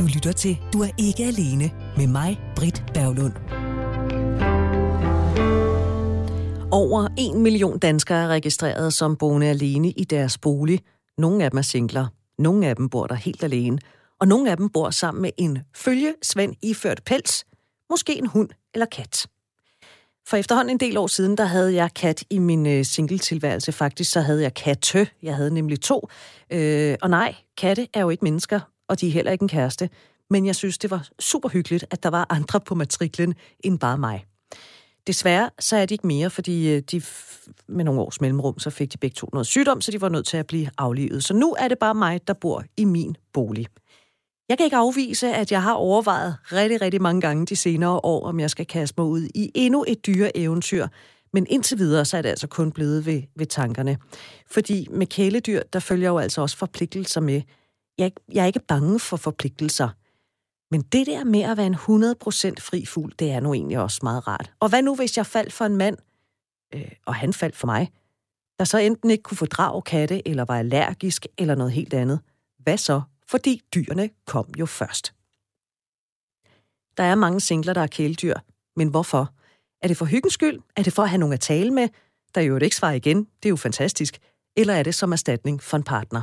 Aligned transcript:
Du 0.00 0.04
lytter 0.14 0.32
til 0.32 0.58
Du 0.72 0.82
er 0.82 0.88
ikke 0.98 1.24
alene 1.24 1.70
med 1.96 2.06
mig, 2.06 2.40
Britt 2.56 2.84
Berglund. 2.94 3.32
Over 6.72 7.08
en 7.18 7.42
million 7.42 7.78
danskere 7.78 8.22
er 8.22 8.28
registreret 8.28 8.92
som 8.92 9.16
boende 9.16 9.46
alene 9.46 9.90
i 9.90 10.04
deres 10.04 10.38
bolig. 10.38 10.80
Nogle 11.18 11.44
af 11.44 11.50
dem 11.50 11.58
er 11.58 11.62
singler. 11.62 12.06
Nogle 12.38 12.66
af 12.66 12.76
dem 12.76 12.88
bor 12.88 13.06
der 13.06 13.14
helt 13.14 13.44
alene. 13.44 13.78
Og 14.20 14.28
nogle 14.28 14.50
af 14.50 14.56
dem 14.56 14.68
bor 14.68 14.90
sammen 14.90 15.22
med 15.22 15.30
en 15.36 15.58
følge 15.76 16.14
Svend 16.22 16.54
iført 16.62 17.02
pels. 17.06 17.44
Måske 17.90 18.18
en 18.18 18.26
hund 18.26 18.48
eller 18.74 18.86
kat. 18.86 19.26
For 20.26 20.36
efterhånden 20.36 20.70
en 20.70 20.80
del 20.80 20.96
år 20.96 21.06
siden, 21.06 21.36
der 21.36 21.44
havde 21.44 21.74
jeg 21.74 21.94
kat 21.94 22.24
i 22.30 22.38
min 22.38 22.66
øh, 22.66 22.84
singletilværelse. 22.84 23.72
Faktisk 23.72 24.10
så 24.10 24.20
havde 24.20 24.42
jeg 24.42 24.54
katte. 24.54 25.08
Jeg 25.22 25.36
havde 25.36 25.54
nemlig 25.54 25.80
to. 25.80 26.08
Øh, 26.50 26.96
og 27.02 27.10
nej, 27.10 27.34
katte 27.56 27.88
er 27.94 28.00
jo 28.00 28.10
ikke 28.10 28.24
mennesker, 28.24 28.60
og 28.90 29.00
de 29.00 29.08
er 29.08 29.12
heller 29.12 29.32
ikke 29.32 29.42
en 29.42 29.48
kæreste. 29.48 29.90
Men 30.30 30.46
jeg 30.46 30.56
synes, 30.56 30.78
det 30.78 30.90
var 30.90 31.08
super 31.18 31.48
hyggeligt, 31.48 31.84
at 31.90 32.02
der 32.02 32.10
var 32.10 32.26
andre 32.30 32.60
på 32.60 32.74
matriklen 32.74 33.34
end 33.64 33.78
bare 33.78 33.98
mig. 33.98 34.24
Desværre 35.06 35.50
så 35.58 35.76
er 35.76 35.86
de 35.86 35.94
ikke 35.94 36.06
mere, 36.06 36.30
fordi 36.30 36.74
øh, 36.74 36.82
de 36.90 37.02
med 37.68 37.84
nogle 37.84 38.00
års 38.00 38.20
mellemrum, 38.20 38.58
så 38.58 38.70
fik 38.70 38.92
de 38.92 38.98
begge 38.98 39.14
to 39.14 39.28
noget 39.32 39.46
sygdom, 39.46 39.80
så 39.80 39.92
de 39.92 40.00
var 40.00 40.08
nødt 40.08 40.26
til 40.26 40.36
at 40.36 40.46
blive 40.46 40.70
aflivet. 40.78 41.24
Så 41.24 41.34
nu 41.34 41.56
er 41.58 41.68
det 41.68 41.78
bare 41.78 41.94
mig, 41.94 42.20
der 42.26 42.32
bor 42.32 42.64
i 42.76 42.84
min 42.84 43.16
bolig. 43.32 43.66
Jeg 44.48 44.58
kan 44.58 44.64
ikke 44.64 44.76
afvise, 44.76 45.34
at 45.34 45.52
jeg 45.52 45.62
har 45.62 45.72
overvejet 45.72 46.36
rigtig, 46.52 46.80
rigtig 46.80 47.02
mange 47.02 47.20
gange 47.20 47.46
de 47.46 47.56
senere 47.56 48.00
år, 48.02 48.26
om 48.26 48.40
jeg 48.40 48.50
skal 48.50 48.66
kaste 48.66 48.94
mig 48.98 49.06
ud 49.06 49.28
i 49.34 49.50
endnu 49.54 49.84
et 49.88 50.06
dyre 50.06 50.36
eventyr. 50.36 50.86
Men 51.32 51.46
indtil 51.50 51.78
videre, 51.78 52.04
så 52.04 52.16
er 52.16 52.22
det 52.22 52.28
altså 52.28 52.46
kun 52.46 52.72
blevet 52.72 53.06
ved, 53.06 53.22
ved 53.36 53.46
tankerne. 53.46 53.98
Fordi 54.50 54.86
med 54.90 55.06
kæledyr, 55.06 55.62
der 55.72 55.78
følger 55.78 56.08
jo 56.08 56.18
altså 56.18 56.40
også 56.40 56.56
forpligtelser 56.56 57.20
med. 57.20 57.42
Jeg, 58.00 58.12
jeg 58.32 58.42
er 58.42 58.46
ikke 58.46 58.60
bange 58.68 59.00
for 59.00 59.16
forpligtelser. 59.16 59.88
Men 60.70 60.82
det 60.82 61.06
der 61.06 61.24
med 61.24 61.40
at 61.40 61.56
være 61.56 61.66
en 61.66 61.74
100% 61.74 61.78
fri 62.60 62.86
fugl, 62.86 63.14
det 63.18 63.30
er 63.30 63.40
nu 63.40 63.54
egentlig 63.54 63.78
også 63.78 64.00
meget 64.02 64.28
rart. 64.28 64.52
Og 64.60 64.68
hvad 64.68 64.82
nu, 64.82 64.96
hvis 64.96 65.16
jeg 65.16 65.26
faldt 65.26 65.52
for 65.52 65.64
en 65.64 65.76
mand, 65.76 65.96
øh, 66.74 66.92
og 67.06 67.14
han 67.14 67.32
faldt 67.32 67.56
for 67.56 67.66
mig, 67.66 67.92
der 68.58 68.64
så 68.64 68.78
enten 68.78 69.10
ikke 69.10 69.22
kunne 69.22 69.36
fordrage 69.36 69.82
katte, 69.82 70.28
eller 70.28 70.44
var 70.44 70.58
allergisk, 70.58 71.26
eller 71.38 71.54
noget 71.54 71.72
helt 71.72 71.94
andet? 71.94 72.20
Hvad 72.58 72.78
så? 72.78 73.02
Fordi 73.28 73.62
dyrene 73.74 74.10
kom 74.26 74.46
jo 74.58 74.66
først. 74.66 75.14
Der 76.96 77.02
er 77.02 77.14
mange 77.14 77.40
singler, 77.40 77.72
der 77.72 77.80
er 77.80 77.86
kæledyr. 77.86 78.34
Men 78.76 78.88
hvorfor? 78.88 79.34
Er 79.82 79.88
det 79.88 79.96
for 79.96 80.04
hyggens 80.04 80.34
skyld? 80.34 80.58
Er 80.76 80.82
det 80.82 80.92
for 80.92 81.02
at 81.02 81.08
have 81.08 81.18
nogen 81.18 81.32
at 81.32 81.40
tale 81.40 81.70
med? 81.70 81.88
Der 82.34 82.40
er 82.40 82.44
jo 82.44 82.56
et 82.56 82.62
ikke 82.62 82.76
svar 82.76 82.90
igen. 82.90 83.18
Det 83.18 83.48
er 83.48 83.50
jo 83.50 83.56
fantastisk 83.56 84.18
eller 84.56 84.74
er 84.74 84.82
det 84.82 84.94
som 84.94 85.12
erstatning 85.12 85.62
for 85.62 85.76
en 85.76 85.82
partner? 85.82 86.22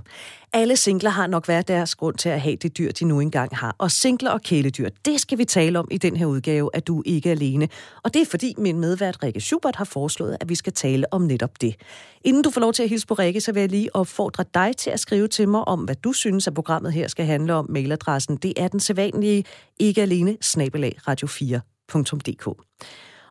Alle 0.53 0.75
singler 0.75 1.09
har 1.09 1.27
nok 1.27 1.47
været 1.47 1.67
deres 1.67 1.95
grund 1.95 2.15
til 2.15 2.29
at 2.29 2.41
have 2.41 2.55
det 2.55 2.77
dyr, 2.77 2.91
de 2.91 3.05
nu 3.05 3.19
engang 3.19 3.55
har. 3.55 3.75
Og 3.77 3.91
singler 3.91 4.31
og 4.31 4.41
kæledyr, 4.41 4.89
det 5.05 5.21
skal 5.21 5.37
vi 5.37 5.45
tale 5.45 5.79
om 5.79 5.87
i 5.91 5.97
den 5.97 6.15
her 6.15 6.25
udgave, 6.25 6.69
at 6.73 6.87
du 6.87 7.03
ikke 7.05 7.29
er 7.29 7.33
alene. 7.33 7.69
Og 8.03 8.13
det 8.13 8.21
er 8.21 8.25
fordi 8.25 8.53
min 8.57 8.79
medvært 8.79 9.23
Rikke 9.23 9.39
Schubert 9.39 9.75
har 9.75 9.85
foreslået, 9.85 10.37
at 10.39 10.49
vi 10.49 10.55
skal 10.55 10.73
tale 10.73 11.13
om 11.13 11.21
netop 11.21 11.61
det. 11.61 11.75
Inden 12.21 12.43
du 12.43 12.49
får 12.49 12.61
lov 12.61 12.73
til 12.73 12.83
at 12.83 12.89
hilse 12.89 13.07
på 13.07 13.13
Rikke, 13.13 13.41
så 13.41 13.51
vil 13.51 13.59
jeg 13.59 13.69
lige 13.69 13.95
opfordre 13.95 14.45
dig 14.53 14.77
til 14.77 14.89
at 14.89 14.99
skrive 14.99 15.27
til 15.27 15.49
mig 15.49 15.67
om, 15.67 15.79
hvad 15.79 15.95
du 15.95 16.13
synes, 16.13 16.47
at 16.47 16.53
programmet 16.53 16.93
her 16.93 17.07
skal 17.07 17.25
handle 17.25 17.53
om. 17.53 17.65
Mailadressen, 17.69 18.37
det 18.37 18.53
er 18.57 18.67
den 18.67 18.79
sædvanlige 18.79 19.43
ikke 19.79 20.01
alene, 20.01 20.37
snabelag 20.41 20.97
radio4.dk. 21.09 22.47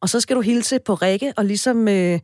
Og 0.00 0.08
så 0.08 0.20
skal 0.20 0.36
du 0.36 0.40
hilse 0.40 0.78
på 0.78 0.94
Rikke, 0.94 1.32
og 1.36 1.44
ligesom... 1.44 1.88
Øh, 1.88 2.20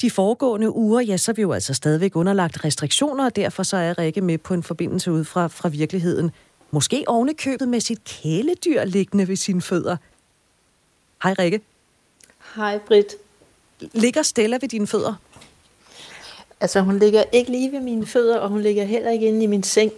de 0.00 0.10
foregående 0.10 0.74
uger, 0.74 1.00
ja, 1.00 1.16
så 1.16 1.32
er 1.32 1.34
vi 1.34 1.42
jo 1.42 1.52
altså 1.52 1.74
stadigvæk 1.74 2.16
underlagt 2.16 2.64
restriktioner, 2.64 3.24
og 3.24 3.36
derfor 3.36 3.62
så 3.62 3.76
er 3.76 3.98
Rikke 3.98 4.20
med 4.20 4.38
på 4.38 4.54
en 4.54 4.62
forbindelse 4.62 5.12
ud 5.12 5.24
fra, 5.24 5.46
fra 5.46 5.68
virkeligheden. 5.68 6.30
Måske 6.70 7.04
ovenikøbet 7.06 7.68
med 7.68 7.80
sit 7.80 8.04
kæledyr 8.04 8.84
liggende 8.84 9.28
ved 9.28 9.36
sine 9.36 9.62
fødder. 9.62 9.96
Hej 11.22 11.34
Rikke. 11.38 11.60
Hej 12.56 12.78
Britt. 12.78 13.14
Ligger 13.80 14.22
Stella 14.22 14.58
ved 14.60 14.68
dine 14.68 14.86
fødder? 14.86 15.14
Altså 16.60 16.80
hun 16.80 16.98
ligger 16.98 17.24
ikke 17.32 17.50
lige 17.50 17.72
ved 17.72 17.80
mine 17.80 18.06
fødder, 18.06 18.38
og 18.38 18.48
hun 18.48 18.60
ligger 18.60 18.84
heller 18.84 19.10
ikke 19.10 19.26
inde 19.26 19.42
i 19.42 19.46
min 19.46 19.62
seng. 19.62 19.92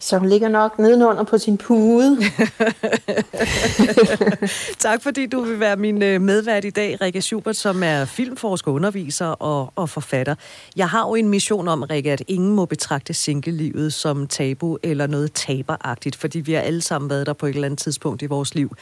Så 0.00 0.18
hun 0.18 0.28
ligger 0.28 0.48
nok 0.48 0.78
nedenunder 0.78 1.22
på 1.22 1.38
sin 1.38 1.58
pude. 1.58 2.18
tak 4.78 5.02
fordi 5.02 5.26
du 5.26 5.40
vil 5.40 5.60
være 5.60 5.76
min 5.76 6.02
øh, 6.02 6.20
medvært 6.20 6.64
i 6.64 6.70
dag, 6.70 7.00
Rikke 7.00 7.22
Schubert, 7.22 7.56
som 7.56 7.82
er 7.82 8.04
filmforsker, 8.04 8.72
underviser 8.72 9.26
og, 9.26 9.72
og 9.76 9.88
forfatter. 9.88 10.34
Jeg 10.76 10.88
har 10.88 11.08
jo 11.08 11.14
en 11.14 11.28
mission 11.28 11.68
om, 11.68 11.82
Rikke, 11.82 12.12
at 12.12 12.22
ingen 12.28 12.54
må 12.54 12.64
betragte 12.64 13.14
single-livet 13.14 13.92
som 13.92 14.26
tabu 14.26 14.78
eller 14.82 15.06
noget 15.06 15.32
taberagtigt, 15.32 16.16
fordi 16.16 16.40
vi 16.40 16.52
har 16.52 16.60
alle 16.60 16.82
sammen 16.82 17.10
været 17.10 17.26
der 17.26 17.32
på 17.32 17.46
et 17.46 17.54
eller 17.54 17.66
andet 17.66 17.78
tidspunkt 17.78 18.22
i 18.22 18.26
vores 18.26 18.54
liv 18.54 18.72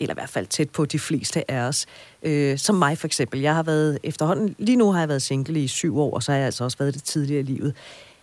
eller 0.00 0.14
i 0.14 0.18
hvert 0.18 0.28
fald 0.28 0.46
tæt 0.46 0.70
på 0.70 0.84
de 0.84 0.98
fleste 0.98 1.50
af 1.50 1.60
os. 1.60 1.86
Øh, 2.22 2.58
som 2.58 2.74
mig 2.74 2.98
for 2.98 3.06
eksempel. 3.06 3.40
Jeg 3.40 3.54
har 3.54 3.62
været 3.62 3.98
efterhånden, 4.02 4.54
lige 4.58 4.76
nu 4.76 4.92
har 4.92 4.98
jeg 4.98 5.08
været 5.08 5.22
single 5.22 5.60
i 5.60 5.68
syv 5.68 5.98
år, 5.98 6.14
og 6.14 6.22
så 6.22 6.32
har 6.32 6.38
jeg 6.38 6.46
altså 6.46 6.64
også 6.64 6.78
været 6.78 6.94
det 6.94 7.02
tidligere 7.02 7.40
i 7.40 7.44
livet. 7.44 7.74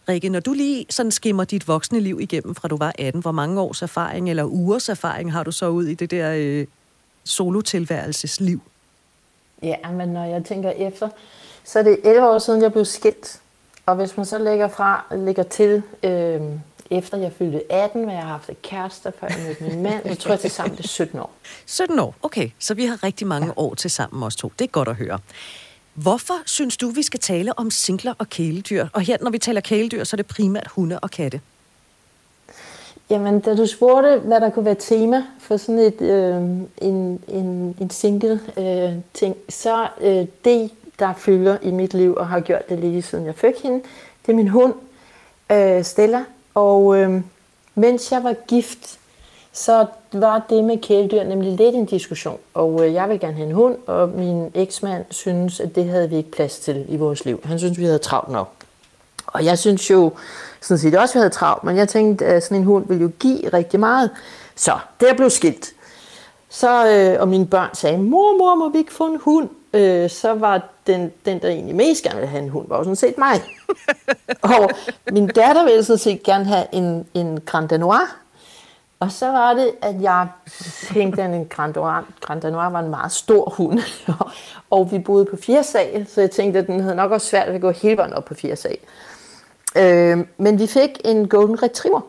Rikke, 0.09 0.29
når 0.29 0.39
du 0.39 0.53
lige 0.53 0.85
sådan 0.89 1.11
skimmer 1.11 1.43
dit 1.43 1.67
voksne 1.67 1.99
liv 1.99 2.19
igennem, 2.21 2.55
fra 2.55 2.67
du 2.67 2.77
var 2.77 2.93
18, 2.99 3.21
hvor 3.21 3.31
mange 3.31 3.61
års 3.61 3.81
erfaring 3.81 4.29
eller 4.29 4.43
ugers 4.43 4.89
erfaring 4.89 5.31
har 5.31 5.43
du 5.43 5.51
så 5.51 5.67
ud 5.67 5.85
i 5.85 5.93
det 5.93 6.11
der 6.11 6.33
øh, 6.37 6.67
solotilværelsesliv? 7.23 8.61
Ja, 9.61 9.91
men 9.91 10.09
når 10.09 10.23
jeg 10.23 10.45
tænker 10.45 10.69
efter, 10.69 11.09
så 11.63 11.79
er 11.79 11.83
det 11.83 11.99
11 12.03 12.29
år 12.29 12.39
siden, 12.39 12.61
jeg 12.61 12.71
blev 12.71 12.85
skilt. 12.85 13.41
Og 13.85 13.95
hvis 13.95 14.17
man 14.17 14.25
så 14.25 14.37
lægger, 14.37 14.67
fra, 14.67 15.05
lægger 15.11 15.43
til, 15.43 15.83
øh, 16.03 16.41
efter 16.91 17.17
jeg 17.17 17.31
fyldte 17.37 17.71
18, 17.71 18.03
hvor 18.03 18.11
jeg 18.11 18.21
har 18.21 18.29
haft 18.29 18.49
et 18.49 18.61
kæreste, 18.61 19.13
før 19.19 19.27
jeg 19.27 19.37
mødte 19.47 19.63
min 19.63 19.83
mand, 19.83 20.09
så 20.09 20.15
tror 20.15 20.31
jeg 20.31 20.39
til 20.39 20.51
sammen 20.51 20.77
det 20.77 20.83
er 20.83 20.87
17 20.87 21.19
år. 21.19 21.31
17 21.65 21.99
år, 21.99 22.15
okay. 22.21 22.49
Så 22.59 22.73
vi 22.73 22.85
har 22.85 23.03
rigtig 23.03 23.27
mange 23.27 23.47
ja. 23.47 23.53
år 23.55 23.75
til 23.75 23.91
sammen 23.91 24.23
os 24.23 24.35
to. 24.35 24.51
Det 24.59 24.65
er 24.65 24.69
godt 24.69 24.87
at 24.87 24.95
høre. 24.95 25.19
Hvorfor 25.93 26.33
synes 26.45 26.77
du, 26.77 26.89
vi 26.89 27.03
skal 27.03 27.19
tale 27.19 27.59
om 27.59 27.71
singler 27.71 28.13
og 28.17 28.29
kæledyr? 28.29 28.87
Og 28.93 29.01
her, 29.01 29.17
når 29.21 29.31
vi 29.31 29.37
taler 29.37 29.61
kæledyr, 29.61 30.03
så 30.03 30.15
er 30.15 30.17
det 30.17 30.25
primært 30.25 30.67
hunde 30.67 30.99
og 30.99 31.11
katte. 31.11 31.41
Jamen, 33.09 33.39
da 33.39 33.55
du 33.55 33.65
spurgte, 33.65 34.19
hvad 34.19 34.41
der 34.41 34.49
kunne 34.49 34.65
være 34.65 34.75
tema 34.79 35.23
for 35.39 35.57
sådan 35.57 35.79
et, 35.79 36.01
øh, 36.01 36.35
en, 36.81 37.23
en, 37.27 37.75
en 37.81 37.89
single 37.89 38.39
øh, 38.57 38.93
ting, 39.13 39.35
så 39.49 39.87
øh, 40.01 40.25
det, 40.45 40.71
der 40.99 41.13
fylder 41.13 41.57
i 41.61 41.71
mit 41.71 41.93
liv 41.93 42.15
og 42.15 42.27
har 42.27 42.39
gjort 42.39 42.69
det 42.69 42.79
lige 42.79 43.01
siden 43.01 43.25
jeg 43.25 43.35
fik 43.35 43.53
hende, 43.63 43.81
det 44.25 44.31
er 44.31 44.35
min 44.35 44.47
hund, 44.47 44.73
øh, 45.51 45.83
Stella. 45.83 46.23
Og 46.53 46.97
øh, 46.97 47.21
mens 47.75 48.11
jeg 48.11 48.23
var 48.23 48.35
gift, 48.47 48.99
så 49.53 49.85
var 50.13 50.45
det 50.49 50.63
med 50.63 50.77
kæledyr 50.77 51.23
nemlig 51.23 51.51
lidt 51.51 51.75
en 51.75 51.85
diskussion. 51.85 52.39
Og 52.53 52.85
øh, 52.85 52.93
jeg 52.93 53.09
vil 53.09 53.19
gerne 53.19 53.33
have 53.33 53.47
en 53.47 53.55
hund, 53.55 53.77
og 53.87 54.09
min 54.09 54.51
eksmand 54.53 55.05
synes, 55.09 55.59
at 55.59 55.75
det 55.75 55.85
havde 55.85 56.09
vi 56.09 56.15
ikke 56.15 56.31
plads 56.31 56.59
til 56.59 56.85
i 56.89 56.97
vores 56.97 57.25
liv. 57.25 57.41
Han 57.43 57.59
synes, 57.59 57.77
vi 57.77 57.83
havde 57.83 57.97
travlt 57.97 58.31
nok. 58.31 58.49
Og 59.27 59.45
jeg 59.45 59.59
synes 59.59 59.89
jo 59.89 60.11
sådan 60.61 60.77
set 60.77 60.95
også, 60.95 61.13
vi 61.13 61.19
havde 61.19 61.29
travlt, 61.29 61.63
men 61.63 61.77
jeg 61.77 61.89
tænkte, 61.89 62.25
at 62.25 62.43
sådan 62.43 62.57
en 62.57 62.63
hund 62.63 62.87
ville 62.87 63.01
jo 63.01 63.11
give 63.19 63.49
rigtig 63.49 63.79
meget. 63.79 64.09
Så 64.55 64.77
det 64.99 65.07
blev 65.17 65.29
skilt. 65.29 65.73
Så, 66.49 66.87
øh, 66.87 67.21
og 67.21 67.27
mine 67.27 67.47
børn 67.47 67.69
sagde, 67.73 67.97
mor, 67.97 68.37
mor, 68.37 68.55
må 68.55 68.69
vi 68.69 68.77
ikke 68.77 68.93
få 68.93 69.05
en 69.05 69.19
hund? 69.21 69.49
Øh, 69.73 70.09
så 70.09 70.33
var 70.33 70.69
den, 70.87 71.11
den, 71.25 71.41
der 71.41 71.47
egentlig 71.47 71.75
mest 71.75 72.03
gerne 72.03 72.15
ville 72.15 72.29
have 72.29 72.43
en 72.43 72.49
hund, 72.49 72.67
var 72.67 72.77
jo 72.77 72.83
sådan 72.83 72.95
set 72.95 73.17
mig. 73.17 73.43
og 74.57 74.69
min 75.11 75.27
datter 75.27 75.63
ville 75.63 75.83
sådan 75.83 75.97
set 75.97 76.23
gerne 76.23 76.45
have 76.45 76.65
en, 76.71 77.05
en 77.13 77.39
Grand 77.45 77.69
Danois, 77.69 78.09
og 79.03 79.11
så 79.11 79.27
var 79.27 79.53
det, 79.53 79.71
at 79.81 80.01
jeg 80.01 80.27
tænkte, 80.93 81.23
at 81.23 81.29
en 81.29 81.45
Grand 81.45 81.75
Noir, 81.75 82.05
Grand 82.21 82.43
Noir 82.43 82.69
var 82.69 82.79
en 82.79 82.89
meget 82.89 83.11
stor 83.11 83.49
hund. 83.49 83.79
og 84.71 84.91
vi 84.91 84.99
boede 84.99 85.25
på 85.25 85.37
fire 85.37 85.63
sal, 85.63 86.07
så 86.07 86.21
jeg 86.21 86.31
tænkte, 86.31 86.59
at 86.59 86.67
den 86.67 86.79
havde 86.79 86.95
nok 86.95 87.11
også 87.11 87.27
svært 87.27 87.47
at 87.47 87.61
gå 87.61 87.71
hele 87.71 87.97
vejen 87.97 88.13
op 88.13 88.25
på 88.25 88.33
fire 88.33 88.55
sal. 88.55 88.77
Øh, 89.77 90.25
men 90.37 90.59
vi 90.59 90.67
fik 90.67 90.89
en 91.05 91.27
Golden 91.27 91.63
Retriever. 91.63 92.01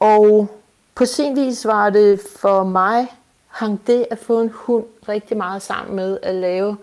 Og 0.00 0.48
på 0.94 1.04
sin 1.04 1.36
vis 1.36 1.66
var 1.66 1.90
det 1.90 2.20
for 2.40 2.64
mig, 2.64 3.06
hang 3.48 3.86
det 3.86 4.06
at 4.10 4.18
få 4.18 4.40
en 4.40 4.50
hund 4.54 4.84
rigtig 5.08 5.36
meget 5.36 5.62
sammen 5.62 5.96
med 5.96 6.18
at 6.22 6.34
lave 6.34 6.76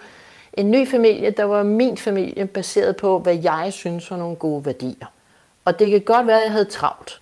en 0.53 0.71
ny 0.71 0.87
familie, 0.87 1.29
der 1.29 1.43
var 1.43 1.63
min 1.63 1.97
familie, 1.97 2.45
baseret 2.45 2.95
på, 2.95 3.19
hvad 3.19 3.35
jeg 3.35 3.73
synes 3.73 4.11
var 4.11 4.17
nogle 4.17 4.35
gode 4.35 4.65
værdier. 4.65 5.05
Og 5.65 5.79
det 5.79 5.91
kan 5.91 6.01
godt 6.01 6.27
være, 6.27 6.37
at 6.37 6.43
jeg 6.43 6.51
havde 6.51 6.65
travlt. 6.65 7.21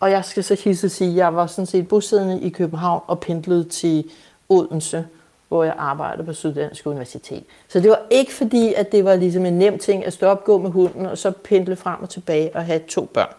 Og 0.00 0.10
jeg 0.10 0.24
skal 0.24 0.44
så 0.44 0.60
hilse 0.64 0.86
at 0.86 0.90
sige, 0.90 1.10
at 1.10 1.16
jeg 1.16 1.36
var 1.36 1.46
sådan 1.46 1.66
set 1.66 1.88
bosiddende 1.88 2.40
i 2.40 2.48
København 2.48 3.02
og 3.06 3.20
pendlede 3.20 3.64
til 3.64 4.10
Odense, 4.48 5.06
hvor 5.48 5.64
jeg 5.64 5.74
arbejdede 5.78 6.26
på 6.26 6.32
Syddansk 6.32 6.86
Universitet. 6.86 7.44
Så 7.68 7.80
det 7.80 7.90
var 7.90 8.00
ikke 8.10 8.34
fordi, 8.34 8.74
at 8.74 8.92
det 8.92 9.04
var 9.04 9.16
ligesom 9.16 9.46
en 9.46 9.58
nem 9.58 9.78
ting 9.78 10.04
at 10.04 10.12
stå 10.12 10.26
op, 10.26 10.44
gå 10.44 10.58
med 10.58 10.70
hunden, 10.70 11.06
og 11.06 11.18
så 11.18 11.30
pendle 11.30 11.76
frem 11.76 12.02
og 12.02 12.10
tilbage 12.10 12.56
og 12.56 12.64
have 12.64 12.80
to 12.88 13.04
børn 13.04 13.34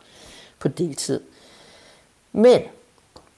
på 0.60 0.68
deltid. 0.68 1.20
Men 2.32 2.62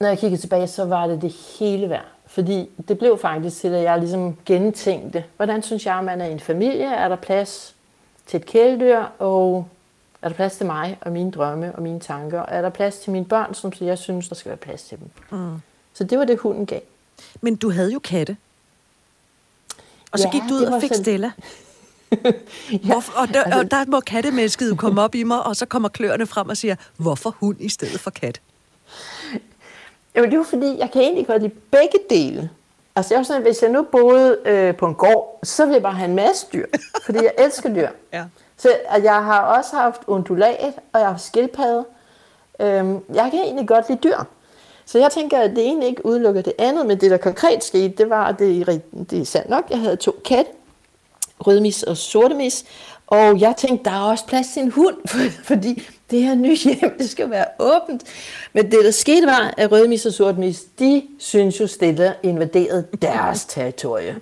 når 0.00 0.08
jeg 0.08 0.18
kigger 0.18 0.38
tilbage, 0.38 0.66
så 0.66 0.84
var 0.84 1.06
det 1.06 1.22
det 1.22 1.32
hele 1.58 1.90
værd. 1.90 2.06
Fordi 2.26 2.70
det 2.88 2.98
blev 2.98 3.18
faktisk 3.18 3.60
til, 3.60 3.68
at 3.68 3.82
jeg 3.82 3.98
ligesom 3.98 4.36
gentænkte, 4.46 5.24
hvordan 5.36 5.62
synes 5.62 5.86
jeg, 5.86 6.04
man 6.04 6.20
er 6.20 6.26
en 6.26 6.40
familie? 6.40 6.84
Er 6.84 7.08
der 7.08 7.16
plads 7.16 7.74
til 8.26 8.40
et 8.40 8.46
kæledyr? 8.46 9.02
Og 9.18 9.66
er 10.22 10.28
der 10.28 10.34
plads 10.36 10.56
til 10.56 10.66
mig 10.66 10.98
og 11.00 11.12
mine 11.12 11.30
drømme 11.30 11.74
og 11.74 11.82
mine 11.82 12.00
tanker? 12.00 12.40
Og 12.40 12.48
er 12.56 12.62
der 12.62 12.68
plads 12.70 12.96
til 12.98 13.12
mine 13.12 13.24
børn, 13.24 13.54
som 13.54 13.72
jeg 13.80 13.98
synes, 13.98 14.28
der 14.28 14.34
skal 14.34 14.48
være 14.48 14.56
plads 14.56 14.82
til 14.82 14.98
dem? 14.98 15.38
Mm. 15.38 15.56
Så 15.94 16.04
det 16.04 16.18
var 16.18 16.24
det, 16.24 16.38
hunden 16.38 16.66
gav. 16.66 16.80
Men 17.40 17.56
du 17.56 17.70
havde 17.70 17.92
jo 17.92 17.98
katte. 17.98 18.36
Og 20.12 20.18
så 20.18 20.28
Ja, 20.32 20.32
gik 20.40 20.42
du 20.48 20.54
ud 20.54 20.62
og 20.62 20.80
fik 20.80 20.94
så- 20.94 21.02
Stella. 21.02 21.30
Hvorfor, 22.86 23.20
og, 23.20 23.28
der, 23.28 23.56
og 23.58 23.70
der 23.70 23.84
må 23.86 24.00
kattemennesket 24.00 24.68
jo 24.70 24.74
komme 24.74 25.02
op 25.02 25.14
i 25.14 25.22
mig, 25.22 25.42
og 25.42 25.56
så 25.56 25.66
kommer 25.66 25.88
kløerne 25.88 26.26
frem 26.26 26.48
og 26.48 26.56
siger, 26.56 26.74
hvorfor 26.96 27.30
hund 27.30 27.56
i 27.60 27.68
stedet 27.68 28.00
for 28.00 28.10
kat? 28.10 28.40
Jamen, 30.14 30.30
det 30.30 30.38
var 30.38 30.44
fordi, 30.44 30.78
jeg 30.78 30.90
kan 30.92 31.02
egentlig 31.02 31.26
godt 31.26 31.42
lide 31.42 31.54
begge 31.70 31.98
dele. 32.10 32.50
Altså, 32.96 33.14
jeg 33.14 33.18
var 33.18 33.24
sådan, 33.24 33.42
at 33.42 33.48
hvis 33.48 33.62
jeg 33.62 33.70
nu 33.70 33.82
boede 33.82 34.38
øh, 34.44 34.76
på 34.76 34.86
en 34.86 34.94
gård, 34.94 35.38
så 35.42 35.64
ville 35.64 35.74
jeg 35.74 35.82
bare 35.82 35.94
have 35.94 36.08
en 36.08 36.16
masse 36.16 36.46
dyr, 36.52 36.66
fordi 37.04 37.18
jeg 37.18 37.32
elsker 37.38 37.74
dyr. 37.74 37.88
Ja. 38.12 38.24
Så 38.62 38.68
og 38.88 39.02
jeg 39.04 39.24
har 39.24 39.40
også 39.40 39.76
haft 39.76 40.02
undulat, 40.06 40.74
og 40.92 41.00
jeg 41.00 41.06
har 41.06 41.10
haft 41.10 41.24
skildpadde. 41.24 41.84
Øhm, 42.60 43.00
jeg 43.14 43.28
kan 43.30 43.40
egentlig 43.40 43.68
godt 43.68 43.88
lide 43.88 44.00
dyr. 44.04 44.16
Så 44.84 44.98
jeg 44.98 45.10
tænker, 45.10 45.38
at 45.38 45.50
det 45.50 45.66
ene 45.66 45.86
ikke 45.86 46.06
udelukker 46.06 46.42
det 46.42 46.52
andet, 46.58 46.86
men 46.86 47.00
det, 47.00 47.10
der 47.10 47.16
konkret 47.16 47.64
skete, 47.64 47.88
det 47.88 48.10
var, 48.10 48.24
at 48.24 48.38
det, 48.38 48.82
det 49.10 49.20
er 49.20 49.24
sandt 49.24 49.50
nok, 49.50 49.64
jeg 49.70 49.78
havde 49.78 49.96
to 49.96 50.20
katte, 50.24 50.50
rødmis 51.40 51.82
og 51.82 51.96
sortemis, 51.96 52.64
og 53.06 53.40
jeg 53.40 53.54
tænkte, 53.56 53.90
der 53.90 53.96
er 53.96 54.10
også 54.10 54.26
plads 54.26 54.48
til 54.52 54.62
en 54.62 54.70
hund, 54.70 54.96
fordi 55.50 55.82
det 56.10 56.22
her 56.22 56.34
nye 56.34 56.56
hjem, 56.56 56.98
det 56.98 57.10
skal 57.10 57.30
være 57.30 57.46
åbent. 57.58 58.02
Men 58.52 58.70
det, 58.70 58.84
der 58.84 58.90
skete, 58.90 59.26
var, 59.26 59.54
at 59.56 59.72
rødmis 59.72 60.06
og 60.06 60.12
sortemis, 60.12 60.62
de 60.78 61.02
synes 61.18 61.60
jo, 61.60 61.66
stille 61.66 62.14
invaderede 62.22 62.86
deres 63.02 63.44
territorie. 63.44 64.16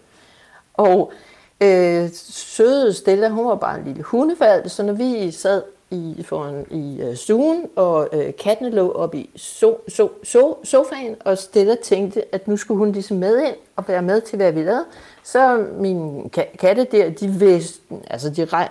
Og 0.75 1.13
øh, 1.61 2.09
søde 2.33 2.93
Stella, 2.93 3.29
hun 3.29 3.47
var 3.47 3.55
bare 3.55 3.79
en 3.79 3.85
lille 3.85 4.03
hundevalg, 4.03 4.71
så 4.71 4.83
når 4.83 4.93
vi 4.93 5.31
sad 5.31 5.63
i, 5.91 6.25
foran, 6.29 6.67
i 6.71 7.01
øh, 7.03 7.17
stuen, 7.17 7.67
og 7.77 8.09
øh, 8.13 8.33
kattene 8.39 8.71
lå 8.71 8.93
oppe 8.93 9.19
i 9.19 9.31
so, 9.37 9.79
so, 9.89 10.11
so, 10.23 10.59
sofaen, 10.65 11.17
og 11.25 11.39
Stella 11.39 11.75
tænkte, 11.83 12.35
at 12.35 12.49
nu 12.49 12.57
skulle 12.57 12.79
hun 12.79 12.93
ligesom 12.93 13.17
med 13.17 13.43
ind 13.43 13.57
og 13.77 13.85
være 13.89 14.03
med 14.03 14.21
til, 14.21 14.37
hvad 14.37 14.53
vi 14.53 14.63
lavede, 14.63 14.85
så 15.23 15.67
mine 15.79 16.23
ka- 16.37 16.57
katte 16.57 16.85
der, 16.85 17.11
de, 17.11 17.41
væste, 17.41 17.81
altså 18.11 18.31
de 18.31 18.45
rej, 18.45 18.69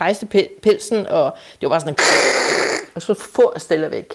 rejste 0.00 0.26
pelsen, 0.62 1.06
og 1.06 1.32
det 1.60 1.68
var 1.68 1.68
bare 1.68 1.80
sådan 1.80 1.94
en 1.94 1.98
og 2.94 3.02
så 3.02 3.14
får 3.14 3.58
Stella 3.58 3.88
væk. 3.88 4.14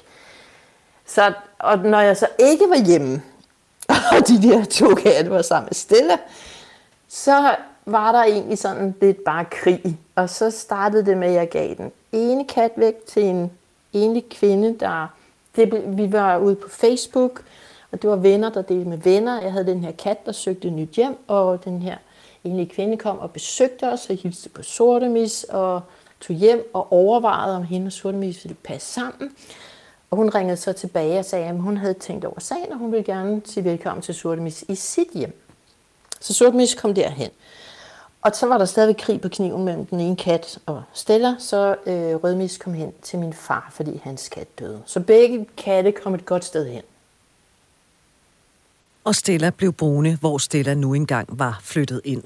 Så, 1.06 1.34
og 1.60 1.78
når 1.78 2.00
jeg 2.00 2.18
så 2.18 2.28
ikke 2.40 2.66
var 2.70 2.86
hjemme, 2.86 3.22
og 4.14 4.28
de 4.28 4.42
der 4.42 4.66
to 4.66 4.96
katte 4.96 5.32
var 5.32 5.42
sammen 5.42 5.66
med 5.66 5.74
Stella, 5.76 6.18
så 7.08 7.56
var 7.92 8.12
der 8.12 8.24
egentlig 8.24 8.58
sådan 8.58 8.96
lidt 9.02 9.24
bare 9.24 9.46
krig. 9.46 10.00
Og 10.16 10.30
så 10.30 10.52
startede 10.52 11.06
det 11.06 11.18
med, 11.18 11.28
at 11.28 11.34
jeg 11.34 11.50
gav 11.50 11.76
den 11.76 11.92
ene 12.12 12.46
kat 12.48 12.72
væk 12.76 13.06
til 13.08 13.24
en 13.24 13.52
enlig 13.94 14.30
kvinde, 14.30 14.76
der... 14.80 15.08
Det, 15.56 15.98
vi 15.98 16.12
var 16.12 16.38
ude 16.38 16.56
på 16.56 16.70
Facebook, 16.70 17.44
og 17.92 18.02
det 18.02 18.10
var 18.10 18.16
venner, 18.16 18.50
der 18.50 18.62
delte 18.62 18.90
med 18.90 18.98
venner. 18.98 19.42
Jeg 19.42 19.52
havde 19.52 19.66
den 19.66 19.84
her 19.84 19.92
kat, 19.92 20.26
der 20.26 20.32
søgte 20.32 20.68
et 20.68 20.74
nyt 20.74 20.90
hjem, 20.90 21.18
og 21.28 21.66
den 21.66 21.82
her 21.82 21.98
enlige 22.44 22.70
kvinde 22.70 22.98
kom 22.98 23.20
og 23.20 23.32
besøgte 23.32 23.92
os 23.92 24.10
og 24.10 24.16
hilste 24.16 24.50
på 24.50 24.64
Sortemis 24.64 25.44
og 25.44 25.82
tog 26.22 26.36
hjem 26.36 26.70
og 26.74 26.94
overvejede, 26.94 27.56
om 27.56 27.64
hende 27.64 27.88
og 27.88 27.92
Sortemis 27.92 28.44
ville 28.44 28.58
passe 28.64 28.94
sammen. 28.94 29.32
Og 30.12 30.18
hun 30.18 30.30
ringede 30.30 30.58
så 30.58 30.74
tilbage 30.74 31.20
og 31.20 31.26
sagde, 31.26 31.46
at 31.46 31.56
hun 31.56 31.78
havde 31.78 31.94
tænkt 31.94 32.26
over 32.26 32.40
sagen, 32.40 32.72
og 32.72 32.78
hun 32.78 32.92
ville 32.92 33.04
gerne 33.04 33.42
sige 33.46 33.64
velkommen 33.64 34.02
til 34.02 34.16
Sortemis 34.16 34.66
i 34.68 34.76
sit 34.76 35.10
hjem. 35.14 35.42
Så 36.20 36.34
Sortemis 36.34 36.76
kom 36.76 36.94
derhen. 36.94 37.30
Og 38.22 38.36
så 38.36 38.46
var 38.46 38.58
der 38.58 38.66
stadig 38.66 38.98
krig 38.98 39.22
på 39.22 39.30
kniven 39.30 39.66
mellem 39.66 39.86
den 39.86 40.00
ene 40.00 40.16
kat 40.16 40.60
og 40.66 40.84
Stella, 40.94 41.36
så 41.40 41.76
øh, 41.86 42.16
Rødmis 42.16 42.58
kom 42.58 42.74
hen 42.74 42.94
til 43.02 43.20
min 43.20 43.34
far, 43.34 43.70
fordi 43.72 44.02
hans 44.04 44.30
kat 44.30 44.60
døde. 44.60 44.82
Så 44.86 45.00
begge 45.00 45.46
katte 45.58 45.92
kom 45.92 46.14
et 46.14 46.26
godt 46.26 46.46
sted 46.46 46.70
hen. 46.70 46.82
Og 49.04 49.16
Stella 49.16 49.50
blev 49.50 49.74
boende, 49.74 50.18
hvor 50.20 50.38
Stella 50.38 50.74
nu 50.74 50.94
engang 50.94 51.40
var 51.40 51.60
flyttet 51.64 52.02
ind. 52.04 52.24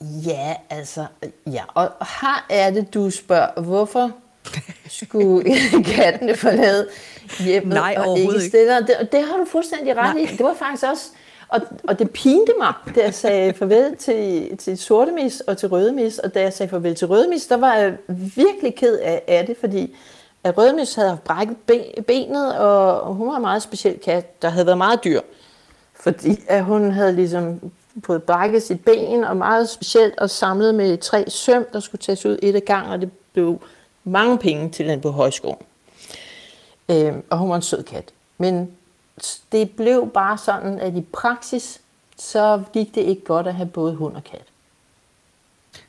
Ja, 0.00 0.54
altså, 0.70 1.06
ja. 1.46 1.62
Og 1.74 1.90
her 2.00 2.46
er 2.50 2.70
det, 2.70 2.94
du 2.94 3.10
spørger, 3.10 3.60
hvorfor 3.60 4.10
skulle 4.88 5.56
kattene 5.94 6.36
forlade 6.36 6.88
hjemmet 7.38 7.74
Nej, 7.74 7.94
og 7.98 8.18
ikke. 8.18 8.48
Stella? 8.48 8.80
Det, 8.80 9.08
det 9.12 9.22
har 9.22 9.36
du 9.36 9.46
fuldstændig 9.52 9.96
ret 9.96 10.14
Nej. 10.14 10.22
i. 10.22 10.26
Det 10.26 10.44
var 10.44 10.54
faktisk 10.58 10.84
også, 10.84 11.04
og, 11.48 11.60
og 11.88 11.98
det 11.98 12.10
pinte 12.10 12.52
mig, 12.58 12.72
da 12.94 13.00
jeg 13.04 13.14
sagde 13.14 13.52
farvel 13.52 13.96
til, 13.96 14.56
til 14.56 14.78
sortemis 14.78 15.40
og 15.40 15.58
til 15.58 15.68
rødemis, 15.68 16.18
og 16.18 16.34
da 16.34 16.40
jeg 16.40 16.52
sagde 16.52 16.70
farvel 16.70 16.94
til 16.94 17.06
rødemis, 17.06 17.46
der 17.46 17.56
var 17.56 17.74
jeg 17.74 17.96
virkelig 18.36 18.74
ked 18.74 18.98
af, 18.98 19.22
af 19.26 19.46
det, 19.46 19.56
fordi 19.60 19.96
at 20.44 20.58
rødemis 20.58 20.94
havde 20.94 21.18
brækket 21.24 21.56
benet, 22.06 22.58
og, 22.58 23.00
og 23.00 23.14
hun 23.14 23.28
var 23.28 23.36
en 23.36 23.42
meget 23.42 23.62
speciel 23.62 23.98
kat, 23.98 24.42
der 24.42 24.48
havde 24.48 24.66
været 24.66 24.78
meget 24.78 25.04
dyr. 25.04 25.20
Fordi 26.00 26.44
at 26.48 26.64
hun 26.64 26.90
havde 26.90 27.12
ligesom 27.12 27.60
fået 28.04 28.22
brækket 28.22 28.62
sit 28.62 28.84
ben, 28.84 29.24
og 29.24 29.36
meget 29.36 29.68
specielt, 29.68 30.18
og 30.18 30.30
samlet 30.30 30.74
med 30.74 30.98
tre 30.98 31.24
søm, 31.30 31.66
der 31.72 31.80
skulle 31.80 32.00
tages 32.00 32.26
ud 32.26 32.38
et 32.42 32.54
af 32.54 32.64
gang, 32.64 32.88
og 32.90 33.00
det 33.00 33.10
blev 33.32 33.60
mange 34.04 34.38
penge 34.38 34.70
til 34.70 34.88
den 34.88 35.00
på 35.00 35.10
højskolen. 35.10 35.62
Øh, 36.88 37.14
og 37.30 37.38
hun 37.38 37.50
var 37.50 37.56
en 37.56 37.62
sød 37.62 37.82
kat. 37.82 38.04
Men 38.38 38.70
det 39.52 39.70
blev 39.70 40.10
bare 40.14 40.38
sådan, 40.38 40.78
at 40.78 40.94
i 40.96 41.00
praksis, 41.12 41.80
så 42.16 42.62
gik 42.72 42.94
det 42.94 43.00
ikke 43.00 43.24
godt 43.24 43.46
at 43.46 43.54
have 43.54 43.68
både 43.68 43.94
hund 43.94 44.16
og 44.16 44.24
kat. 44.24 44.44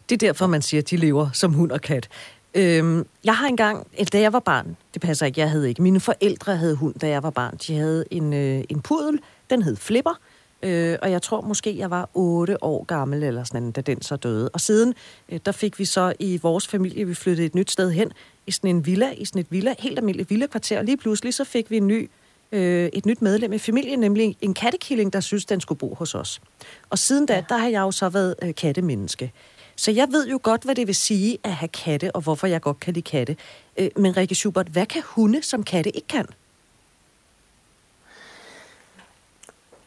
Det 0.10 0.16
er 0.16 0.28
derfor, 0.28 0.48
man 0.48 0.62
siger, 0.62 0.82
at 0.82 0.90
de 0.90 0.98
lever 0.98 1.30
som 1.34 1.54
hund 1.54 1.72
og 1.72 1.82
kat. 1.82 2.10
Øhm, 2.54 3.06
jeg 3.24 3.38
har 3.38 3.48
engang, 3.48 3.88
da 4.14 4.20
jeg 4.20 4.34
var 4.34 4.40
barn, 4.40 4.78
det 4.94 5.02
passer 5.02 5.26
ikke, 5.26 5.40
jeg 5.40 5.50
havde 5.50 5.70
ikke, 5.70 5.82
mine 5.82 6.00
forældre 6.00 6.56
havde 6.56 6.76
hund, 6.76 6.96
da 6.96 7.08
jeg 7.08 7.24
var 7.24 7.30
barn. 7.30 7.58
De 7.68 7.78
havde 7.78 8.06
en, 8.12 8.34
øh, 8.34 8.64
en 8.70 8.82
pudel, 8.82 9.20
den 9.50 9.62
hed 9.62 9.76
Flipper, 9.76 10.20
øh, 10.64 10.98
og 11.02 11.12
jeg 11.12 11.22
tror 11.22 11.42
måske, 11.42 11.78
jeg 11.78 11.90
var 11.90 12.10
8 12.14 12.64
år 12.64 12.84
gammel, 12.84 13.24
eller 13.24 13.44
sådan 13.44 13.62
noget, 13.62 13.76
da 13.76 13.82
den 13.82 14.02
så 14.02 14.16
døde. 14.16 14.50
Og 14.50 14.62
siden, 14.62 14.94
øh, 15.30 15.40
der 15.46 15.52
fik 15.52 15.80
vi 15.80 15.86
så 15.86 16.14
i 16.20 16.40
vores 16.44 16.68
familie, 16.68 17.06
vi 17.06 17.14
flyttede 17.14 17.46
et 17.46 17.56
nyt 17.56 17.72
sted 17.72 17.92
hen, 17.92 18.12
i 18.48 18.52
sådan 18.52 18.76
en 18.76 18.86
villa, 18.86 19.12
i 19.12 19.26
sådan 19.26 19.40
et 19.40 19.48
villa, 19.50 19.74
helt 19.80 20.00
almindeligt 20.00 20.30
villakvarter, 20.30 20.80
og 20.80 20.86
lige 20.86 20.98
pludselig 20.98 21.34
så 21.34 21.44
fik 21.44 21.72
vi 21.72 21.78
en 21.78 21.88
ny 21.88 22.10
øh, 22.52 22.90
et 22.94 23.06
nyt 23.06 23.22
medlem 23.22 23.54
i 23.54 23.58
familien, 23.58 24.00
nemlig 24.00 24.38
en 24.42 24.54
kattekilling, 24.54 25.14
der 25.14 25.20
synes, 25.20 25.46
den 25.46 25.62
skulle 25.62 25.80
bo 25.80 25.96
hos 25.96 26.16
os. 26.16 26.42
Og 26.90 27.00
siden 27.00 27.26
da, 27.26 27.44
der 27.50 27.58
har 27.58 27.68
jeg 27.68 27.80
jo 27.80 27.92
så 27.92 28.10
været 28.10 28.36
øh, 28.42 28.56
kattemenneske. 28.56 29.32
Så 29.76 29.92
jeg 29.92 30.08
ved 30.12 30.28
jo 30.28 30.40
godt, 30.44 30.64
hvad 30.64 30.76
det 30.76 30.88
vil 30.88 30.96
sige 30.96 31.38
at 31.44 31.52
have 31.52 31.70
katte, 31.70 32.16
og 32.16 32.22
hvorfor 32.22 32.48
jeg 32.48 32.62
godt 32.62 32.80
kan 32.80 32.94
lide 32.94 33.10
katte. 33.10 33.38
Øh, 33.78 33.90
men 33.96 34.18
Rikke 34.18 34.36
Schubert, 34.36 34.68
hvad 34.68 34.86
kan 34.86 35.02
hunde, 35.06 35.44
som 35.44 35.64
katte 35.64 35.96
ikke 35.96 36.08
kan? 36.08 36.26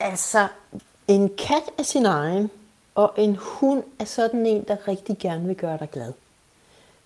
Altså, 0.00 0.49
en 1.09 1.31
kat 1.38 1.62
er 1.78 1.83
sin 1.83 2.07
egen, 2.07 2.50
og 2.95 3.12
en 3.16 3.37
hund 3.40 3.83
er 3.99 4.04
sådan 4.04 4.47
en, 4.47 4.64
der 4.69 4.88
rigtig 4.88 5.19
gerne 5.19 5.47
vil 5.47 5.57
gøre 5.57 5.78
dig 5.78 5.90
glad. 5.90 6.12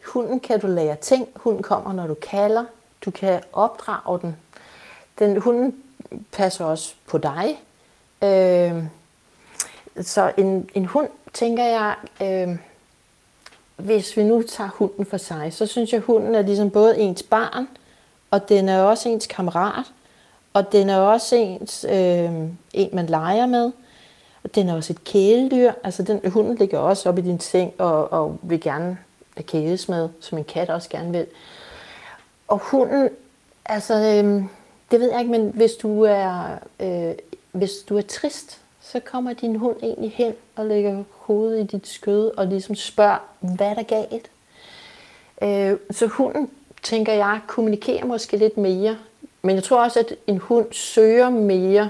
Hunden 0.06 0.40
kan 0.40 0.60
du 0.60 0.66
lære 0.66 0.96
ting. 0.96 1.28
Hunden 1.36 1.62
kommer, 1.62 1.92
når 1.92 2.06
du 2.06 2.14
kalder. 2.14 2.64
Du 3.04 3.10
kan 3.10 3.42
opdrage 3.52 4.20
den 4.20 4.36
den 5.18 5.37
hunden 5.37 5.75
passer 6.32 6.64
også 6.64 6.94
på 7.06 7.18
dig. 7.18 7.62
Øh, 8.23 8.85
så 10.02 10.32
en, 10.37 10.70
en 10.75 10.85
hund, 10.85 11.08
tænker 11.32 11.64
jeg, 11.64 11.94
øh, 12.23 12.56
hvis 13.76 14.16
vi 14.16 14.25
nu 14.25 14.42
tager 14.42 14.70
hunden 14.70 15.06
for 15.06 15.16
sig, 15.16 15.52
så 15.52 15.66
synes 15.66 15.92
jeg, 15.92 15.99
at 15.99 16.04
hunden 16.04 16.35
er 16.35 16.42
ligesom 16.42 16.70
både 16.70 16.99
ens 16.99 17.23
barn, 17.23 17.68
og 18.30 18.49
den 18.49 18.68
er 18.68 18.82
også 18.82 19.08
ens 19.08 19.26
kammerat, 19.26 19.85
og 20.52 20.73
den 20.73 20.90
er 20.90 20.99
også 20.99 21.37
ens, 21.37 21.87
øh, 21.88 22.30
en, 22.73 22.90
man 22.92 23.06
leger 23.06 23.46
med. 23.46 23.73
Og 24.44 24.54
den 24.54 24.68
er 24.68 24.75
også 24.75 24.92
et 24.92 25.04
kæledyr. 25.04 25.73
Altså 25.85 26.02
den, 26.02 26.30
hunden 26.30 26.54
ligger 26.54 26.78
også 26.78 27.08
op 27.08 27.18
i 27.18 27.20
din 27.20 27.40
seng 27.40 27.73
og, 27.78 28.12
og 28.12 28.38
vil 28.42 28.61
gerne 28.61 28.99
kæles 29.40 29.88
med, 29.88 30.08
som 30.20 30.38
en 30.38 30.44
kat 30.44 30.70
også 30.70 30.88
gerne 30.88 31.12
vil. 31.12 31.26
Og 32.49 32.58
hunden, 32.58 33.08
altså, 33.64 33.94
øh, 33.94 34.44
det 34.90 35.00
ved 35.00 35.10
jeg 35.10 35.20
ikke, 35.20 35.30
men 35.30 35.50
hvis 35.54 35.72
du 35.72 36.02
er, 36.02 36.58
øh, 36.80 37.14
hvis 37.52 37.72
du 37.88 37.96
er 37.96 38.02
trist, 38.02 38.60
så 38.80 39.00
kommer 39.00 39.32
din 39.32 39.56
hund 39.56 39.76
egentlig 39.82 40.12
hen 40.14 40.34
og 40.56 40.66
lægger 40.66 41.04
hovedet 41.10 41.60
i 41.60 41.76
dit 41.76 41.88
skød 41.88 42.30
og 42.36 42.46
ligesom 42.46 42.74
spørger, 42.74 43.18
hvad 43.40 43.66
er 43.66 43.74
der 43.74 43.82
galt? 43.82 44.30
Øh, 45.42 45.78
så 45.90 46.06
hunden, 46.06 46.50
tænker 46.82 47.12
jeg, 47.12 47.40
kommunikerer 47.46 48.04
måske 48.04 48.36
lidt 48.36 48.56
mere. 48.56 48.98
Men 49.42 49.56
jeg 49.56 49.64
tror 49.64 49.84
også, 49.84 49.98
at 50.00 50.14
en 50.26 50.38
hund 50.38 50.66
søger 50.72 51.30
mere 51.30 51.88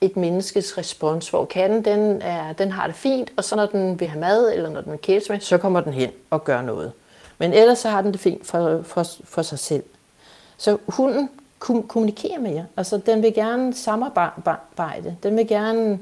et 0.00 0.16
menneskes 0.16 0.78
respons, 0.78 1.28
hvor 1.30 1.44
katten 1.44 1.84
den, 1.84 2.22
er, 2.22 2.52
den 2.52 2.72
har 2.72 2.86
det 2.86 2.96
fint, 2.96 3.32
og 3.36 3.44
så 3.44 3.56
når 3.56 3.66
den 3.66 4.00
vil 4.00 4.08
have 4.08 4.20
mad, 4.20 4.52
eller 4.52 4.70
når 4.70 4.80
den 4.80 4.92
vil 4.92 5.00
kæles 5.00 5.28
med, 5.28 5.40
så 5.40 5.58
kommer 5.58 5.80
den 5.80 5.92
hen 5.92 6.10
og 6.30 6.44
gør 6.44 6.62
noget. 6.62 6.92
Men 7.38 7.52
ellers 7.52 7.78
så 7.78 7.88
har 7.88 8.02
den 8.02 8.12
det 8.12 8.20
fint 8.20 8.46
for, 8.46 8.82
for, 8.82 9.06
for 9.24 9.42
sig 9.42 9.58
selv. 9.58 9.82
Så 10.56 10.78
hunden 10.88 11.30
kom- 11.62 11.88
med 12.40 12.52
jer. 12.52 12.64
Altså, 12.76 13.00
den 13.06 13.22
vil 13.22 13.34
gerne 13.34 13.74
samarbejde. 13.74 15.16
Den 15.22 15.36
vil 15.36 15.48
gerne... 15.48 15.98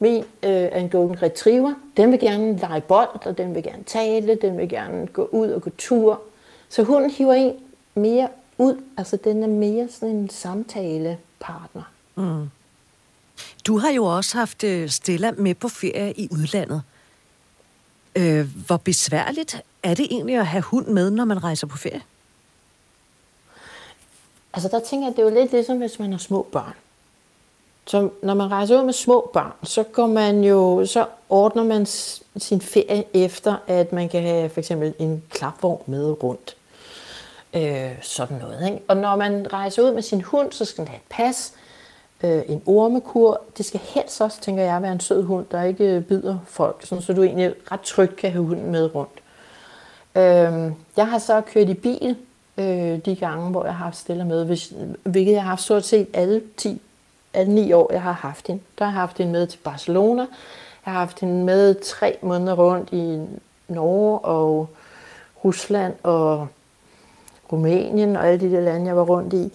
Min 0.00 0.16
øh, 0.16 0.24
er 0.42 0.78
en 0.80 0.88
golden 0.88 1.22
retriever. 1.22 1.74
Den 1.96 2.12
vil 2.12 2.20
gerne 2.20 2.56
lege 2.56 2.80
bold, 2.80 3.26
og 3.26 3.38
den 3.38 3.54
vil 3.54 3.62
gerne 3.62 3.82
tale. 3.84 4.38
Den 4.42 4.58
vil 4.58 4.68
gerne 4.68 5.06
gå 5.06 5.28
ud 5.32 5.48
og 5.48 5.62
gå 5.62 5.70
tur. 5.78 6.22
Så 6.68 6.82
hunden 6.82 7.10
hiver 7.10 7.34
en 7.34 7.52
mere 7.94 8.28
ud. 8.58 8.82
Altså 8.96 9.18
den 9.24 9.42
er 9.42 9.46
mere 9.46 9.88
sådan 9.90 10.16
en 10.16 10.30
samtalepartner. 10.30 11.82
Mm. 12.14 12.50
Du 13.66 13.78
har 13.78 13.90
jo 13.90 14.04
også 14.04 14.38
haft 14.38 14.64
øh, 14.64 14.88
Stella 14.88 15.30
med 15.30 15.54
på 15.54 15.68
ferie 15.68 16.12
i 16.12 16.28
udlandet. 16.32 16.82
Øh, 18.16 18.46
hvor 18.66 18.76
besværligt 18.76 19.62
er 19.82 19.94
det 19.94 20.06
egentlig 20.10 20.36
at 20.36 20.46
have 20.46 20.62
hund 20.62 20.86
med, 20.86 21.10
når 21.10 21.24
man 21.24 21.44
rejser 21.44 21.66
på 21.66 21.76
ferie? 21.76 22.02
Altså 24.54 24.68
der 24.68 24.80
tænker 24.80 25.06
jeg, 25.06 25.16
det 25.16 25.22
er 25.22 25.30
jo 25.30 25.34
lidt 25.40 25.52
ligesom, 25.52 25.78
hvis 25.78 25.98
man 25.98 26.12
har 26.12 26.18
små 26.18 26.42
børn. 26.52 26.74
Så 27.86 28.08
når 28.22 28.34
man 28.34 28.50
rejser 28.50 28.80
ud 28.80 28.84
med 28.84 28.92
små 28.92 29.30
børn, 29.32 29.52
så 29.62 29.82
går 29.82 30.06
man 30.06 30.44
jo, 30.44 30.86
så 30.86 31.06
ordner 31.28 31.64
man 31.64 31.86
sin 32.36 32.60
ferie 32.60 33.04
efter, 33.14 33.56
at 33.66 33.92
man 33.92 34.08
kan 34.08 34.22
have 34.22 34.48
for 34.48 34.60
eksempel 34.60 34.94
en 34.98 35.22
klapvogn 35.30 35.82
med 35.86 36.22
rundt. 36.22 36.56
Øh, 37.54 37.90
sådan 38.02 38.36
noget. 38.36 38.66
Ikke? 38.66 38.80
Og 38.88 38.96
når 38.96 39.16
man 39.16 39.52
rejser 39.52 39.82
ud 39.82 39.92
med 39.92 40.02
sin 40.02 40.20
hund, 40.20 40.52
så 40.52 40.64
skal 40.64 40.84
den 40.84 40.88
have 40.88 40.96
et 40.96 41.08
pas, 41.10 41.52
øh, 42.24 42.42
en 42.48 42.62
ormekur. 42.66 43.40
Det 43.58 43.66
skal 43.66 43.80
helst 43.80 44.20
også, 44.20 44.40
tænker 44.40 44.62
jeg, 44.62 44.82
være 44.82 44.92
en 44.92 45.00
sød 45.00 45.22
hund, 45.22 45.46
der 45.50 45.62
ikke 45.62 45.84
øh, 45.84 46.02
bider 46.02 46.38
folk, 46.46 46.86
sådan, 46.86 47.02
så 47.02 47.12
du 47.12 47.22
egentlig 47.22 47.54
ret 47.72 47.80
trygt 47.80 48.16
kan 48.16 48.30
have 48.30 48.44
hunden 48.44 48.70
med 48.70 48.94
rundt. 48.94 49.18
Øh, 50.14 50.72
jeg 50.96 51.08
har 51.08 51.18
så 51.18 51.40
kørt 51.40 51.68
i 51.68 51.74
bil 51.74 52.16
øh, 52.58 52.98
de 52.98 53.16
gange, 53.16 53.50
hvor 53.50 53.64
jeg 53.64 53.74
har 53.74 53.84
haft 53.84 53.96
Stella 53.96 54.24
med, 54.24 54.44
hvis, 54.44 54.72
hvilket 55.02 55.32
jeg 55.32 55.42
har 55.42 55.48
haft 55.48 55.62
stort 55.62 55.84
set 55.84 56.06
alle 56.14 56.42
10, 56.56 56.80
alle 57.34 57.52
9 57.52 57.72
år, 57.72 57.92
jeg 57.92 58.02
har 58.02 58.12
haft 58.12 58.46
hende. 58.46 58.62
Der 58.78 58.84
har 58.84 58.92
jeg 58.92 59.00
haft 59.00 59.18
hende 59.18 59.32
med 59.32 59.46
til 59.46 59.58
Barcelona. 59.58 60.22
Jeg 60.86 60.92
har 60.92 61.00
haft 61.00 61.20
hende 61.20 61.44
med 61.44 61.74
tre 61.74 62.16
måneder 62.22 62.54
rundt 62.54 62.92
i 62.92 63.20
Norge 63.68 64.18
og 64.18 64.68
Rusland 65.44 65.94
og 66.02 66.48
Rumænien 67.52 68.16
og 68.16 68.28
alle 68.28 68.40
de 68.40 68.56
der 68.56 68.60
lande, 68.60 68.86
jeg 68.86 68.96
var 68.96 69.04
rundt 69.04 69.32
i. 69.34 69.52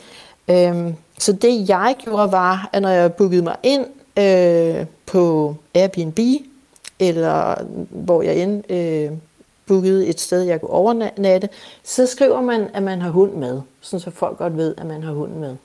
Øhm, 0.51 0.95
så 1.19 1.33
det 1.33 1.69
jeg 1.69 1.95
gjorde 2.03 2.31
var, 2.31 2.69
at 2.74 2.81
når 2.81 2.89
jeg 2.89 3.13
bookede 3.13 3.41
mig 3.41 3.55
ind 3.63 3.86
øh, 4.17 4.86
på 5.05 5.55
Airbnb, 5.75 6.19
eller 7.00 7.63
hvor 7.89 8.22
jeg 8.22 8.38
end 8.38 8.72
øh, 8.72 9.12
booket 9.67 10.10
et 10.10 10.20
sted, 10.20 10.41
jeg 10.41 10.62
kunne 10.62 10.70
overnatte, 10.70 11.50
så 11.84 12.05
skriver 12.05 12.41
man, 12.41 12.70
at 12.74 12.84
man 12.84 13.01
har 13.01 13.10
hund 13.10 13.34
med, 13.34 13.62
sådan 13.82 14.00
så 14.00 14.12
folk 14.12 14.38
godt 14.38 14.58
ved, 14.58 14.75
at 14.77 14.86
man 14.86 15.03
har 15.03 15.12
hund 15.12 15.32
med. 15.32 15.55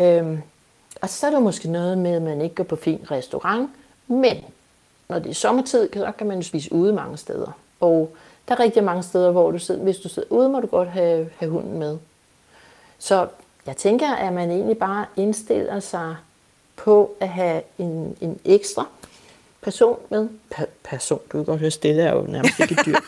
Øhm, 0.00 0.42
og 1.02 1.08
så 1.08 1.26
er 1.26 1.30
der 1.30 1.38
måske 1.38 1.70
noget 1.70 1.98
med, 1.98 2.10
at 2.10 2.22
man 2.22 2.40
ikke 2.40 2.54
går 2.54 2.64
på 2.64 2.76
fin 2.76 3.00
restaurant, 3.10 3.70
men 4.06 4.36
når 5.08 5.18
det 5.18 5.30
er 5.30 5.34
sommertid, 5.34 5.88
så 5.94 6.12
kan 6.18 6.26
man 6.26 6.36
jo 6.36 6.42
spise 6.42 6.72
ude 6.72 6.92
mange 6.92 7.16
steder. 7.16 7.56
Og 7.80 8.12
der 8.48 8.54
er 8.54 8.60
rigtig 8.60 8.84
mange 8.84 9.02
steder, 9.02 9.30
hvor 9.30 9.50
du 9.50 9.58
sidder, 9.58 9.82
hvis 9.82 9.98
du 9.98 10.08
sidder 10.08 10.32
ude, 10.32 10.48
må 10.48 10.60
du 10.60 10.66
godt 10.66 10.88
have, 10.88 11.30
have 11.38 11.50
hunden 11.50 11.78
med. 11.78 11.98
Så 12.98 13.28
jeg 13.66 13.76
tænker, 13.76 14.14
at 14.14 14.32
man 14.32 14.50
egentlig 14.50 14.78
bare 14.78 15.06
indstiller 15.16 15.80
sig 15.80 16.16
på 16.76 17.14
at 17.20 17.28
have 17.28 17.62
en, 17.78 18.16
en 18.20 18.40
ekstra 18.44 18.86
person 19.62 19.98
med. 20.10 20.28
Pa- 20.54 20.64
person, 20.84 21.20
du 21.32 21.38
kan 21.38 21.44
godt 21.44 21.60
høre, 21.60 21.70
stille 21.70 22.02
er 22.02 22.12
jo 22.14 22.24
nærmest 22.28 22.60
ikke 22.60 22.76
et 22.80 22.86
dyr. 22.86 22.96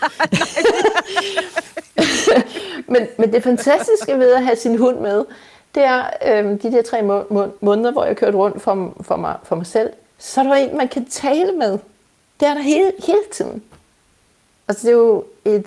men, 2.93 3.07
men 3.19 3.33
det 3.33 3.43
fantastiske 3.43 4.19
ved 4.19 4.33
at 4.33 4.45
have 4.45 4.57
sin 4.57 4.79
hund 4.79 4.99
med, 4.99 5.25
det 5.75 5.83
er 5.85 6.05
øhm, 6.27 6.59
de 6.59 6.73
der 6.73 6.83
tre 6.83 7.03
må- 7.03 7.27
må- 7.31 7.55
måneder, 7.61 7.93
hvor 7.93 8.05
jeg 8.05 8.17
kørte 8.17 8.37
rundt 8.39 8.63
for, 8.63 8.95
for, 9.01 9.17
mig, 9.17 9.37
for 9.45 9.57
mig 9.57 9.67
selv, 9.67 9.91
så 10.19 10.41
er 10.41 10.45
der 10.45 10.55
en, 10.55 10.77
man 10.77 10.89
kan 10.89 11.05
tale 11.05 11.53
med. 11.53 11.79
Det 12.41 12.49
er 12.49 12.55
der 12.55 12.63
hele, 12.63 12.93
hele 13.07 13.23
tiden. 13.33 13.63
Altså, 14.69 14.87
det 14.87 14.93
er 14.93 14.97
jo 14.99 15.25
et 15.45 15.67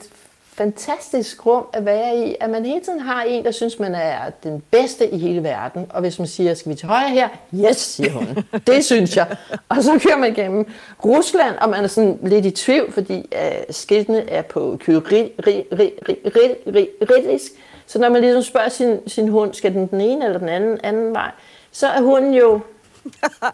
fantastisk 0.57 1.45
rum 1.45 1.65
at 1.74 1.85
være 1.85 2.17
i, 2.17 2.35
at 2.39 2.50
man 2.50 2.65
hele 2.65 2.81
tiden 2.81 3.00
har 3.00 3.24
en, 3.24 3.45
der 3.45 3.51
synes, 3.51 3.79
man 3.79 3.95
er 3.95 4.29
den 4.43 4.63
bedste 4.71 5.09
i 5.09 5.17
hele 5.17 5.43
verden. 5.43 5.85
Og 5.89 6.01
hvis 6.01 6.19
man 6.19 6.27
siger, 6.27 6.53
skal 6.53 6.71
vi 6.71 6.75
til 6.75 6.88
højre 6.88 7.09
her? 7.09 7.29
Yes, 7.55 7.77
siger 7.77 8.12
hun. 8.12 8.38
Det 8.67 8.85
synes 8.85 9.17
jeg. 9.17 9.35
Og 9.69 9.83
så 9.83 10.00
kører 10.03 10.17
man 10.17 10.31
igennem 10.31 10.67
Rusland, 11.05 11.55
og 11.55 11.69
man 11.69 11.83
er 11.83 11.88
sådan 11.88 12.19
lidt 12.24 12.45
i 12.45 12.51
tvivl, 12.51 12.91
fordi 12.91 13.17
uh, 13.17 13.63
skiltene 13.69 14.29
er 14.29 14.41
på 14.41 14.77
kyrillisk. 14.79 17.51
Så 17.88 18.00
når 18.00 18.09
man 18.09 18.21
ligesom 18.21 18.43
spørger 18.43 18.69
sin, 18.69 19.00
sin 19.07 19.27
hund, 19.27 19.53
skal 19.53 19.74
den 19.74 19.88
den 19.88 20.01
ene 20.01 20.25
eller 20.25 20.39
den 20.39 20.50
anden, 20.50 20.79
anden 20.83 21.13
vej, 21.13 21.31
så 21.71 21.88
er 21.88 22.01
hunden 22.01 22.33
jo 22.33 22.53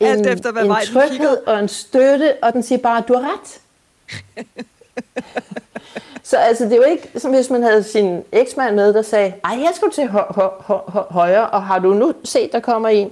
en, 0.01 0.07
Alt 0.07 0.27
efter, 0.27 0.51
hvad 0.51 0.63
en 0.63 0.75
tryghed 0.93 1.37
og 1.47 1.59
en 1.59 1.67
støtte, 1.67 2.33
og 2.41 2.53
den 2.53 2.63
siger 2.63 2.79
bare, 2.79 3.03
du 3.07 3.13
har 3.13 3.33
ret. 3.33 3.59
Så 6.23 6.37
altså, 6.37 6.63
det 6.63 6.71
er 6.71 6.77
jo 6.77 6.83
ikke 6.83 7.09
som 7.17 7.33
hvis 7.33 7.49
man 7.49 7.63
havde 7.63 7.83
sin 7.83 8.23
eksmand 8.31 8.75
med, 8.75 8.93
der 8.93 9.01
sagde, 9.01 9.33
ej, 9.43 9.51
jeg 9.51 9.71
skulle 9.75 9.93
til 9.93 10.07
hø- 10.07 10.19
hø- 10.35 10.73
hø- 10.93 10.99
højre, 11.09 11.49
og 11.49 11.63
har 11.63 11.79
du 11.79 11.93
nu 11.93 12.13
set, 12.23 12.51
der 12.51 12.59
kommer 12.59 12.89
en, 12.89 13.11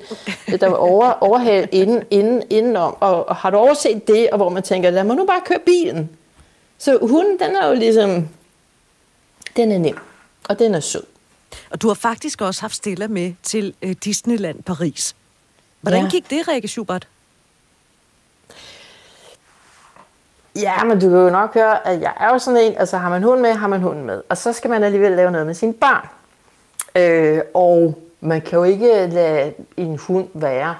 der 0.59 0.67
var 0.67 0.75
over, 0.75 1.11
overhældt 1.23 1.69
inden, 1.73 2.03
inden, 2.09 2.43
indenom, 2.49 2.97
og, 2.99 3.29
og 3.29 3.35
har 3.35 3.49
du 3.49 3.57
overset 3.57 4.07
det, 4.07 4.29
og 4.29 4.37
hvor 4.37 4.49
man 4.49 4.63
tænker, 4.63 4.89
lad 4.89 5.03
mig 5.03 5.15
nu 5.15 5.25
bare 5.25 5.41
køre 5.45 5.59
bilen. 5.65 6.09
Så 6.77 6.97
hunden, 7.01 7.39
den 7.39 7.55
er 7.55 7.67
jo 7.67 7.73
ligesom, 7.73 8.27
den 9.55 9.71
er 9.71 9.77
nem, 9.77 9.97
og 10.49 10.59
den 10.59 10.75
er 10.75 10.79
sød. 10.79 11.03
Og 11.69 11.81
du 11.81 11.87
har 11.87 11.95
faktisk 11.95 12.41
også 12.41 12.61
haft 12.61 12.75
Stella 12.75 13.07
med 13.07 13.33
til 13.43 13.73
øh, 13.81 13.95
Disneyland 14.03 14.63
Paris. 14.63 15.15
Hvordan 15.81 16.03
ja. 16.03 16.09
gik 16.09 16.29
det, 16.29 16.47
Rikke 16.47 16.67
Schubert? 16.67 17.07
Ja, 20.55 20.83
men 20.83 20.99
du 20.99 21.09
kan 21.09 21.17
jo 21.17 21.29
nok 21.29 21.53
høre, 21.53 21.87
at 21.87 22.01
jeg 22.01 22.13
er 22.19 22.29
jo 22.33 22.39
sådan 22.39 22.61
en, 22.61 22.77
altså 22.77 22.97
har 22.97 23.09
man 23.09 23.23
hund 23.23 23.41
med, 23.41 23.53
har 23.53 23.67
man 23.67 23.81
hunden 23.81 24.05
med. 24.05 24.21
Og 24.29 24.37
så 24.37 24.53
skal 24.53 24.69
man 24.69 24.83
alligevel 24.83 25.11
lave 25.11 25.31
noget 25.31 25.47
med 25.47 25.53
sine 25.53 25.73
børn. 25.73 26.07
Øh, 26.95 27.41
og 27.53 27.97
man 28.21 28.41
kan 28.41 28.57
jo 28.57 28.63
ikke 28.63 29.07
lade 29.07 29.53
en 29.77 29.97
hund 29.97 30.27
være. 30.33 30.75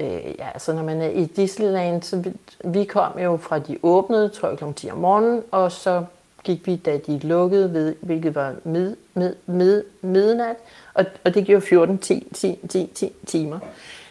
Øh, 0.00 0.34
ja, 0.38 0.48
altså 0.54 0.72
når 0.72 0.82
man 0.82 1.02
er 1.02 1.08
i 1.08 1.24
Disneyland, 1.24 2.02
så 2.02 2.16
vi, 2.16 2.32
vi 2.64 2.84
kom 2.84 3.18
jo 3.18 3.36
fra 3.36 3.58
de 3.58 3.78
åbnede, 3.82 4.28
tror 4.28 4.48
jeg, 4.48 4.58
kl. 4.58 4.64
10 4.76 4.90
om 4.90 4.98
morgenen, 4.98 5.42
og 5.50 5.72
så 5.72 6.04
gik 6.44 6.66
vi, 6.66 6.76
da 6.76 6.98
de 7.06 7.18
lukkede, 7.18 7.72
ved, 7.72 7.94
hvilket 8.00 8.34
var 8.34 8.54
mid, 8.64 8.96
mid, 9.14 9.34
mid, 9.46 9.82
midnat, 10.02 10.56
og, 10.94 11.04
og 11.24 11.34
det 11.34 11.46
gjorde 11.46 11.66
14 11.66 11.98
10, 11.98 12.26
10, 12.34 12.58
10, 12.68 12.90
10 12.94 13.12
timer. 13.26 13.58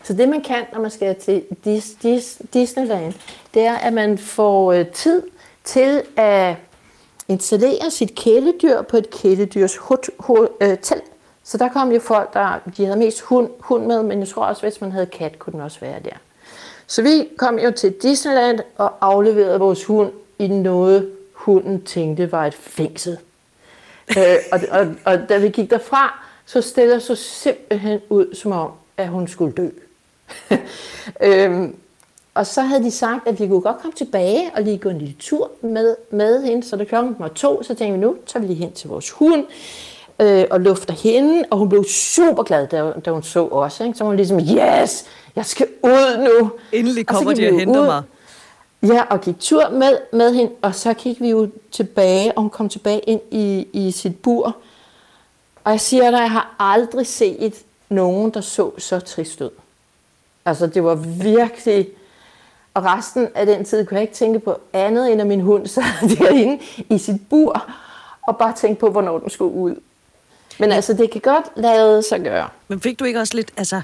Så 0.08 0.14
det 0.14 0.30
man 0.30 0.42
kan, 0.42 0.66
når 0.74 0.82
man 0.82 0.92
skal 0.92 1.16
til 1.16 1.44
Dis, 1.66 1.92
Dis, 2.04 2.42
Disneyland, 2.54 3.14
det 3.54 3.62
er, 3.62 3.76
at 3.76 3.94
man 3.94 4.18
får 4.18 4.74
øh, 4.74 4.88
tid 4.88 5.24
til 5.64 6.02
at 6.16 6.56
installere 7.28 7.92
sit 7.92 8.16
kæledyr 8.16 8.82
på 8.82 8.98
et 8.98 9.10
kæledyrs 9.10 9.76
hotel. 9.76 10.12
Øh, 10.62 10.78
så 11.44 11.58
der 11.58 11.70
kom 11.70 11.92
jo 11.92 12.00
folk, 12.00 12.34
der 12.34 12.60
de 12.78 12.86
havde 12.86 13.00
mest 13.00 13.22
hund, 13.22 13.50
hund 13.60 13.86
med, 13.86 14.04
men 14.04 14.20
jeg 14.20 14.28
tror 14.28 14.46
også, 14.46 14.62
hvis 14.62 14.82
man 14.82 14.92
havde 14.92 15.06
kat, 15.06 15.40
kunne 15.40 15.54
den 15.54 15.62
også 15.62 15.80
være 15.80 16.00
der. 16.00 16.16
Så 16.88 17.02
vi 17.02 17.30
kom 17.38 17.60
jo 17.60 17.72
til 17.72 17.94
Disneyland 17.94 18.60
og 18.78 18.94
afleverede 19.02 19.60
vores 19.60 19.86
hund 19.86 20.12
i 20.40 20.48
noget, 20.48 21.12
hunden 21.34 21.82
tænkte 21.82 22.32
var 22.32 22.46
et 22.46 22.54
fængsel. 22.54 23.18
øh, 24.18 24.36
og, 24.52 24.60
og, 24.72 24.88
og 25.06 25.30
da 25.30 25.38
vi 25.38 25.50
gik 25.50 25.70
derfra, 25.70 26.24
så 26.46 26.62
stiller 26.62 27.00
så 27.00 27.16
simpelthen 27.16 28.00
ud, 28.10 28.36
som 28.36 28.52
om, 28.52 28.72
at 28.98 29.08
hun 29.08 29.28
skulle 29.28 29.54
dø. 29.54 29.70
øhm, 31.28 31.76
og 32.34 32.48
så 32.48 32.62
havde 32.62 32.84
de 32.84 32.92
sagt, 32.92 33.28
at 33.28 33.40
vi 33.40 33.48
kunne 33.48 33.62
godt 33.62 33.78
komme 33.82 33.94
tilbage 33.96 34.52
og 34.56 34.62
lige 34.62 34.78
gå 34.78 34.90
en 34.90 34.98
lille 34.98 35.16
tur 35.20 35.52
med, 35.62 35.96
med 36.12 36.44
hende. 36.44 36.68
Så 36.68 36.76
da 36.76 36.84
klokken 36.84 37.16
var 37.20 37.28
to, 37.28 37.64
så 37.64 37.74
tænkte 37.74 38.00
vi, 38.00 38.06
nu 38.06 38.16
tager 38.26 38.42
vi 38.42 38.48
lige 38.48 38.60
hen 38.60 38.72
til 38.72 38.90
vores 38.90 39.12
hund 39.12 39.46
øh, 40.20 40.46
og 40.52 40.62
lufter 40.62 40.94
hende. 40.94 41.44
Og 41.52 41.58
hun 41.58 41.70
blev 41.70 41.84
super 41.84 42.44
glad, 42.44 42.68
da, 42.68 42.92
da 43.06 43.12
hun 43.12 43.24
så 43.24 43.48
os. 43.48 43.80
Ikke? 43.80 43.98
Så 43.98 44.04
hun 44.04 44.16
ligesom, 44.16 44.40
yes, 44.40 45.06
jeg 45.36 45.46
skal 45.46 45.68
ud 45.84 46.18
nu. 46.18 46.52
Endelig 46.72 47.08
kommer 47.08 47.34
de 47.34 47.48
og 47.48 47.60
henter 47.60 47.82
ud. 47.82 47.86
mig. 47.86 48.04
Ja, 48.84 49.04
og 49.10 49.22
gik 49.22 49.40
tur 49.40 49.70
med, 49.70 49.98
med 50.14 50.34
hende, 50.34 50.52
og 50.62 50.76
så 50.76 50.94
gik 50.94 51.22
vi 51.22 51.30
jo 51.30 51.50
tilbage, 51.72 52.38
og 52.38 52.42
hun 52.42 52.50
kom 52.50 52.70
tilbage 52.70 53.00
ind 53.00 53.22
i, 53.32 53.68
i 53.74 53.92
sit 53.92 54.20
bur. 54.22 54.56
Og 55.64 55.72
jeg 55.72 55.82
siger 55.82 56.12
dig, 56.12 56.20
jeg 56.20 56.32
har 56.32 56.56
aldrig 56.60 57.08
set 57.08 57.54
nogen, 57.90 58.32
der 58.32 58.42
så 58.42 58.72
så 58.78 59.00
trist 59.00 59.42
ud. 59.42 59.50
Altså, 60.48 60.68
det 60.68 60.84
var 60.84 60.96
virkelig... 61.24 61.88
Og 62.74 62.86
resten 62.86 63.28
af 63.36 63.46
den 63.46 63.66
tid 63.66 63.86
kunne 63.86 63.96
jeg 63.96 64.02
ikke 64.02 64.14
tænke 64.14 64.40
på 64.40 64.60
andet, 64.74 65.12
end 65.12 65.22
at 65.22 65.28
min 65.28 65.42
hund 65.42 65.68
sad 65.68 65.84
derinde 66.18 66.64
i 66.90 66.98
sit 66.98 67.30
bur, 67.30 67.72
og 68.28 68.38
bare 68.38 68.54
tænke 68.56 68.80
på, 68.80 68.90
hvornår 68.90 69.20
den 69.20 69.30
skulle 69.30 69.54
ud. 69.54 69.76
Men 70.60 70.72
altså, 70.72 70.94
det 70.94 71.12
kan 71.12 71.22
godt 71.22 71.46
lade 71.56 72.04
sig 72.04 72.22
gøre. 72.22 72.50
Men 72.68 72.82
fik 72.82 73.00
du 73.00 73.06
ikke 73.06 73.20
også 73.20 73.36
lidt, 73.36 73.52
altså... 73.58 73.82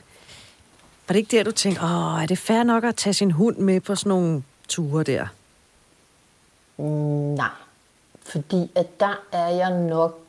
Var 1.08 1.14
det 1.14 1.20
ikke 1.20 1.38
der, 1.38 1.44
du 1.44 1.52
tænkte, 1.52 1.84
åh, 1.84 2.24
er 2.24 2.26
det 2.26 2.38
fair 2.38 2.64
nok 2.64 2.84
at 2.84 2.96
tage 2.96 3.14
sin 3.14 3.32
hund 3.32 3.58
med 3.58 3.80
på 3.80 3.96
sådan 3.96 4.10
nogle 4.10 4.44
ture 4.68 5.04
der? 5.04 5.28
Mm, 6.78 6.86
nej, 7.36 7.50
fordi 8.24 8.72
at 8.76 9.00
der 9.00 9.22
er 9.32 9.48
jeg 9.48 9.72
nok 9.72 10.20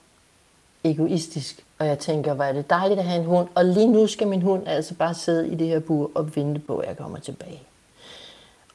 egoistisk, 0.84 1.63
og 1.78 1.86
jeg 1.86 1.98
tænker, 1.98 2.34
hvor 2.34 2.44
er 2.44 2.52
det 2.52 2.70
dejligt 2.70 3.00
at 3.00 3.06
have 3.06 3.20
en 3.20 3.26
hund, 3.26 3.48
og 3.54 3.64
lige 3.64 3.88
nu 3.88 4.06
skal 4.06 4.26
min 4.26 4.42
hund 4.42 4.68
altså 4.68 4.94
bare 4.94 5.14
sidde 5.14 5.48
i 5.48 5.54
det 5.54 5.66
her 5.66 5.78
bur 5.78 6.10
og 6.14 6.36
vente 6.36 6.60
på, 6.60 6.78
at 6.78 6.88
jeg 6.88 6.96
kommer 6.96 7.18
tilbage. 7.18 7.62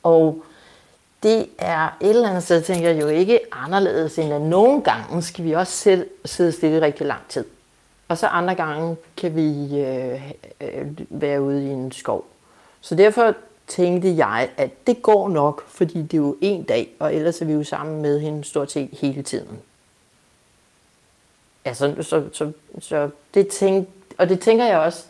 Og 0.04 0.44
det 1.24 1.46
er 1.58 1.98
et 2.02 2.10
eller 2.10 2.30
andet 2.30 2.44
sted, 2.44 2.62
tænker 2.62 2.90
jeg 2.90 3.02
jo 3.02 3.08
ikke 3.08 3.40
anderledes, 3.52 4.20
end 4.20 4.34
at 4.34 4.42
nogle 4.42 4.82
gange 4.82 5.22
skal 5.22 5.46
vi 5.46 5.52
også 5.52 5.74
selv 5.74 6.10
sidde 6.26 6.52
stille 6.52 6.82
rigtig 6.82 7.08
lang 7.08 7.22
tid. 7.30 7.46
Og 8.08 8.18
så 8.18 8.28
andre 8.28 8.56
gange 8.56 8.96
kan 9.18 9.36
vi 9.36 9.80
øh, 9.80 10.32
øh, 10.62 10.88
være 11.10 11.42
ude 11.42 11.66
i 11.66 11.70
en 11.70 11.92
skov. 11.92 12.26
Så 12.82 12.96
derfor 12.96 13.36
tænkte 13.68 14.18
jeg, 14.18 14.50
at 14.58 14.88
det 14.88 15.02
går 15.02 15.30
nok, 15.30 15.68
fordi 15.68 16.02
det 16.02 16.14
er 16.14 16.18
jo 16.18 16.38
en 16.42 16.64
dag, 16.64 16.90
og 17.00 17.16
ellers 17.16 17.42
er 17.42 17.46
vi 17.46 17.54
jo 17.54 17.64
sammen 17.64 18.02
med 18.02 18.20
hende 18.20 18.44
stort 18.44 18.72
set 18.72 18.90
hele 18.92 19.24
tiden. 19.24 19.60
Altså, 21.66 21.96
så, 22.02 22.24
så, 22.34 22.52
så 22.80 23.10
det 23.34 23.48
tænk, 23.48 23.90
og 24.18 24.30
det 24.30 24.40
tænker 24.40 24.66
jeg 24.66 24.78
også, 24.78 25.04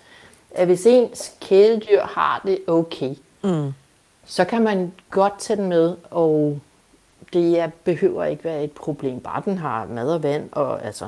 at 0.51 0.67
hvis 0.67 0.85
ens 0.85 1.33
kæledyr 1.41 2.01
har 2.01 2.41
det 2.45 2.59
okay, 2.67 3.15
mm. 3.43 3.71
så 4.25 4.45
kan 4.45 4.61
man 4.61 4.91
godt 5.09 5.39
tage 5.39 5.57
den 5.57 5.69
med, 5.69 5.95
og 6.11 6.59
det 7.33 7.59
er, 7.59 7.69
behøver 7.83 8.25
ikke 8.25 8.43
være 8.43 8.63
et 8.63 8.71
problem. 8.71 9.19
Bare 9.19 9.41
den 9.45 9.57
har 9.57 9.85
mad 9.85 10.13
og 10.13 10.23
vand, 10.23 10.49
og 10.51 10.85
altså 10.85 11.07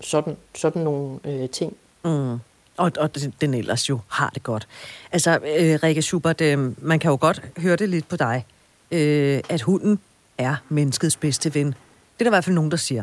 sådan, 0.00 0.36
sådan 0.54 0.82
nogle 0.82 1.18
øh, 1.24 1.50
ting. 1.50 1.76
Mm. 2.04 2.38
Og, 2.76 2.92
og 2.98 3.10
den 3.40 3.54
ellers 3.54 3.88
jo 3.88 3.98
har 4.08 4.30
det 4.30 4.42
godt. 4.42 4.68
Altså, 5.12 5.30
øh, 5.30 5.78
Rikke 5.82 6.02
Schubert, 6.02 6.40
øh, 6.40 6.84
man 6.86 6.98
kan 6.98 7.10
jo 7.10 7.18
godt 7.20 7.42
høre 7.56 7.76
det 7.76 7.88
lidt 7.88 8.08
på 8.08 8.16
dig, 8.16 8.46
øh, 8.90 9.40
at 9.48 9.62
hunden 9.62 9.98
er 10.38 10.56
menneskets 10.68 11.16
bedste 11.16 11.54
ven. 11.54 11.66
Det 11.66 11.74
er 12.20 12.24
der 12.24 12.26
i 12.26 12.28
hvert 12.28 12.44
fald 12.44 12.54
nogen, 12.54 12.70
der 12.70 12.76
siger. 12.76 13.02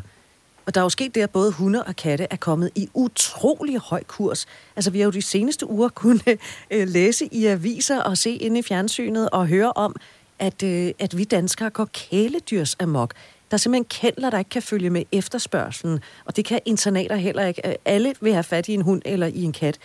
Og 0.66 0.76
der 0.76 0.82
er 0.82 0.86
jo 0.86 0.90
sket 0.90 1.16
det, 1.16 1.22
at 1.22 1.30
både 1.30 1.52
hunde 1.52 1.84
og 1.84 1.96
katte 1.96 2.28
er 2.30 2.36
kommet 2.36 2.72
i 2.76 2.90
utrolig 2.94 3.78
høj 3.78 4.04
kurs. 4.04 4.46
Altså, 4.76 4.92
vi 4.92 5.00
har 5.00 5.06
jo 5.06 5.12
de 5.12 5.22
seneste 5.22 5.70
uger 5.70 5.90
kunnet 6.04 6.40
øh, 6.72 6.88
læse 6.88 7.30
i 7.32 7.46
aviser 7.46 8.02
og 8.02 8.18
se 8.18 8.30
ind 8.30 8.58
i 8.58 8.62
fjernsynet 8.62 9.30
og 9.30 9.48
høre 9.48 9.72
om, 9.72 9.96
at, 10.40 10.64
øh, 10.64 10.92
at 11.00 11.18
vi 11.18 11.24
danskere 11.24 11.70
går 11.70 11.86
kæledyrs 11.86 12.76
amok. 12.80 13.14
Der 13.52 13.56
er 13.56 13.60
simpelthen 13.60 13.86
kendler, 13.86 14.30
der 14.30 14.38
ikke 14.38 14.50
kan 14.50 14.62
følge 14.62 14.90
med 14.90 15.04
efterspørgselen, 15.12 16.00
og 16.26 16.36
det 16.36 16.46
kan 16.46 16.60
internater 16.66 17.16
heller 17.16 17.46
ikke. 17.46 17.68
Øh, 17.68 17.76
alle 17.86 18.14
vil 18.22 18.34
have 18.34 18.44
fat 18.44 18.68
i 18.68 18.74
en 18.74 18.82
hund 18.82 19.02
eller 19.06 19.28
i 19.28 19.44
en 19.44 19.52
kat. 19.52 19.78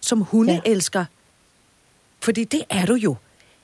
Som 0.00 0.20
hunde 0.20 0.52
ja. 0.52 0.60
elsker. 0.70 1.04
Fordi 2.20 2.44
det 2.44 2.62
er 2.70 2.86
du 2.86 2.94
jo. 2.94 3.16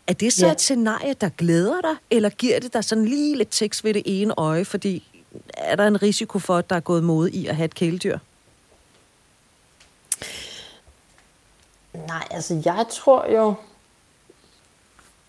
Er 0.07 0.13
det 0.13 0.33
så 0.33 0.47
ja. 0.47 0.53
et 0.53 0.61
scenarie, 0.61 1.15
der 1.21 1.29
glæder 1.29 1.81
dig, 1.81 1.97
eller 2.11 2.29
giver 2.29 2.61
det 2.61 2.73
dig 2.73 2.85
sådan 2.85 3.05
lige 3.05 3.37
lidt 3.37 3.49
tekst 3.51 3.85
ved 3.85 3.95
det 3.95 4.03
ene 4.07 4.35
øje, 4.37 4.65
fordi 4.65 5.18
er 5.55 5.77
der 5.77 5.87
en 5.87 6.03
risiko 6.03 6.39
for, 6.39 6.57
at 6.57 6.71
der 6.71 6.77
er 6.77 6.81
gået 6.81 7.05
mod 7.05 7.29
i 7.29 7.47
at 7.47 7.57
have 7.57 7.65
et 7.65 7.75
kæledyr? 7.75 8.19
Nej, 12.07 12.29
altså 12.31 12.63
jeg 12.65 12.87
tror 12.91 13.33
jo, 13.33 13.55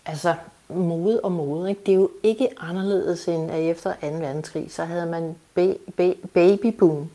altså 0.06 0.34
mode 0.68 1.20
og 1.20 1.32
mode, 1.32 1.70
ikke? 1.70 1.80
det 1.86 1.92
er 1.92 1.96
jo 1.96 2.10
ikke 2.22 2.48
anderledes 2.58 3.28
end 3.28 3.50
at 3.50 3.62
efter 3.62 3.92
2. 3.92 4.06
verdenskrig, 4.06 4.66
så 4.72 4.84
havde 4.84 5.06
man 5.06 5.36
ba- 5.58 5.90
ba- 6.00 6.26
babyboom. 6.34 7.10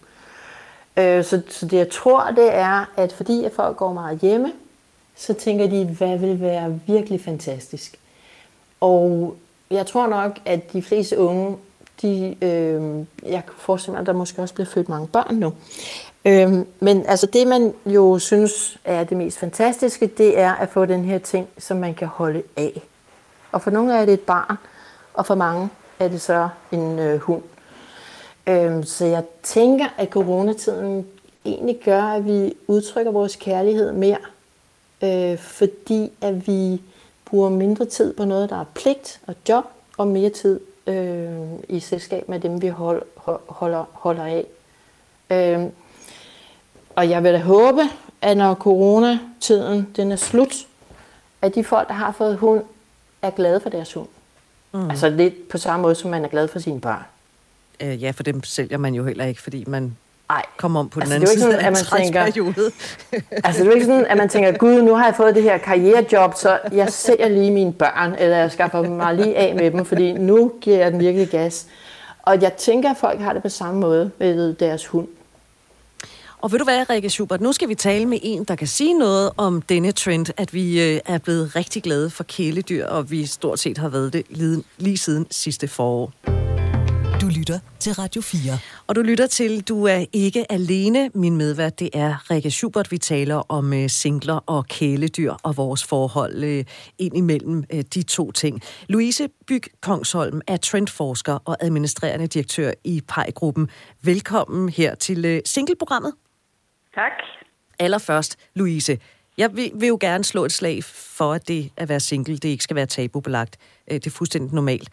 Øh, 0.97 1.23
så, 1.23 1.41
så 1.49 1.65
det 1.65 1.77
jeg 1.77 1.89
tror, 1.89 2.31
det 2.31 2.53
er, 2.53 2.91
at 2.97 3.13
fordi 3.13 3.43
at 3.43 3.51
folk 3.51 3.77
går 3.77 3.93
meget 3.93 4.19
hjemme, 4.19 4.53
så 5.15 5.33
tænker 5.33 5.67
de, 5.67 5.85
hvad 5.85 6.17
vil 6.17 6.41
være 6.41 6.79
virkelig 6.87 7.21
fantastisk. 7.21 7.99
Og 8.81 9.35
jeg 9.69 9.85
tror 9.85 10.07
nok, 10.07 10.39
at 10.45 10.73
de 10.73 10.81
fleste 10.81 11.17
unge 11.17 11.57
de, 12.01 12.35
øh, 12.41 13.05
jeg 13.31 13.43
kan 13.45 13.53
forestille 13.57 13.91
mig, 13.91 14.01
at 14.01 14.07
der 14.07 14.13
måske 14.13 14.41
også 14.41 14.53
bliver 14.53 14.67
født 14.67 14.89
mange 14.89 15.07
børn 15.07 15.35
nu. 15.35 15.53
Øh, 16.25 16.65
men 16.79 17.05
altså 17.05 17.25
det, 17.25 17.47
man 17.47 17.73
jo 17.85 18.19
synes 18.19 18.77
er 18.85 19.03
det 19.03 19.17
mest 19.17 19.37
fantastiske, 19.37 20.07
det 20.07 20.39
er 20.39 20.53
at 20.53 20.69
få 20.69 20.85
den 20.85 21.05
her 21.05 21.17
ting, 21.17 21.47
som 21.57 21.77
man 21.77 21.93
kan 21.93 22.07
holde 22.07 22.43
af. 22.57 22.81
Og 23.51 23.61
for 23.61 23.71
nogle 23.71 23.93
er 23.93 24.05
det 24.05 24.13
et 24.13 24.19
barn, 24.19 24.57
og 25.13 25.25
for 25.25 25.35
mange 25.35 25.69
er 25.99 26.07
det 26.07 26.21
så 26.21 26.49
en 26.71 26.99
øh, 26.99 27.19
hund. 27.19 27.43
Øh, 28.47 28.83
så 28.83 29.05
jeg 29.05 29.23
tænker, 29.43 29.85
at 29.97 30.09
coronatiden 30.09 31.07
egentlig 31.45 31.79
gør, 31.85 32.01
at 32.01 32.25
vi 32.25 32.53
udtrykker 32.67 33.11
vores 33.11 33.35
kærlighed 33.35 33.91
mere, 33.91 34.17
øh, 35.03 35.37
fordi 35.37 36.11
at 36.22 36.48
vi 36.48 36.81
bruger 37.25 37.50
mindre 37.50 37.85
tid 37.85 38.13
på 38.13 38.25
noget, 38.25 38.50
der 38.50 38.59
er 38.59 38.65
pligt 38.74 39.22
og 39.27 39.35
job, 39.50 39.63
og 39.98 40.07
mere 40.07 40.29
tid 40.29 40.59
øh, 40.87 41.39
i 41.69 41.79
selskab 41.79 42.29
med 42.29 42.39
dem, 42.39 42.61
vi 42.61 42.67
hold, 42.67 43.01
holder, 43.48 43.85
holder 43.91 44.25
af. 44.25 44.45
Øh, 45.31 45.69
og 46.95 47.09
jeg 47.09 47.24
vil 47.24 47.33
da 47.33 47.39
håbe, 47.39 47.81
at 48.21 48.37
når 48.37 48.53
coronatiden 48.53 49.87
den 49.95 50.11
er 50.11 50.15
slut, 50.15 50.53
at 51.41 51.55
de 51.55 51.63
folk, 51.63 51.87
der 51.87 51.93
har 51.93 52.11
fået 52.11 52.37
hund, 52.37 52.63
er 53.21 53.29
glade 53.29 53.59
for 53.59 53.69
deres 53.69 53.93
hund. 53.93 54.07
Mm. 54.71 54.89
Altså 54.89 55.09
lidt 55.09 55.48
på 55.50 55.57
samme 55.57 55.81
måde, 55.81 55.95
som 55.95 56.11
man 56.11 56.25
er 56.25 56.27
glad 56.27 56.48
for 56.48 56.59
sine 56.59 56.81
børn. 56.81 57.03
Øh, 57.79 58.03
ja, 58.03 58.11
for 58.11 58.24
dem 58.24 58.43
sælger 58.43 58.77
man 58.77 58.95
jo 58.95 59.05
heller 59.05 59.25
ikke, 59.25 59.41
fordi 59.41 59.63
man 59.67 59.98
ej, 60.29 60.44
kom 60.57 60.75
om 60.75 60.90
på 60.90 61.00
altså, 61.00 61.14
den 61.14 61.22
anden 61.22 61.40
side 61.40 61.59
af 61.59 61.75
tænker, 61.75 62.22
altså 63.44 63.64
det 63.64 63.70
er 63.70 63.74
ikke 63.74 63.85
sådan, 63.85 64.05
at 64.05 64.18
man 64.18 64.29
tænker, 64.29 64.51
gud, 64.51 64.81
nu 64.81 64.96
har 64.96 65.05
jeg 65.05 65.16
fået 65.16 65.35
det 65.35 65.44
her 65.44 65.57
karrierejob, 65.57 66.33
så 66.35 66.59
jeg 66.72 66.90
sælger 66.90 67.29
lige 67.29 67.51
mine 67.51 67.74
børn, 67.74 68.16
eller 68.20 68.38
jeg 68.38 68.51
skaffer 68.51 68.81
mig 68.81 69.16
lige 69.16 69.38
af 69.38 69.55
med 69.55 69.72
dem, 69.72 69.85
fordi 69.85 70.14
nu 70.14 70.51
giver 70.61 70.77
jeg 70.77 70.92
den 70.92 71.00
virkelig 71.00 71.27
gas. 71.27 71.66
Og 72.22 72.42
jeg 72.42 72.53
tænker, 72.53 72.90
at 72.92 72.98
folk 72.98 73.20
har 73.20 73.33
det 73.33 73.42
på 73.42 73.50
samme 73.50 73.79
måde 73.79 74.11
med 74.20 74.53
deres 74.53 74.88
hund. 74.88 75.07
Og 76.42 76.51
ved 76.51 76.59
du 76.59 76.64
hvad, 76.64 76.90
Rikke 76.90 77.09
Schubert, 77.09 77.42
nu 77.42 77.53
skal 77.53 77.70
vi 77.70 77.75
tale 77.75 78.05
med 78.05 78.20
en, 78.22 78.44
der 78.44 78.55
kan 78.55 78.68
sige 78.68 78.94
noget 78.94 79.31
om 79.38 79.61
denne 79.61 79.92
trend, 79.92 80.25
at 80.38 80.53
vi 80.53 80.81
øh, 80.81 81.00
er 81.05 81.18
blevet 81.18 81.55
rigtig 81.55 81.83
glade 81.83 82.09
for 82.09 82.24
kæledyr, 82.24 82.85
og 82.85 83.11
vi 83.11 83.25
stort 83.25 83.59
set 83.59 83.77
har 83.77 83.90
været 83.90 84.14
det 84.14 84.25
lige 84.77 84.98
siden 84.98 85.27
sidste 85.31 85.68
forår. 85.68 86.11
Du 87.25 87.29
lytter 87.29 87.59
til 87.79 87.94
Radio 87.94 88.22
4. 88.22 88.40
Og 88.88 88.96
du 88.96 89.01
lytter 89.01 89.27
til 89.27 89.61
Du 89.61 89.83
er 89.83 90.05
ikke 90.14 90.51
alene. 90.51 91.09
Min 91.14 91.38
medvært, 91.38 91.79
det 91.79 91.90
er 91.94 92.31
Rikke 92.31 92.51
Schubert. 92.51 92.92
Vi 92.92 92.98
taler 92.98 93.51
om 93.51 93.72
uh, 93.74 93.88
singler 93.88 94.40
og 94.48 94.66
kæledyr 94.68 95.33
og 95.44 95.57
vores 95.57 95.83
forhold 95.83 96.44
uh, 96.44 96.64
ind 97.00 97.18
imellem 97.18 97.64
uh, 97.74 97.79
de 97.79 98.03
to 98.03 98.31
ting. 98.31 98.61
Louise 98.90 99.27
Byg 99.48 99.61
Kongsholm 99.81 100.42
er 100.48 100.57
trendforsker 100.57 101.33
og 101.46 101.57
administrerende 101.59 102.27
direktør 102.27 102.72
i 102.83 103.01
PEI-gruppen. 103.07 103.70
Velkommen 104.01 104.70
her 104.70 104.96
til 104.96 105.35
uh, 105.35 105.40
singleprogrammet. 105.46 106.14
Tak. 106.96 107.11
Allerførst, 107.79 108.38
Louise, 108.53 108.98
jeg 109.38 109.55
vil, 109.55 109.72
vil 109.75 109.88
jo 109.88 109.98
gerne 110.01 110.24
slå 110.24 110.46
et 110.46 110.51
slag 110.51 110.83
for, 110.83 111.33
at 111.33 111.48
det 111.48 111.72
at 111.77 111.90
være 111.90 112.00
single, 112.00 112.38
det 112.38 112.50
ikke 112.50 112.64
skal 112.64 112.75
være 112.75 112.85
tabubelagt. 112.85 113.57
Det 113.90 114.07
er 114.07 114.11
fuldstændig 114.11 114.53
normalt 114.53 114.90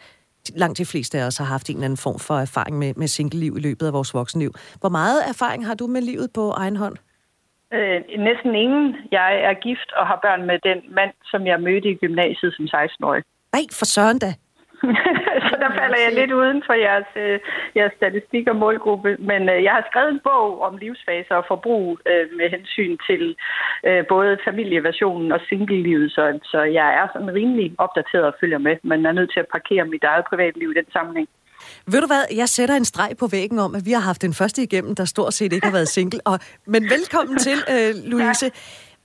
langt 0.55 0.77
de 0.77 0.85
fleste 0.85 1.17
af 1.19 1.25
os 1.25 1.37
har 1.37 1.45
haft 1.45 1.69
en 1.69 1.75
eller 1.75 1.85
anden 1.85 1.97
form 1.97 2.19
for 2.19 2.35
erfaring 2.47 2.77
med, 2.79 2.93
med 2.95 3.07
single-liv 3.07 3.53
i 3.57 3.61
løbet 3.61 3.85
af 3.87 3.93
vores 3.93 4.13
voksenliv. 4.13 4.51
Hvor 4.79 4.89
meget 4.89 5.19
erfaring 5.27 5.65
har 5.67 5.75
du 5.75 5.87
med 5.87 6.01
livet 6.01 6.29
på 6.35 6.49
egen 6.51 6.77
hånd? 6.77 6.95
Øh, 7.73 8.01
næsten 8.29 8.55
ingen. 8.55 8.95
Jeg 9.11 9.31
er 9.49 9.53
gift 9.53 9.89
og 9.97 10.07
har 10.07 10.19
børn 10.25 10.45
med 10.49 10.57
den 10.69 10.79
mand, 10.95 11.13
som 11.31 11.47
jeg 11.47 11.61
mødte 11.61 11.89
i 11.89 11.95
gymnasiet 11.95 12.53
som 12.55 12.65
16-årig. 12.65 13.23
Nej, 13.53 13.65
for 13.79 13.85
søren 13.85 14.19
da. 14.19 14.33
der 15.63 15.71
falder 15.79 15.99
jeg 16.05 16.11
lidt 16.19 16.31
uden 16.39 16.59
for 16.67 16.75
jeres, 16.85 17.09
øh, 17.23 17.37
jeres 17.77 17.93
statistik 17.99 18.45
og 18.51 18.55
målgruppe. 18.63 19.11
Men 19.31 19.41
øh, 19.53 19.59
jeg 19.67 19.73
har 19.77 19.85
skrevet 19.89 20.11
en 20.13 20.25
bog 20.29 20.49
om 20.67 20.73
livsfaser 20.83 21.35
og 21.41 21.45
forbrug 21.51 21.85
øh, 22.11 22.25
med 22.39 22.47
hensyn 22.55 22.93
til 23.07 23.23
øh, 23.87 24.01
både 24.13 24.31
familieversionen 24.47 25.29
og 25.35 25.39
single-livet, 25.49 26.07
så, 26.15 26.23
så 26.51 26.59
jeg 26.79 26.87
er 26.99 27.05
sådan 27.13 27.35
rimelig 27.39 27.67
opdateret 27.85 28.25
og 28.31 28.35
følger 28.41 28.61
med, 28.67 28.75
men 28.89 29.05
er 29.05 29.17
nødt 29.19 29.31
til 29.33 29.43
at 29.43 29.51
parkere 29.55 29.85
mit 29.93 30.03
eget 30.03 30.25
privatliv 30.31 30.67
i 30.71 30.79
den 30.79 30.89
sammenhæng. 30.95 31.29
Ved 31.91 32.01
du 32.01 32.07
hvad, 32.07 32.23
jeg 32.35 32.49
sætter 32.49 32.75
en 32.75 32.85
streg 32.85 33.11
på 33.19 33.27
væggen 33.27 33.59
om, 33.59 33.75
at 33.75 33.85
vi 33.85 33.91
har 33.91 33.99
haft 33.99 34.21
den 34.21 34.33
første 34.33 34.63
igennem, 34.63 34.95
der 34.95 35.05
stort 35.05 35.33
set 35.33 35.53
ikke 35.53 35.67
har 35.67 35.73
været 35.73 35.87
single. 35.87 36.19
Og, 36.25 36.39
men 36.65 36.83
velkommen 36.83 37.37
til, 37.37 37.57
øh, 37.73 37.89
Louise. 38.11 38.51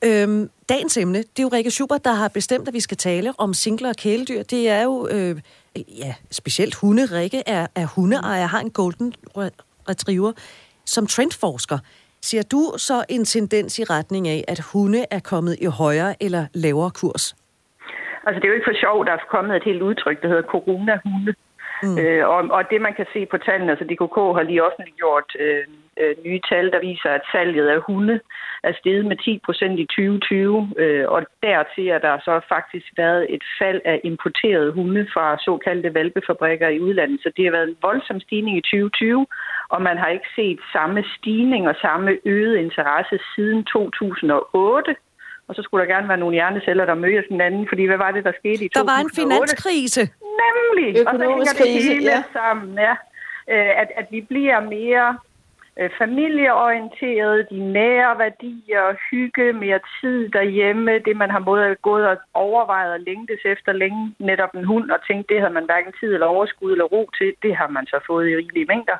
Øhm, 0.05 0.51
dagens 0.69 0.97
emne, 0.97 1.19
det 1.19 1.39
er 1.39 1.43
jo 1.43 1.49
Rikke 1.49 1.71
Schubert, 1.71 2.05
der 2.05 2.13
har 2.13 2.29
bestemt, 2.29 2.69
at 2.69 2.75
vi 2.75 2.81
skal 2.81 2.97
tale 2.97 3.33
om 3.39 3.55
singler 3.55 3.89
og 3.89 3.97
kæledyr. 3.97 4.43
Det 4.43 4.69
er 4.69 4.83
jo 4.83 5.09
øh, 5.15 5.37
ja, 5.77 6.15
specielt 6.31 6.75
hunde. 6.75 7.05
Rikke 7.19 7.43
er, 7.47 7.67
er 7.77 7.87
hundeejer, 7.95 8.47
har 8.47 8.61
en 8.61 8.71
golden 8.71 9.15
retriever. 9.89 10.33
Som 10.85 11.07
trendforsker, 11.07 11.79
ser 12.21 12.43
du 12.53 12.61
så 12.77 13.05
en 13.09 13.25
tendens 13.25 13.79
i 13.79 13.85
retning 13.85 14.29
af, 14.29 14.45
at 14.49 14.61
hunde 14.73 15.05
er 15.11 15.21
kommet 15.21 15.57
i 15.61 15.65
højere 15.65 16.15
eller 16.21 16.47
lavere 16.55 16.91
kurs? 16.91 17.25
Altså, 18.27 18.39
det 18.41 18.45
er 18.45 18.53
jo 18.53 18.55
ikke 18.55 18.71
for 18.73 18.81
sjov, 18.85 19.05
der 19.07 19.13
er 19.13 19.19
kommet 19.31 19.57
et 19.57 19.65
helt 19.65 19.83
udtryk, 19.83 20.23
der 20.23 20.29
hedder 20.29 20.43
corona-hunde. 20.55 21.35
Mm. 21.83 21.99
Øh, 21.99 22.29
og, 22.29 22.41
og 22.57 22.63
det, 22.71 22.81
man 22.81 22.95
kan 22.95 23.07
se 23.13 23.27
på 23.27 23.39
tallene, 23.39 23.71
altså 23.73 23.85
DKK 23.91 24.17
har 24.37 24.43
lige 24.43 24.65
offentliggjort 24.69 25.29
øh, 25.45 25.65
øh, 26.01 26.15
nye 26.25 26.41
tal, 26.51 26.71
der 26.75 26.81
viser, 26.81 27.11
at 27.11 27.25
salget 27.33 27.69
af 27.69 27.81
hunde 27.87 28.21
er 28.63 28.73
steget 28.79 29.05
med 29.07 29.17
10 29.17 29.41
procent 29.45 29.79
i 29.81 29.87
2020, 29.87 30.73
øh, 30.79 31.05
og 31.09 31.21
dertil 31.43 31.89
er 31.89 31.99
der 31.99 32.19
så 32.19 32.41
faktisk 32.49 32.87
været 32.97 33.27
et 33.35 33.45
fald 33.59 33.81
af 33.85 34.01
importerede 34.05 34.73
hunde 34.73 35.07
fra 35.15 35.39
såkaldte 35.45 35.95
valpefabrikker 35.95 36.69
i 36.69 36.81
udlandet. 36.81 37.21
Så 37.23 37.31
det 37.37 37.45
har 37.45 37.53
været 37.53 37.69
en 37.69 37.77
voldsom 37.83 38.21
stigning 38.21 38.57
i 38.57 38.61
2020, 38.61 39.27
og 39.69 39.83
man 39.83 39.99
har 39.99 40.09
ikke 40.09 40.31
set 40.37 40.61
samme 40.73 41.05
stigning 41.17 41.69
og 41.69 41.77
samme 41.81 42.11
øget 42.25 42.57
interesse 42.57 43.19
siden 43.35 43.65
2008, 43.65 44.97
og 45.49 45.55
så 45.55 45.63
skulle 45.63 45.81
der 45.85 45.95
gerne 45.95 46.09
være 46.09 46.23
nogle 46.23 46.35
hjerneceller, 46.35 46.85
der 46.87 46.95
mødes 46.95 47.27
hinanden, 47.29 47.67
fordi 47.69 47.85
hvad 47.87 47.97
var 47.97 48.11
det, 48.11 48.25
der 48.25 48.33
skete 48.41 48.65
i 48.65 48.69
2008? 48.69 48.79
Der 48.79 48.87
var 48.93 49.01
en 49.07 49.11
finanskrise. 49.21 50.03
Nemlig, 50.45 50.89
Økonomisk 51.01 51.09
og 51.09 51.19
så 51.19 51.25
hænger 51.31 51.53
det 51.53 51.63
krise, 51.63 51.93
hele 51.95 52.11
ja. 52.11 52.23
sammen, 52.33 52.79
ja. 52.87 52.95
Øh, 53.53 53.71
At, 53.83 53.89
at 54.01 54.07
vi 54.11 54.21
bliver 54.21 54.61
mere 54.61 55.19
øh, 55.81 55.91
familieorienteret, 55.99 57.47
de 57.51 57.59
nære 57.59 58.19
værdier, 58.19 58.85
hygge, 59.11 59.53
mere 59.53 59.81
tid 60.01 60.29
derhjemme, 60.29 60.99
det 60.99 61.17
man 61.17 61.31
har 61.31 61.41
både 61.41 61.77
gået 61.83 62.07
og 62.09 62.17
overvejet 62.35 62.93
og 62.93 63.01
længtes 63.01 63.41
efter 63.45 63.73
længe, 63.73 64.15
netop 64.19 64.53
en 64.55 64.65
hund, 64.65 64.91
og 64.91 64.99
tænkt, 65.09 65.29
det 65.29 65.41
havde 65.41 65.53
man 65.53 65.65
hverken 65.65 65.93
tid 66.01 66.15
eller 66.15 66.27
overskud 66.27 66.73
eller 66.73 66.85
ro 66.85 67.11
til, 67.19 67.35
det 67.43 67.57
har 67.57 67.69
man 67.69 67.87
så 67.87 67.99
fået 68.07 68.29
i 68.29 68.37
rigelige 68.37 68.71
mængder. 68.73 68.99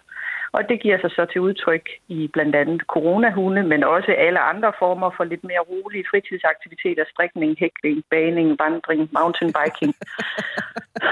Og 0.53 0.69
det 0.69 0.81
giver 0.83 0.99
sig 1.01 1.11
så 1.11 1.27
til 1.33 1.41
udtryk 1.41 1.89
i 2.09 2.31
blandt 2.33 2.55
andet 2.57 2.81
coronahunde, 2.81 3.63
men 3.63 3.85
også 3.85 4.13
alle 4.19 4.41
andre 4.41 4.73
former 4.79 5.11
for 5.17 5.25
lidt 5.25 5.45
mere 5.45 5.61
rolige 5.71 6.05
fritidsaktiviteter, 6.11 7.05
strikning, 7.13 7.57
hækling, 7.59 8.05
baning, 8.11 8.59
vandring, 8.59 9.09
mountainbiking. 9.13 9.95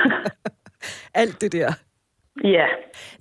Alt 1.22 1.40
det 1.40 1.52
der. 1.52 1.70
Ja, 2.44 2.66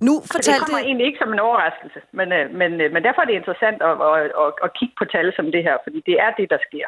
Nu 0.00 0.12
så 0.14 0.20
det 0.22 0.32
fortalte... 0.32 0.60
kommer 0.64 0.78
egentlig 0.88 1.06
ikke 1.06 1.18
som 1.22 1.32
en 1.32 1.38
overraskelse, 1.38 2.00
men, 2.18 2.32
øh, 2.32 2.44
men, 2.60 2.70
øh, 2.80 2.92
men 2.94 3.00
derfor 3.06 3.20
er 3.22 3.28
det 3.30 3.36
interessant 3.42 3.78
at, 3.82 3.94
at, 4.08 4.24
at, 4.42 4.50
at 4.64 4.70
kigge 4.78 4.94
på 5.00 5.04
tal 5.14 5.32
som 5.36 5.44
det 5.54 5.62
her, 5.62 5.76
fordi 5.84 5.98
det 6.06 6.16
er 6.24 6.30
det, 6.38 6.46
der 6.50 6.58
sker. 6.68 6.86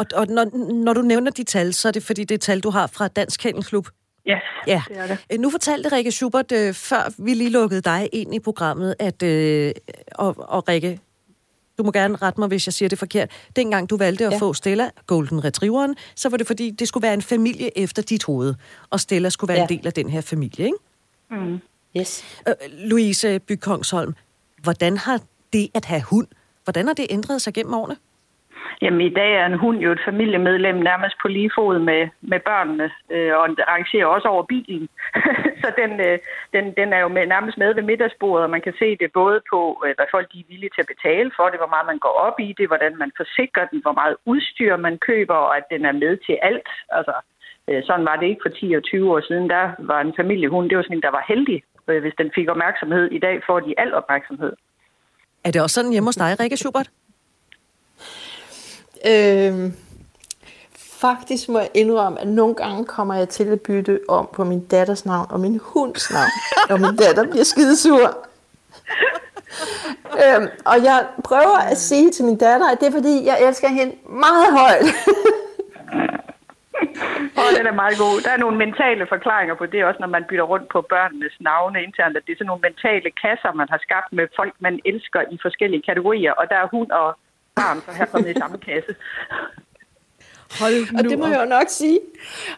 Og, 0.00 0.04
og 0.20 0.26
når, 0.36 0.44
når 0.86 0.92
du 0.92 1.02
nævner 1.02 1.30
de 1.30 1.44
tal, 1.44 1.72
så 1.74 1.88
er 1.88 1.92
det 1.92 2.02
fordi, 2.02 2.24
det 2.24 2.34
er 2.34 2.38
tal, 2.48 2.60
du 2.60 2.70
har 2.70 2.86
fra 2.96 3.08
Dansk 3.08 3.40
Kennelklub. 3.40 3.86
Yes, 4.30 4.42
Ja. 4.66 4.82
det 4.88 4.98
er 4.98 5.06
det. 5.06 5.18
Øh, 5.32 5.38
Nu 5.38 5.50
fortalte 5.50 5.92
Rikke 5.96 6.10
Schubert, 6.10 6.52
før 6.74 7.22
vi 7.24 7.34
lige 7.34 7.50
lukkede 7.50 7.80
dig 7.82 8.08
ind 8.12 8.34
i 8.34 8.40
programmet, 8.40 8.94
at, 8.98 9.22
øh, 9.22 9.72
og, 10.14 10.34
og 10.38 10.68
Rikke, 10.68 11.00
du 11.78 11.82
må 11.82 11.92
gerne 11.92 12.16
rette 12.16 12.40
mig, 12.40 12.48
hvis 12.48 12.66
jeg 12.66 12.72
siger 12.72 12.88
det 12.88 12.98
forkert. 12.98 13.30
Dengang 13.56 13.90
du 13.90 13.96
valgte 13.96 14.26
at 14.26 14.32
ja. 14.32 14.38
Få 14.38 14.54
Stella, 14.54 14.90
Golden 15.06 15.44
Retrieveren, 15.44 15.96
så 16.16 16.28
var 16.28 16.36
det 16.36 16.46
fordi, 16.46 16.70
det 16.70 16.88
skulle 16.88 17.02
være 17.02 17.14
en 17.14 17.22
familie 17.22 17.78
efter 17.78 18.02
dit 18.02 18.24
hoved, 18.24 18.54
og 18.90 19.00
Stella 19.00 19.28
skulle 19.28 19.48
være. 19.48 19.58
Ja. 19.58 19.66
en 19.70 19.78
del 19.78 19.86
af 19.86 19.92
den 19.92 20.08
her 20.10 20.20
familie, 20.20 20.64
ikke? 20.66 20.78
Mm. 21.30 21.60
Yes. 21.96 22.42
Øh, 22.48 22.54
Louise 22.90 23.40
Bykongsholm, 23.40 24.14
hvordan 24.62 24.96
har 24.96 25.20
det 25.52 25.68
at 25.74 25.84
have 25.84 26.02
hund, 26.10 26.26
hvordan 26.64 26.86
har 26.86 26.94
det 26.94 27.06
ændret 27.10 27.42
sig 27.42 27.54
gennem 27.54 27.74
årene? 27.74 27.96
Jamen 28.82 29.00
i 29.00 29.14
dag 29.20 29.32
er 29.34 29.46
en 29.46 29.58
hund 29.58 29.78
jo 29.78 29.92
et 29.92 30.00
familiemedlem 30.04 30.76
nærmest 30.76 31.16
på 31.22 31.28
lige 31.28 31.50
fod 31.54 31.78
med, 31.78 32.08
med 32.20 32.40
børnene, 32.40 32.90
øh, 33.10 33.36
og 33.36 33.48
den 33.48 33.56
arrangerer 33.66 34.06
også 34.06 34.28
over 34.28 34.42
bilen. 34.42 34.88
så 35.62 35.68
den, 35.80 36.00
øh, 36.00 36.18
den, 36.52 36.64
den 36.80 36.92
er 36.92 36.98
jo 36.98 37.08
med, 37.08 37.26
nærmest 37.26 37.58
med 37.58 37.74
ved 37.74 37.82
middagsbordet, 37.82 38.44
og 38.44 38.50
man 38.50 38.60
kan 38.60 38.74
se 38.78 38.96
det 38.96 39.10
både 39.12 39.40
på, 39.52 39.82
øh, 39.86 39.94
hvad 39.96 40.06
folk 40.10 40.32
de 40.32 40.40
er 40.40 40.48
villige 40.48 40.70
til 40.74 40.84
at 40.84 40.92
betale 40.94 41.30
for 41.36 41.46
det, 41.48 41.58
hvor 41.60 41.72
meget 41.74 41.86
man 41.86 41.98
går 41.98 42.14
op 42.26 42.40
i 42.40 42.54
det, 42.58 42.66
hvordan 42.68 42.98
man 42.98 43.10
forsikrer 43.16 43.66
den, 43.72 43.80
hvor 43.82 43.92
meget 44.00 44.16
udstyr 44.26 44.76
man 44.76 44.98
køber, 44.98 45.34
og 45.34 45.56
at 45.56 45.64
den 45.70 45.84
er 45.84 45.92
med 45.92 46.16
til 46.26 46.36
alt. 46.42 46.68
Altså, 46.98 47.14
sådan 47.86 48.04
var 48.04 48.16
det 48.16 48.26
ikke 48.26 48.40
for 48.44 48.48
10 48.48 48.72
og 48.72 48.82
20 48.82 49.12
år 49.12 49.20
siden. 49.28 49.50
Der 49.50 49.70
var 49.78 50.00
en 50.00 50.12
familiehund, 50.16 50.68
det 50.68 50.76
var 50.76 50.82
sådan 50.82 50.96
en, 50.96 51.02
der 51.02 51.10
var 51.10 51.24
heldig. 51.28 51.62
Øh, 51.88 52.00
hvis 52.02 52.12
den 52.18 52.30
fik 52.34 52.48
opmærksomhed, 52.48 53.10
i 53.10 53.18
dag 53.18 53.40
får 53.46 53.60
de 53.60 53.74
al 53.78 53.94
opmærksomhed. 53.94 54.52
Er 55.44 55.50
det 55.50 55.62
også 55.62 55.74
sådan 55.74 55.92
hjemme 55.92 56.08
hos 56.08 56.16
dig, 56.16 56.40
Rikke 56.40 56.56
Schubert? 56.56 56.90
Øhm, 59.06 59.72
faktisk 60.76 61.48
må 61.48 61.58
jeg 61.58 61.70
indrømme, 61.74 62.20
at 62.20 62.28
nogle 62.28 62.54
gange 62.54 62.84
kommer 62.84 63.14
jeg 63.14 63.28
til 63.28 63.44
at 63.44 63.60
bytte 63.60 64.00
om 64.08 64.28
på 64.32 64.44
min 64.44 64.66
datters 64.66 65.06
navn 65.06 65.26
og 65.30 65.40
min 65.40 65.60
hunds 65.62 66.12
navn, 66.12 66.30
og 66.70 66.80
min 66.80 66.96
datter 66.96 67.30
bliver 67.30 67.44
skidesur. 67.44 67.98
øhm, 70.24 70.48
og 70.64 70.84
jeg 70.84 71.06
prøver 71.24 71.58
at 71.70 71.78
sige 71.78 72.10
til 72.10 72.24
min 72.24 72.36
datter, 72.36 72.72
at 72.72 72.80
det 72.80 72.88
er 72.88 72.92
fordi, 72.92 73.24
jeg 73.24 73.38
elsker 73.48 73.68
hende 73.68 73.94
meget 74.08 74.58
højt. 74.58 74.84
Og 77.40 77.48
den 77.58 77.66
er 77.66 77.76
meget 77.82 77.96
god. 78.04 78.14
Der 78.24 78.30
er 78.30 78.40
nogle 78.44 78.56
mentale 78.64 79.06
forklaringer 79.14 79.54
på 79.54 79.66
det, 79.66 79.84
også 79.84 80.00
når 80.00 80.12
man 80.16 80.24
bytter 80.28 80.44
rundt 80.52 80.68
på 80.74 80.80
børnenes 80.94 81.36
navne 81.40 81.82
internt, 81.82 82.16
at 82.16 82.22
det 82.26 82.32
er 82.32 82.36
sådan 82.36 82.46
nogle 82.46 82.66
mentale 82.68 83.10
kasser, 83.22 83.52
man 83.52 83.68
har 83.70 83.80
skabt 83.86 84.10
med 84.18 84.26
folk, 84.36 84.54
man 84.66 84.80
elsker 84.90 85.20
i 85.34 85.38
forskellige 85.42 85.82
kategorier, 85.88 86.32
og 86.32 86.44
der 86.50 86.56
er 86.56 86.66
hund 86.74 86.90
og 86.90 87.08
barn, 87.56 87.78
så 87.84 87.90
her 87.98 88.06
kommet 88.06 88.30
i 88.36 88.38
samme 88.42 88.58
kasse. 88.58 88.92
Hold 90.60 90.92
nu 90.92 90.98
Og 90.98 91.04
det 91.04 91.18
må 91.18 91.26
jeg 91.26 91.40
jo 91.40 91.48
nok 91.56 91.68
sige. 91.68 92.00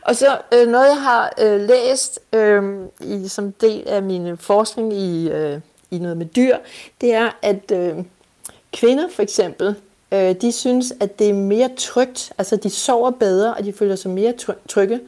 Og 0.02 0.16
så 0.16 0.26
øh, 0.54 0.66
noget, 0.68 0.88
jeg 0.94 1.02
har 1.02 1.32
øh, 1.44 1.60
læst 1.60 2.20
øh, 2.34 2.62
i, 3.00 3.28
som 3.28 3.52
del 3.52 3.88
af 3.88 4.02
min 4.02 4.38
forskning 4.38 4.92
i, 4.92 5.30
øh, 5.30 5.60
i 5.90 5.98
noget 5.98 6.16
med 6.16 6.26
dyr, 6.26 6.56
det 7.00 7.14
er, 7.14 7.30
at 7.42 7.72
øh, 7.72 8.04
kvinder 8.72 9.08
for 9.14 9.22
eksempel, 9.22 9.76
øh, 10.14 10.34
de 10.40 10.52
synes, 10.52 10.92
at 11.00 11.18
det 11.18 11.30
er 11.30 11.34
mere 11.34 11.68
trygt. 11.78 12.32
Altså, 12.38 12.56
de 12.56 12.70
sover 12.70 13.10
bedre, 13.10 13.54
og 13.54 13.64
de 13.64 13.72
føler 13.72 13.96
sig 13.96 14.10
mere 14.10 14.32
try- 14.32 14.66
trygge, 14.68 15.00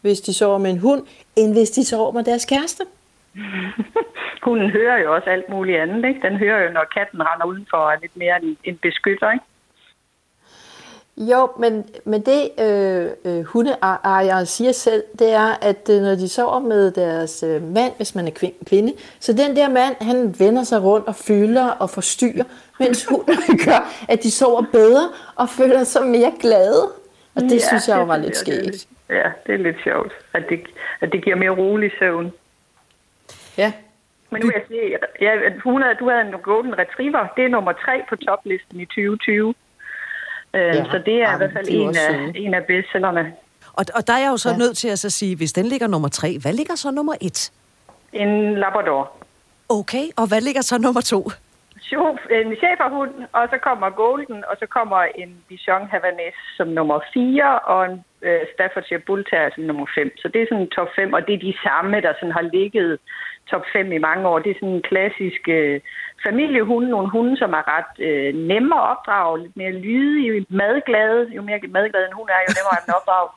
hvis 0.00 0.20
de 0.20 0.34
sover 0.34 0.58
med 0.58 0.70
en 0.70 0.78
hund, 0.78 1.02
end 1.36 1.52
hvis 1.52 1.70
de 1.70 1.84
sover 1.84 2.12
med 2.12 2.24
deres 2.24 2.44
kæreste. 2.44 2.84
Hunden 4.44 4.70
hører 4.70 4.98
jo 4.98 5.14
også 5.14 5.30
alt 5.30 5.48
muligt 5.48 5.78
andet, 5.78 6.08
ikke? 6.08 6.20
Den 6.28 6.36
hører 6.36 6.64
jo, 6.64 6.72
når 6.72 6.84
katten 6.94 7.22
render 7.22 7.46
udenfor 7.46 7.76
og 7.76 7.92
er 7.92 7.98
lidt 8.02 8.16
mere 8.16 8.42
en, 8.42 8.56
en 8.64 8.76
beskytter, 8.76 9.30
ikke? 9.32 9.44
Jo, 11.20 11.48
men, 11.58 11.84
men 12.04 12.20
det 12.20 12.50
øh, 12.60 13.10
øh, 13.24 13.44
hundeejere 13.44 14.46
siger 14.46 14.72
selv, 14.72 15.02
det 15.18 15.32
er, 15.32 15.64
at 15.68 15.90
øh, 15.90 16.02
når 16.02 16.14
de 16.14 16.28
sover 16.28 16.58
med 16.58 16.90
deres 16.90 17.42
øh, 17.42 17.62
mand, 17.62 17.92
hvis 17.96 18.14
man 18.14 18.26
er 18.26 18.30
kvin- 18.30 18.64
kvinde, 18.64 18.92
så 19.20 19.32
den 19.32 19.56
der 19.56 19.68
mand, 19.68 19.96
han 20.00 20.34
vender 20.38 20.62
sig 20.62 20.82
rundt 20.82 21.06
og 21.06 21.14
fylder 21.14 21.70
og 21.70 21.90
forstyrrer, 21.90 22.44
mens 22.78 23.04
hunden 23.10 23.58
gør, 23.64 24.06
at 24.08 24.22
de 24.22 24.30
sover 24.30 24.64
bedre 24.72 25.08
og 25.36 25.48
føler 25.48 25.84
sig 25.84 26.06
mere 26.06 26.32
glade. 26.40 26.82
Og 27.34 27.42
det 27.42 27.52
ja, 27.52 27.68
synes 27.68 27.88
jeg 27.88 27.98
jo 27.98 28.04
var 28.04 28.16
lidt 28.16 28.36
skægt. 28.36 28.86
Ja, 29.08 29.30
det 29.46 29.54
er 29.54 29.58
lidt 29.58 29.76
sjovt, 29.84 30.12
at 30.34 30.42
det, 30.48 30.60
at 31.00 31.12
det 31.12 31.24
giver 31.24 31.36
mere 31.36 31.50
rolig 31.50 31.90
søvn. 31.98 32.32
Ja. 33.58 33.72
Men 34.30 34.40
nu 34.40 34.46
vil 34.46 34.54
jeg 34.56 34.64
sige, 34.68 34.98
ja, 35.20 35.46
at 35.46 35.52
hun 35.64 35.82
havde, 35.82 35.94
du 35.94 36.08
havde 36.10 36.20
en 36.20 36.34
Golden 36.42 36.78
Retriever. 36.78 37.26
Det 37.36 37.44
er 37.44 37.48
nummer 37.48 37.72
tre 37.72 38.02
på 38.08 38.16
toplisten 38.16 38.80
i 38.80 38.84
2020. 38.84 39.54
Øh, 40.54 40.60
Ja, 40.60 40.84
så 40.84 41.02
det 41.06 41.14
er 41.14 41.16
i 41.16 41.20
jamen, 41.20 41.38
hvert 41.38 41.52
fald 41.52 41.66
en 41.70 41.88
af, 41.88 41.94
søde. 41.94 42.38
en 42.38 42.54
af 42.54 42.64
bestsellerne. 42.64 43.32
Og, 43.72 43.84
og 43.94 44.06
der 44.06 44.12
er 44.12 44.18
jeg 44.18 44.30
jo 44.30 44.36
så 44.36 44.50
ja. 44.50 44.56
Nødt 44.56 44.76
til 44.76 44.88
at 44.88 44.98
så 44.98 45.10
sige, 45.10 45.36
hvis 45.36 45.52
den 45.52 45.66
ligger 45.66 45.86
nummer 45.86 46.08
tre, 46.08 46.38
hvad 46.42 46.52
ligger 46.52 46.74
så 46.74 46.90
nummer 46.90 47.14
et? 47.20 47.52
En 48.12 48.54
Labrador. 48.54 49.12
Okay, 49.68 50.04
og 50.16 50.28
hvad 50.28 50.40
ligger 50.40 50.60
så 50.62 50.78
nummer 50.78 51.00
to? 51.00 51.30
En 52.30 52.56
cheferhund, 52.62 53.14
og 53.32 53.44
så 53.52 53.58
kommer 53.68 53.90
Golden, 53.90 54.44
og 54.50 54.56
så 54.60 54.66
kommer 54.66 55.00
en 55.22 55.30
Bichon 55.48 55.86
Havanese 55.92 56.42
som 56.56 56.68
nummer 56.68 57.00
4, 57.14 57.58
og 57.58 57.84
en 57.86 58.04
øh, 58.22 58.40
Staffordshire 58.54 59.00
Bull 59.06 59.24
Terrier 59.30 59.50
som 59.54 59.64
nummer 59.64 59.86
5. 59.94 60.16
Så 60.18 60.28
det 60.32 60.42
er 60.42 60.46
sådan 60.50 60.68
top 60.78 60.88
5, 60.96 61.12
og 61.12 61.26
det 61.26 61.34
er 61.34 61.38
de 61.38 61.54
samme, 61.66 62.00
der 62.00 62.12
sådan 62.20 62.32
har 62.38 62.46
ligget 62.56 62.98
top 63.50 63.64
5 63.72 63.92
i 63.92 63.98
mange 63.98 64.28
år. 64.28 64.38
Det 64.38 64.50
er 64.50 64.54
sådan 64.60 64.74
en 64.78 64.82
klassisk 64.90 65.42
øh, 65.48 65.80
familiehunde, 66.26 66.88
nogle 66.88 67.10
hunde, 67.10 67.36
som 67.36 67.52
er 67.52 67.64
ret 67.74 67.92
øh, 68.08 68.34
nemme 68.50 68.74
at 68.80 68.88
opdrage, 68.92 69.42
lidt 69.42 69.56
mere 69.56 69.72
lydige, 69.72 70.46
madglade. 70.48 71.22
Jo 71.36 71.42
mere 71.42 71.60
madglad 71.76 72.02
en 72.04 72.18
hund 72.18 72.28
er, 72.28 72.40
jo 72.46 72.52
nemmere 72.56 72.76
er 72.78 72.84
den 72.84 72.96
opdrage. 72.98 73.28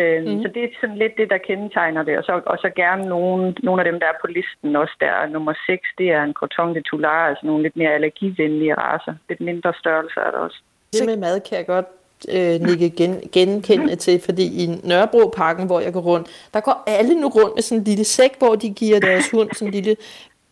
Øh, 0.00 0.20
mm. 0.26 0.42
Så 0.42 0.48
det 0.54 0.62
er 0.64 0.68
sådan 0.80 1.00
lidt 1.02 1.14
det, 1.20 1.28
der 1.30 1.46
kendetegner 1.48 2.02
det. 2.02 2.18
Og 2.18 2.24
så, 2.24 2.34
og 2.46 2.56
så 2.58 2.68
gerne 2.76 3.04
nogle, 3.14 3.54
nogle 3.62 3.82
af 3.82 3.86
dem, 3.90 4.00
der 4.00 4.06
er 4.06 4.18
på 4.20 4.26
listen 4.26 4.76
også. 4.76 4.94
Der 5.00 5.06
er 5.06 5.26
nummer 5.26 5.54
6, 5.66 5.88
det 5.98 6.08
er 6.16 6.22
en 6.22 6.32
Croton 6.38 6.74
de 6.74 6.82
Toular, 6.82 7.28
altså 7.28 7.46
nogle 7.46 7.62
lidt 7.62 7.76
mere 7.76 7.92
allergivenlige 7.96 8.74
raser. 8.74 9.14
Lidt 9.28 9.40
mindre 9.40 9.72
størrelse 9.80 10.20
er 10.26 10.30
der 10.30 10.38
også. 10.38 10.60
Det 10.92 11.06
med 11.06 11.16
mad 11.16 11.40
kan 11.40 11.58
jeg 11.58 11.66
godt 11.66 11.88
øh, 12.36 12.56
nikke 12.68 12.90
gen, 12.90 13.20
genkende 13.32 13.96
til, 13.96 14.20
fordi 14.24 14.46
i 14.62 14.66
Nørrebroparken, 14.84 15.66
hvor 15.66 15.80
jeg 15.80 15.92
går 15.92 16.00
rundt, 16.00 16.48
der 16.54 16.60
går 16.60 16.82
alle 16.86 17.20
nu 17.20 17.28
rundt 17.28 17.54
med 17.54 17.62
sådan 17.62 17.78
en 17.78 17.84
lille 17.84 18.04
sæk, 18.04 18.38
hvor 18.38 18.54
de 18.54 18.70
giver 18.70 19.00
deres 19.00 19.30
hund 19.30 19.48
sådan 19.52 19.68
en 19.68 19.74
lille 19.74 19.96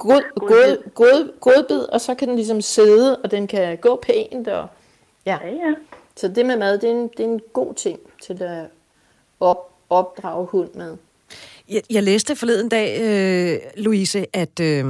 god, 0.02 0.22
god, 0.36 0.92
god, 0.94 1.40
godbid, 1.40 1.80
og 1.80 2.00
så 2.00 2.14
kan 2.14 2.28
den 2.28 2.36
ligesom 2.36 2.60
sidde, 2.60 3.16
og 3.16 3.30
den 3.30 3.46
kan 3.46 3.78
gå 3.78 4.02
pænt. 4.06 4.48
Og, 4.48 4.68
ja. 5.26 5.38
Ja, 5.42 5.48
ja. 5.48 5.74
Så 6.16 6.28
det 6.28 6.46
med 6.46 6.56
mad, 6.56 6.78
det 6.78 6.90
er 6.90 6.94
en, 6.94 7.08
det 7.08 7.20
er 7.20 7.24
en 7.24 7.40
god 7.52 7.74
ting 7.74 7.98
til 8.22 8.42
at 8.42 8.66
op, 9.40 9.70
opdrage 9.90 10.46
hund 10.46 10.74
med. 10.74 10.96
Jeg, 11.68 11.82
jeg 11.90 12.02
læste 12.02 12.36
forleden 12.36 12.68
dag, 12.68 13.00
øh, 13.00 13.84
Louise, 13.84 14.26
at 14.32 14.60
øh, 14.60 14.84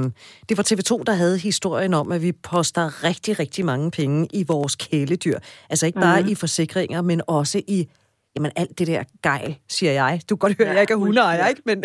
det 0.49 0.57
var 0.57 0.63
TV2, 0.63 1.03
der 1.03 1.13
havde 1.13 1.37
historien 1.37 1.93
om, 1.93 2.11
at 2.11 2.21
vi 2.21 2.31
poster 2.31 3.03
rigtig, 3.03 3.39
rigtig 3.39 3.65
mange 3.65 3.91
penge 3.91 4.27
i 4.33 4.43
vores 4.47 4.75
kæledyr. 4.75 5.39
Altså 5.69 5.85
ikke 5.85 5.99
bare 5.99 6.21
mm. 6.21 6.27
i 6.27 6.35
forsikringer, 6.35 7.01
men 7.01 7.21
også 7.27 7.61
i 7.67 7.87
jamen, 8.35 8.51
alt 8.55 8.79
det 8.79 8.87
der 8.87 9.03
gejl, 9.23 9.51
siger 9.67 9.93
jeg. 10.01 10.13
Du 10.29 10.35
kan 10.35 10.41
godt 10.45 10.57
høre, 10.57 10.67
at 10.69 10.73
jeg 10.75 10.83
ikke 10.85 10.93
er 10.93 11.03
hundeejer, 11.05 11.47
ikke? 11.47 11.61
Men, 11.69 11.77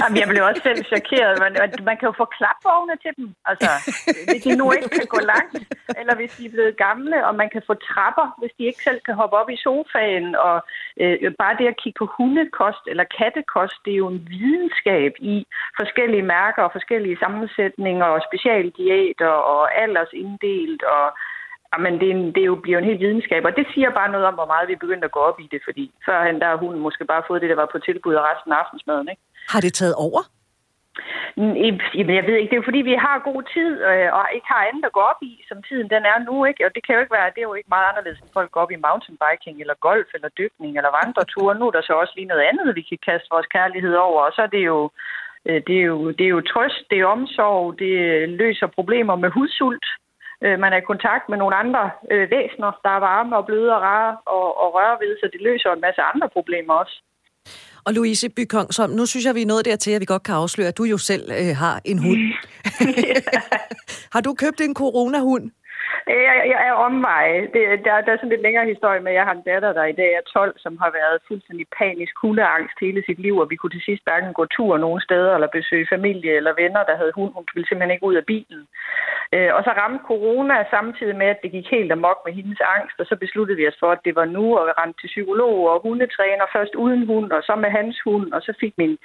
Jamen, 0.00 0.16
jeg 0.20 0.28
blev 0.32 0.42
også 0.50 0.62
selv 0.68 0.80
chokeret. 0.92 1.32
Man, 1.44 1.52
man 1.90 1.96
kan 1.98 2.06
jo 2.10 2.14
få 2.22 2.26
klapvogne 2.36 2.96
til 3.04 3.12
dem. 3.18 3.26
Altså, 3.50 3.70
hvis 4.32 4.42
de 4.46 4.56
nu 4.60 4.66
ikke 4.76 4.88
kan 4.98 5.08
gå 5.16 5.20
langt, 5.32 5.56
eller 6.00 6.14
hvis 6.18 6.32
de 6.36 6.46
er 6.46 6.54
blevet 6.56 6.76
gamle, 6.86 7.26
og 7.28 7.34
man 7.42 7.48
kan 7.54 7.62
få 7.68 7.74
trapper, 7.74 8.26
hvis 8.40 8.52
de 8.58 8.64
ikke 8.70 8.82
selv 8.88 9.00
kan 9.06 9.14
hoppe 9.20 9.36
op 9.40 9.50
i 9.50 9.62
sofaen. 9.66 10.28
Og 10.46 10.56
øh, 11.00 11.32
bare 11.42 11.58
det 11.60 11.66
at 11.72 11.80
kigge 11.82 11.98
på 11.98 12.06
hundekost 12.16 12.84
eller 12.92 13.12
kattekost, 13.18 13.78
det 13.84 13.92
er 13.92 14.02
jo 14.04 14.08
en 14.14 14.26
videnskab 14.34 15.12
i 15.34 15.36
forskellige 15.80 16.28
mærker 16.36 16.62
og 16.62 16.72
forskellige 16.72 17.20
sammensætninger 17.22 18.06
og 18.14 18.20
specialdiæter 18.28 19.32
og 19.52 19.62
aldersinddelt 19.82 20.82
og 20.82 21.06
Jamen, 21.74 22.00
det, 22.00 22.06
er 22.10 22.14
en, 22.16 22.26
det 22.34 22.40
er 22.42 22.50
jo, 22.52 22.54
bliver 22.54 22.78
en 22.78 22.84
helt 22.90 23.00
videnskab, 23.00 23.44
og 23.44 23.56
det 23.56 23.66
siger 23.74 23.90
bare 23.90 24.12
noget 24.12 24.26
om, 24.26 24.34
hvor 24.34 24.46
meget 24.46 24.68
vi 24.68 24.72
er 24.72 24.84
begyndt 24.84 25.04
at 25.04 25.16
gå 25.16 25.20
op 25.20 25.40
i 25.40 25.48
det, 25.52 25.60
fordi 25.64 25.84
førhen 26.06 26.40
der 26.40 26.46
har 26.46 26.56
hun 26.56 26.78
måske 26.78 27.04
bare 27.04 27.22
fået 27.28 27.42
det, 27.42 27.50
der 27.50 27.62
var 27.62 27.68
på 27.72 27.78
tilbud 27.78 28.14
og 28.14 28.24
resten 28.30 28.52
af 28.52 28.56
aftensmaden, 28.56 29.08
ikke? 29.08 29.22
Har 29.48 29.60
det 29.60 29.72
taget 29.72 29.94
over? 30.06 30.20
Jamen, 31.36 31.56
jeg 32.20 32.26
ved 32.28 32.36
ikke. 32.36 32.50
Det 32.50 32.56
er 32.56 32.62
jo 32.62 32.70
fordi, 32.70 32.82
vi 32.92 32.96
har 33.06 33.28
god 33.30 33.42
tid, 33.54 33.70
øh, 33.90 34.08
og 34.18 34.24
ikke 34.36 34.48
har 34.52 34.68
andet 34.68 34.84
at 34.88 34.96
gå 34.98 35.02
op 35.12 35.20
i, 35.30 35.32
som 35.48 35.58
tiden 35.68 35.88
den 35.94 36.04
er 36.12 36.18
nu, 36.28 36.44
ikke? 36.50 36.66
Og 36.66 36.70
det 36.74 36.82
kan 36.84 36.94
jo 36.94 37.00
ikke 37.00 37.16
være, 37.18 37.34
det 37.34 37.42
er 37.42 37.50
jo 37.50 37.58
ikke 37.58 37.74
meget 37.74 37.88
anderledes, 37.90 38.20
end 38.20 38.36
folk 38.38 38.50
går 38.50 38.60
op 38.64 38.74
i 38.76 38.84
mountainbiking, 38.86 39.56
eller 39.60 39.84
golf, 39.88 40.08
eller 40.14 40.30
dykning, 40.40 40.72
eller 40.76 40.96
vandreture. 40.98 41.58
Nu 41.58 41.64
er 41.66 41.74
der 41.74 41.82
så 41.84 41.92
også 42.02 42.14
lige 42.16 42.32
noget 42.32 42.44
andet, 42.50 42.76
vi 42.78 42.82
kan 42.90 42.98
kaste 43.08 43.28
vores 43.34 43.48
kærlighed 43.56 43.94
over, 44.08 44.20
og 44.26 44.32
så 44.36 44.42
er 44.42 44.52
det 44.56 44.64
jo 44.72 44.78
øh, 45.48 45.60
det 45.66 45.76
er, 45.80 45.86
jo, 45.92 45.98
det 46.18 46.24
er 46.26 46.34
jo 46.36 46.48
trøst, 46.52 46.84
det 46.90 46.98
er 47.00 47.12
omsorg, 47.16 47.78
det 47.78 47.94
løser 48.28 48.66
problemer 48.66 49.16
med 49.16 49.30
hudsult. 49.30 49.86
Øh, 50.44 50.58
man 50.62 50.72
er 50.72 50.78
i 50.80 50.90
kontakt 50.92 51.24
med 51.28 51.38
nogle 51.38 51.56
andre 51.62 51.82
væsener, 52.34 52.70
der 52.84 52.92
er 52.96 53.04
varme 53.10 53.36
og 53.36 53.46
bløde 53.46 53.70
og 53.76 53.82
rare 53.90 54.12
og, 54.36 54.46
og 54.62 54.68
røre 54.76 54.96
ved, 55.02 55.12
så 55.20 55.26
det 55.32 55.40
løser 55.48 55.70
en 55.72 55.84
masse 55.86 56.02
andre 56.12 56.28
problemer 56.36 56.74
også. 56.82 56.96
Og 57.86 57.92
Louise 57.92 58.28
Bykong, 58.36 58.74
så 58.74 58.86
nu 58.86 59.06
synes 59.06 59.24
jeg, 59.26 59.34
vi 59.34 59.42
er 59.42 59.46
nået 59.46 59.64
dertil, 59.64 59.90
at 59.90 60.00
vi 60.00 60.04
godt 60.04 60.22
kan 60.22 60.34
afsløre, 60.34 60.68
at 60.68 60.78
du 60.78 60.84
jo 60.84 60.98
selv 60.98 61.24
øh, 61.40 61.56
har 61.56 61.80
en 61.84 61.98
hund. 61.98 62.20
har 64.14 64.20
du 64.20 64.34
købt 64.34 64.60
en 64.60 64.74
coronahund? 64.74 65.50
Øh, 66.10 66.22
jeg, 66.28 66.36
jeg 66.52 66.60
er 66.68 66.72
omveje. 66.88 67.40
Det, 67.54 67.62
der, 67.84 67.92
der 68.04 68.12
er 68.12 68.16
sådan 68.16 68.34
lidt 68.34 68.46
længere 68.46 68.66
historie 68.72 69.00
med, 69.00 69.12
at 69.12 69.18
jeg 69.18 69.26
har 69.28 69.34
en 69.36 69.48
datter, 69.50 69.72
der 69.72 69.84
i 69.84 69.98
dag 70.00 70.10
er 70.14 70.24
12, 70.32 70.58
som 70.64 70.74
har 70.82 70.90
været 71.00 71.24
fuldstændig 71.28 71.66
panisk 71.78 72.14
hundeangst 72.22 72.76
hele 72.80 73.02
sit 73.06 73.20
liv, 73.26 73.34
og 73.38 73.50
vi 73.50 73.56
kunne 73.56 73.74
til 73.74 73.86
sidst 73.88 74.04
hverken 74.04 74.32
gå 74.32 74.44
tur 74.46 74.78
nogen 74.78 75.00
steder, 75.00 75.34
eller 75.34 75.56
besøge 75.58 75.92
familie 75.94 76.32
eller 76.38 76.52
venner, 76.62 76.82
der 76.88 76.96
havde 76.96 77.16
hund. 77.18 77.32
Hun 77.34 77.46
ville 77.54 77.68
simpelthen 77.68 77.94
ikke 77.94 78.08
ud 78.10 78.16
af 78.20 78.26
bilen. 78.32 78.62
Øh, 79.34 79.50
og 79.56 79.60
så 79.66 79.70
ramte 79.80 80.04
corona 80.10 80.56
samtidig 80.76 81.16
med, 81.16 81.26
at 81.26 81.42
det 81.42 81.50
gik 81.56 81.66
helt 81.76 81.92
amok 81.92 82.18
med 82.26 82.32
hendes 82.38 82.60
angst, 82.76 82.96
og 83.00 83.06
så 83.06 83.16
besluttede 83.16 83.58
vi 83.58 83.68
os 83.68 83.80
for, 83.82 83.90
at 83.92 84.04
det 84.04 84.14
var 84.20 84.24
nu, 84.36 84.44
og 84.58 84.66
vi 84.66 84.72
rendte 84.80 85.00
til 85.00 85.12
psykolog 85.14 85.56
og 85.70 85.82
hundetræner, 85.84 86.46
først 86.56 86.74
uden 86.74 87.06
hund, 87.06 87.32
og 87.32 87.42
så 87.42 87.54
med 87.64 87.70
hans 87.78 87.96
hund, 88.06 88.32
og 88.32 88.40
så 88.42 88.52
fik 88.60 88.74
min 88.78 88.98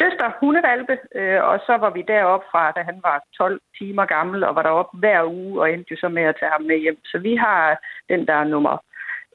søster 0.00 0.28
hundevalpe, 0.40 0.94
øh, 1.14 1.40
og 1.50 1.56
så 1.66 1.74
var 1.84 1.90
vi 1.96 2.02
deroppe 2.02 2.46
fra, 2.52 2.64
da 2.76 2.80
han 2.90 2.98
var 3.08 3.16
12 3.38 3.60
timer 3.78 4.04
gammel, 4.04 4.44
og 4.44 4.54
var 4.54 4.62
deroppe 4.62 4.98
hver 4.98 5.20
uge, 5.24 5.60
og 5.60 5.72
endte 5.72 5.92
jo 5.92 5.96
så 6.00 6.08
med 6.08 6.22
at 6.22 6.39
tage 6.40 6.52
ham 6.56 6.62
med 6.70 6.78
hjem. 6.84 6.98
Så 7.04 7.18
vi 7.18 7.32
har 7.44 7.60
den 8.08 8.26
der 8.26 8.44
nummer 8.44 8.74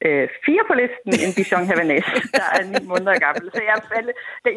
øh, 0.05 0.27
fire 0.45 0.63
på 0.69 0.73
listen, 0.81 1.11
en 1.25 1.33
Bichon 1.35 1.67
Havanese, 1.69 2.17
der 2.39 2.47
er 2.57 2.63
ni 2.73 2.79
måneder 2.91 3.15
gammel. 3.25 3.45
Så 3.55 3.61
jeg, 3.69 3.77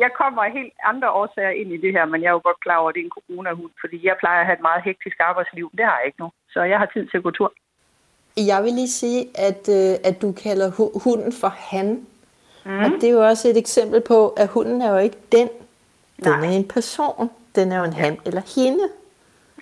jeg 0.05 0.11
kommer 0.21 0.41
af 0.43 0.53
helt 0.59 0.75
andre 0.93 1.09
årsager 1.21 1.55
ind 1.61 1.71
i 1.73 1.83
det 1.85 1.93
her, 1.97 2.05
men 2.13 2.19
jeg 2.23 2.29
er 2.29 2.37
jo 2.39 2.47
godt 2.49 2.61
klar 2.65 2.79
over, 2.81 2.89
at 2.91 2.95
det 2.95 3.01
er 3.01 3.09
en 3.11 3.19
corona-hund, 3.19 3.73
fordi 3.83 3.99
jeg 4.09 4.17
plejer 4.23 4.41
at 4.41 4.47
have 4.47 4.59
et 4.61 4.67
meget 4.69 4.83
hektisk 4.89 5.17
arbejdsliv. 5.21 5.67
Det 5.79 5.85
har 5.89 5.97
jeg 5.99 6.07
ikke 6.07 6.21
nu, 6.25 6.29
så 6.55 6.59
jeg 6.73 6.79
har 6.79 6.89
tid 6.95 7.05
til 7.07 7.17
at 7.21 7.23
gå 7.23 7.31
tur. 7.31 7.53
Jeg 8.37 8.61
vil 8.65 8.73
lige 8.73 8.95
sige, 9.03 9.21
at, 9.49 9.63
øh, 9.79 9.93
at 10.09 10.23
du 10.23 10.33
kalder 10.33 10.69
hunden 11.05 11.33
for 11.41 11.53
han. 11.71 12.07
Mm. 12.65 12.79
Og 12.79 12.91
det 13.01 13.05
er 13.05 13.13
jo 13.13 13.25
også 13.31 13.49
et 13.49 13.57
eksempel 13.57 14.01
på, 14.01 14.29
at 14.29 14.49
hunden 14.49 14.83
er 14.83 14.91
jo 14.91 14.99
ikke 14.99 15.17
den. 15.33 15.49
Den 16.25 16.33
Nej. 16.33 16.47
er 16.47 16.51
en 16.51 16.69
person. 16.69 17.31
Den 17.55 17.73
er 17.73 17.79
jo 17.79 17.85
en 17.85 17.93
han 17.93 18.19
eller 18.27 18.43
hende. 18.55 18.85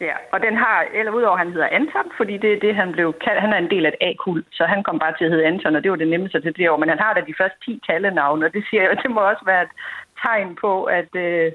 Ja, 0.01 0.17
og 0.33 0.41
den 0.41 0.57
har, 0.57 0.87
eller 0.95 1.13
udover 1.13 1.33
at 1.33 1.39
han 1.39 1.53
hedder 1.53 1.69
Anton, 1.69 2.09
fordi 2.17 2.37
det 2.37 2.53
er 2.53 2.61
det, 2.61 2.75
han 2.75 2.93
blev 2.93 3.13
kaldt, 3.25 3.41
han 3.41 3.53
er 3.53 3.59
en 3.59 3.71
del 3.71 3.87
af 3.87 3.91
et 3.91 4.07
A-kul, 4.09 4.45
så 4.53 4.65
han 4.65 4.83
kom 4.83 4.99
bare 4.99 5.15
til 5.19 5.25
at 5.25 5.31
hedde 5.31 5.47
Anton, 5.47 5.77
og 5.77 5.83
det 5.83 5.91
var 5.91 5.97
det 5.97 6.09
nemmeste 6.09 6.41
til 6.41 6.57
det 6.57 6.71
år, 6.71 6.77
men 6.77 6.89
han 6.89 6.99
har 6.99 7.15
da 7.15 7.21
de 7.21 7.35
første 7.41 7.59
10 7.65 7.81
kaldenavne, 7.89 8.47
og 8.47 8.53
det 8.53 8.65
siger 8.71 8.83
jeg, 8.83 8.99
det 9.03 9.11
må 9.11 9.21
også 9.21 9.45
være 9.47 9.63
et 9.63 9.75
tegn 10.23 10.57
på, 10.61 10.85
at, 10.85 11.15
øh, 11.15 11.53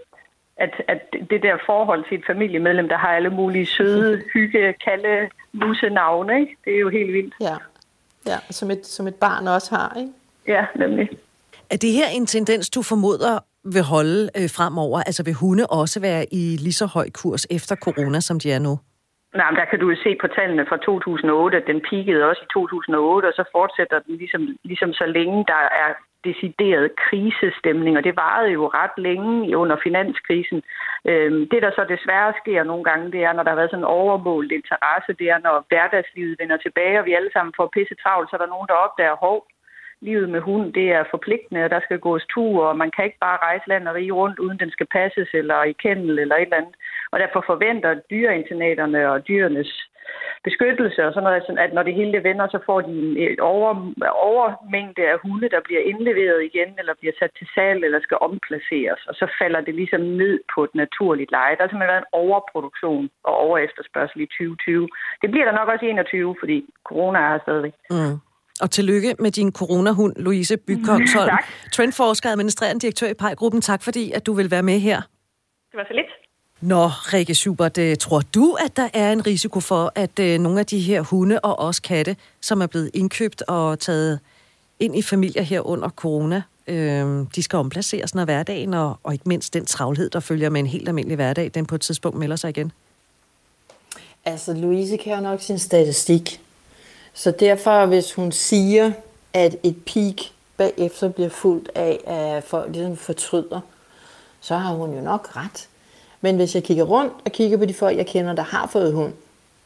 at, 0.57 0.73
at 0.87 1.01
det 1.29 1.43
der 1.43 1.57
forhold 1.65 2.03
til 2.09 2.17
et 2.19 2.25
familiemedlem, 2.27 2.89
der 2.89 2.97
har 2.97 3.11
alle 3.15 3.29
mulige 3.29 3.65
søde, 3.65 4.23
hygge, 4.33 4.73
kalde, 4.85 5.29
musenavne, 5.53 6.39
ikke? 6.39 6.57
det 6.65 6.75
er 6.75 6.79
jo 6.79 6.89
helt 6.89 7.13
vildt. 7.13 7.33
Ja, 7.41 7.55
ja 8.25 8.37
som, 8.49 8.71
et, 8.71 8.85
som 8.85 9.07
et 9.07 9.15
barn 9.15 9.47
også 9.47 9.75
har, 9.75 9.97
ikke? 9.99 10.11
Ja, 10.47 10.65
nemlig. 10.75 11.09
Er 11.69 11.77
det 11.77 11.91
her 11.91 12.07
en 12.13 12.25
tendens, 12.25 12.69
du 12.69 12.81
formoder 12.81 13.39
vil 13.63 13.83
holde 13.93 14.21
øh, 14.37 14.49
fremover? 14.57 14.99
Altså 14.99 15.23
vil 15.23 15.39
hunde 15.41 15.65
også 15.81 15.97
være 16.01 16.23
i 16.31 16.43
lige 16.65 16.79
så 16.81 16.85
høj 16.85 17.07
kurs 17.21 17.43
efter 17.57 17.75
corona, 17.75 18.19
som 18.19 18.39
de 18.39 18.51
er 18.51 18.59
nu? 18.59 18.73
Nej, 19.39 19.49
men 19.51 19.59
der 19.59 19.65
kan 19.65 19.79
du 19.79 19.89
jo 19.89 19.97
se 20.03 20.11
på 20.21 20.27
tallene 20.27 20.65
fra 20.69 20.77
2008, 20.77 21.57
at 21.57 21.67
den 21.71 21.81
peakede 21.89 22.23
også 22.29 22.41
i 22.47 22.51
2008, 22.53 23.25
og 23.25 23.33
så 23.33 23.43
fortsætter 23.51 23.99
den 23.99 24.15
ligesom, 24.21 24.43
ligesom 24.63 24.93
så 24.93 25.05
længe 25.05 25.45
der 25.53 25.63
er 25.83 25.91
decideret 26.29 26.95
krisestemning, 27.05 27.97
og 27.97 28.03
det 28.03 28.15
varede 28.15 28.51
jo 28.57 28.63
ret 28.67 28.97
længe 29.07 29.57
under 29.57 29.77
finanskrisen. 29.83 30.59
Øhm, 31.09 31.41
det, 31.51 31.59
der 31.65 31.71
så 31.71 31.83
desværre 31.93 32.33
sker 32.41 32.63
nogle 32.63 32.83
gange, 32.89 33.11
det 33.11 33.21
er, 33.23 33.33
når 33.33 33.43
der 33.43 33.51
har 33.51 33.61
været 33.61 33.73
sådan 33.73 33.85
en 33.85 33.95
overmålt 33.99 34.51
interesse, 34.51 35.11
det 35.19 35.27
er, 35.33 35.39
når 35.47 35.65
hverdagslivet 35.69 36.39
vender 36.41 36.57
tilbage, 36.57 36.99
og 36.99 37.05
vi 37.05 37.13
alle 37.13 37.31
sammen 37.33 37.53
får 37.57 37.73
pisse 37.75 37.95
travlt, 38.03 38.29
så 38.29 38.35
er 38.35 38.41
der 38.41 38.53
nogen, 38.55 38.69
der 38.71 38.83
opdager, 38.85 39.15
hov, 39.25 39.37
livet 40.01 40.29
med 40.29 40.39
hund, 40.39 40.73
det 40.73 40.87
er 40.91 41.03
forpligtende, 41.11 41.63
og 41.63 41.69
der 41.69 41.79
skal 41.83 41.99
gås 41.99 42.25
tur, 42.33 42.65
og 42.65 42.77
man 42.77 42.91
kan 42.91 43.05
ikke 43.05 43.23
bare 43.27 43.43
rejse 43.47 43.67
land 43.67 43.87
og 43.87 43.95
rige 43.95 44.11
rundt, 44.11 44.39
uden 44.39 44.59
den 44.59 44.71
skal 44.71 44.87
passes 44.97 45.29
eller 45.33 45.63
i 45.63 45.71
kendel 45.71 46.19
eller 46.19 46.35
et 46.35 46.41
eller 46.41 46.57
andet. 46.57 46.75
Og 47.11 47.19
derfor 47.19 47.43
forventer 47.47 48.01
dyreinternaterne 48.11 49.11
og 49.11 49.27
dyrenes 49.27 49.71
beskyttelse 50.43 51.05
og 51.07 51.13
sådan 51.13 51.23
noget, 51.23 51.59
at 51.65 51.73
når 51.73 51.83
det 51.83 51.93
hele 51.93 52.11
det 52.11 52.23
vender, 52.23 52.47
så 52.47 52.59
får 52.65 52.81
de 52.81 52.93
en 53.23 53.39
over, 53.39 53.71
overmængde 54.31 55.03
af 55.11 55.17
hunde, 55.23 55.49
der 55.49 55.61
bliver 55.67 55.81
indleveret 55.91 56.43
igen, 56.49 56.69
eller 56.79 56.93
bliver 56.99 57.13
sat 57.19 57.31
til 57.37 57.47
salg, 57.55 57.83
eller 57.83 57.99
skal 57.99 58.17
omplaceres, 58.21 59.01
og 59.09 59.15
så 59.15 59.25
falder 59.39 59.61
det 59.61 59.75
ligesom 59.75 60.01
ned 60.01 60.39
på 60.53 60.63
et 60.63 60.75
naturligt 60.75 61.31
leje. 61.31 61.55
Der 61.55 61.63
har 61.63 61.69
simpelthen 61.69 61.93
været 61.93 62.05
en 62.05 62.13
overproduktion 62.23 63.09
og 63.23 63.33
overefterspørgsel 63.37 64.21
i 64.21 64.25
2020. 64.25 64.89
Det 65.21 65.31
bliver 65.31 65.45
der 65.45 65.55
nok 65.59 65.69
også 65.69 65.85
i 65.85 65.89
21, 65.89 66.35
fordi 66.39 66.57
corona 66.83 67.19
er 67.19 67.29
her 67.31 67.39
stadigvæk. 67.45 67.75
Mm. 67.89 68.17
Og 68.61 68.71
tillykke 68.71 69.15
med 69.19 69.31
din 69.31 69.51
coronahund, 69.51 70.13
Louise 70.15 70.57
Bykongsholm. 70.57 71.29
tak. 71.29 71.45
Trendforsker 71.73 72.29
og 72.29 72.31
administrerende 72.31 72.81
direktør 72.81 73.07
i 73.07 73.13
PEJ-gruppen. 73.13 73.61
Tak 73.61 73.83
fordi, 73.83 74.11
at 74.11 74.25
du 74.25 74.33
vil 74.33 74.51
være 74.51 74.63
med 74.63 74.79
her. 74.79 75.01
Det 75.71 75.77
var 75.77 75.83
så 75.87 75.93
lidt. 75.93 76.07
Nå, 76.61 76.87
Rikke 76.87 77.35
Schubert, 77.35 77.77
øh, 77.77 77.95
tror 77.97 78.21
du, 78.35 78.57
at 78.65 78.77
der 78.77 78.89
er 78.93 79.11
en 79.11 79.27
risiko 79.27 79.59
for, 79.59 79.91
at 79.95 80.19
øh, 80.19 80.39
nogle 80.39 80.59
af 80.59 80.65
de 80.65 80.79
her 80.79 81.01
hunde 81.01 81.39
og 81.39 81.59
også 81.59 81.81
katte, 81.81 82.15
som 82.41 82.61
er 82.61 82.67
blevet 82.67 82.91
indkøbt 82.93 83.41
og 83.47 83.79
taget 83.79 84.19
ind 84.79 84.97
i 84.97 85.01
familier 85.01 85.41
her 85.41 85.67
under 85.67 85.89
corona, 85.89 86.41
øh, 86.67 87.25
de 87.35 87.43
skal 87.43 87.57
omplaceres, 87.57 88.15
når 88.15 88.25
hverdagen 88.25 88.73
og, 88.73 88.99
og 89.03 89.13
ikke 89.13 89.29
mindst 89.29 89.53
den 89.53 89.65
travlhed, 89.65 90.09
der 90.09 90.19
følger 90.19 90.49
med 90.49 90.59
en 90.59 90.67
helt 90.67 90.87
almindelig 90.87 91.15
hverdag, 91.15 91.51
den 91.53 91.65
på 91.65 91.75
et 91.75 91.81
tidspunkt 91.81 92.17
melder 92.19 92.35
sig 92.35 92.49
igen? 92.49 92.71
Altså, 94.25 94.53
Louise 94.53 94.97
kan 94.97 95.15
jo 95.15 95.21
nok 95.21 95.41
sin 95.41 95.59
statistik. 95.59 96.41
Så 97.13 97.31
derfor, 97.31 97.85
hvis 97.85 98.13
hun 98.13 98.31
siger, 98.31 98.91
at 99.33 99.55
et 99.63 99.75
peak 99.85 100.15
bagefter 100.57 101.09
bliver 101.09 101.29
fuldt 101.29 101.71
af, 101.75 101.99
at 102.05 102.43
folk 102.43 102.71
ligesom 102.71 102.97
fortryder, 102.97 103.59
så 104.41 104.55
har 104.55 104.73
hun 104.73 104.93
jo 104.93 105.01
nok 105.01 105.35
ret. 105.35 105.67
Men 106.21 106.35
hvis 106.35 106.55
jeg 106.55 106.63
kigger 106.63 106.83
rundt 106.83 107.13
og 107.25 107.31
kigger 107.31 107.57
på 107.57 107.65
de 107.65 107.73
folk, 107.73 107.97
jeg 107.97 108.07
kender, 108.07 108.33
der 108.33 108.43
har 108.43 108.67
fået 108.67 108.93
hund, 108.93 109.13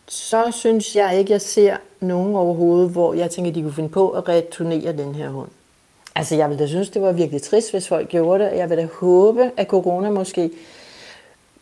så 0.07 0.51
synes 0.51 0.95
jeg 0.95 1.19
ikke, 1.19 1.31
jeg 1.31 1.41
ser 1.41 1.77
nogen 1.99 2.35
overhovedet, 2.35 2.91
hvor 2.91 3.13
jeg 3.13 3.31
tænker, 3.31 3.51
de 3.51 3.61
kunne 3.61 3.73
finde 3.73 3.89
på 3.89 4.09
at 4.09 4.29
returnere 4.29 4.97
den 4.97 5.15
her 5.15 5.29
hund. 5.29 5.49
Altså, 6.15 6.35
jeg 6.35 6.49
vil 6.49 6.59
da 6.59 6.67
synes, 6.67 6.89
det 6.89 7.01
var 7.01 7.11
virkelig 7.11 7.41
trist, 7.41 7.71
hvis 7.71 7.87
folk 7.87 8.09
gjorde 8.09 8.43
det. 8.43 8.57
Jeg 8.57 8.69
vil 8.69 8.77
da 8.77 8.87
håbe, 8.93 9.51
at 9.57 9.67
corona 9.67 10.09
måske 10.09 10.51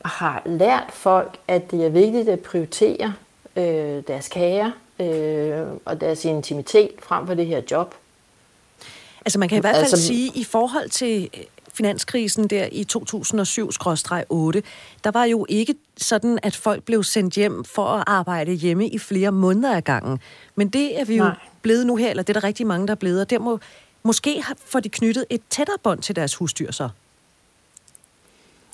har 0.06 0.42
lært 0.46 0.90
folk, 0.90 1.38
at 1.48 1.72
det 1.72 1.86
er 1.86 1.90
vigtigt 1.90 2.30
at 2.30 2.40
prioritere 2.40 3.14
øh, 3.56 4.04
deres 4.08 4.28
kager, 4.28 4.72
øh, 5.00 5.68
og 5.86 6.02
deres 6.02 6.26
intimitet 6.26 6.92
frem 7.00 7.28
for 7.28 7.34
det 7.34 7.46
her 7.46 7.62
job. 7.72 7.96
Altså 9.26 9.40
man 9.40 9.50
kan 9.50 9.58
i 9.58 9.62
hvert 9.62 9.76
fald 9.76 9.84
altså, 9.84 10.08
sige, 10.08 10.32
i 10.36 10.44
forhold 10.44 10.90
til 10.90 11.30
øh, 11.38 11.44
finanskrisen 11.74 12.48
der 12.48 12.68
i 12.72 12.86
2007-8, 12.94 14.62
der 15.04 15.12
var 15.12 15.24
jo 15.24 15.46
ikke 15.50 15.76
sådan, 15.98 16.40
at 16.44 16.56
folk 16.56 16.84
blev 16.84 17.04
sendt 17.04 17.34
hjem 17.34 17.64
for 17.64 17.86
at 17.86 18.04
arbejde 18.08 18.52
hjemme 18.52 18.88
i 18.88 18.98
flere 18.98 19.32
måneder 19.32 19.76
ad 19.76 19.82
gangen. 19.82 20.20
Men 20.56 20.70
det 20.70 21.00
er 21.00 21.06
vi 21.06 21.16
jo 21.16 21.24
Nej. 21.24 21.36
blevet 21.62 21.88
nu 21.88 21.96
her, 21.96 22.10
eller 22.10 22.24
det 22.24 22.36
er 22.36 22.40
der 22.40 22.48
rigtig 22.48 22.68
mange, 22.68 22.88
der 22.88 22.92
er 22.92 22.96
blevet, 22.96 23.22
og 23.22 23.30
der 23.30 23.40
må, 23.40 23.60
måske 24.04 24.44
får 24.66 24.80
de 24.80 24.90
knyttet 24.90 25.26
et 25.30 25.42
tættere 25.50 25.78
bånd 25.84 26.02
til 26.02 26.16
deres 26.16 26.36
husdyr 26.36 26.72
så. 26.72 26.90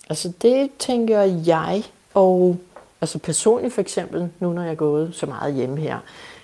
Altså 0.10 0.32
det 0.42 0.70
tænker 0.80 1.22
jeg, 1.46 1.84
og 2.14 2.60
Altså 3.02 3.20
personligt 3.20 3.74
for 3.74 3.82
eksempel, 3.82 4.30
nu 4.40 4.54
når 4.54 4.62
jeg 4.62 4.72
er 4.72 4.76
gået 4.76 5.10
så 5.14 5.26
meget 5.26 5.54
hjemme 5.54 5.78
her, 5.78 5.98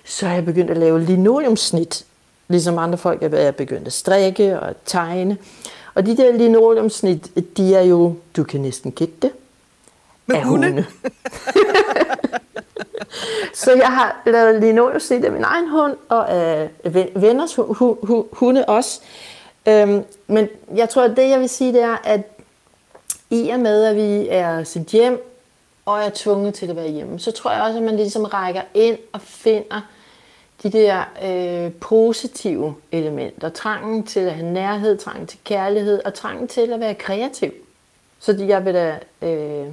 så 0.04 0.26
har 0.26 0.34
jeg 0.34 0.44
begyndt 0.44 0.70
at 0.70 0.76
lave 0.76 1.00
linoleumsnit. 1.00 2.06
Ligesom 2.48 2.78
andre 2.78 2.98
folk 2.98 3.22
er 3.22 3.38
jeg 3.38 3.56
begyndt 3.56 3.86
at 3.86 3.92
strikke 3.92 4.60
og 4.60 4.74
tegne. 4.84 5.38
Og 5.94 6.06
de 6.06 6.16
der 6.16 6.32
linoleumsnit, 6.32 7.30
de 7.56 7.74
er 7.74 7.82
jo, 7.82 8.16
du 8.36 8.44
kan 8.44 8.60
næsten 8.60 8.92
gætte 8.92 9.14
det, 9.22 9.30
Med 10.26 10.42
hunde. 10.42 10.68
hunde. 10.68 10.84
så 13.64 13.72
jeg 13.72 13.86
har 13.86 14.22
lavet 14.26 14.60
linoleumsnit 14.60 15.24
af 15.24 15.32
min 15.32 15.44
egen 15.44 15.68
hund, 15.68 15.96
og 16.08 16.30
af 16.30 16.70
venners 17.14 17.58
hunde 18.32 18.64
også. 18.64 19.00
Øhm, 19.68 20.04
men 20.26 20.48
jeg 20.74 20.88
tror, 20.88 21.02
at 21.02 21.16
det 21.16 21.28
jeg 21.28 21.40
vil 21.40 21.48
sige, 21.48 21.72
det 21.72 21.82
er, 21.82 21.96
at 22.04 22.20
i 23.30 23.48
og 23.48 23.60
med, 23.60 23.84
at 23.84 23.96
vi 23.96 24.28
er 24.30 24.64
sendt 24.64 24.88
hjem 24.88 25.35
og 25.86 26.00
er 26.00 26.10
tvunget 26.14 26.54
til 26.54 26.70
at 26.70 26.76
være 26.76 26.88
hjemme, 26.88 27.18
så 27.18 27.32
tror 27.32 27.52
jeg 27.52 27.62
også, 27.62 27.78
at 27.78 27.84
man 27.84 27.96
ligesom 27.96 28.24
rækker 28.24 28.62
ind 28.74 28.98
og 29.12 29.20
finder 29.20 29.80
de 30.62 30.72
der 30.72 31.02
øh, 31.24 31.72
positive 31.72 32.74
elementer. 32.92 33.48
Trangen 33.48 34.02
til 34.02 34.20
at 34.20 34.32
have 34.32 34.52
nærhed, 34.52 34.98
trangen 34.98 35.26
til 35.26 35.38
kærlighed 35.44 36.02
og 36.04 36.14
trangen 36.14 36.48
til 36.48 36.72
at 36.72 36.80
være 36.80 36.94
kreativ. 36.94 37.52
Så 38.18 38.32
det, 38.32 38.48
jeg 38.48 38.64
vil 38.64 38.74
da, 38.74 38.98
øh, 39.22 39.66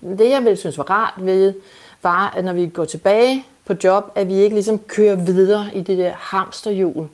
det, 0.00 0.30
jeg 0.30 0.44
ville 0.44 0.56
synes 0.56 0.78
var 0.78 0.90
rart 0.90 1.14
ved, 1.16 1.54
var, 2.02 2.34
at 2.36 2.44
når 2.44 2.52
vi 2.52 2.66
går 2.66 2.84
tilbage 2.84 3.44
på 3.64 3.74
job, 3.84 4.12
at 4.14 4.28
vi 4.28 4.34
ikke 4.34 4.54
ligesom 4.54 4.78
kører 4.78 5.14
videre 5.14 5.70
i 5.74 5.80
det 5.80 5.98
der 5.98 6.12
hamsterhjul, 6.12 7.08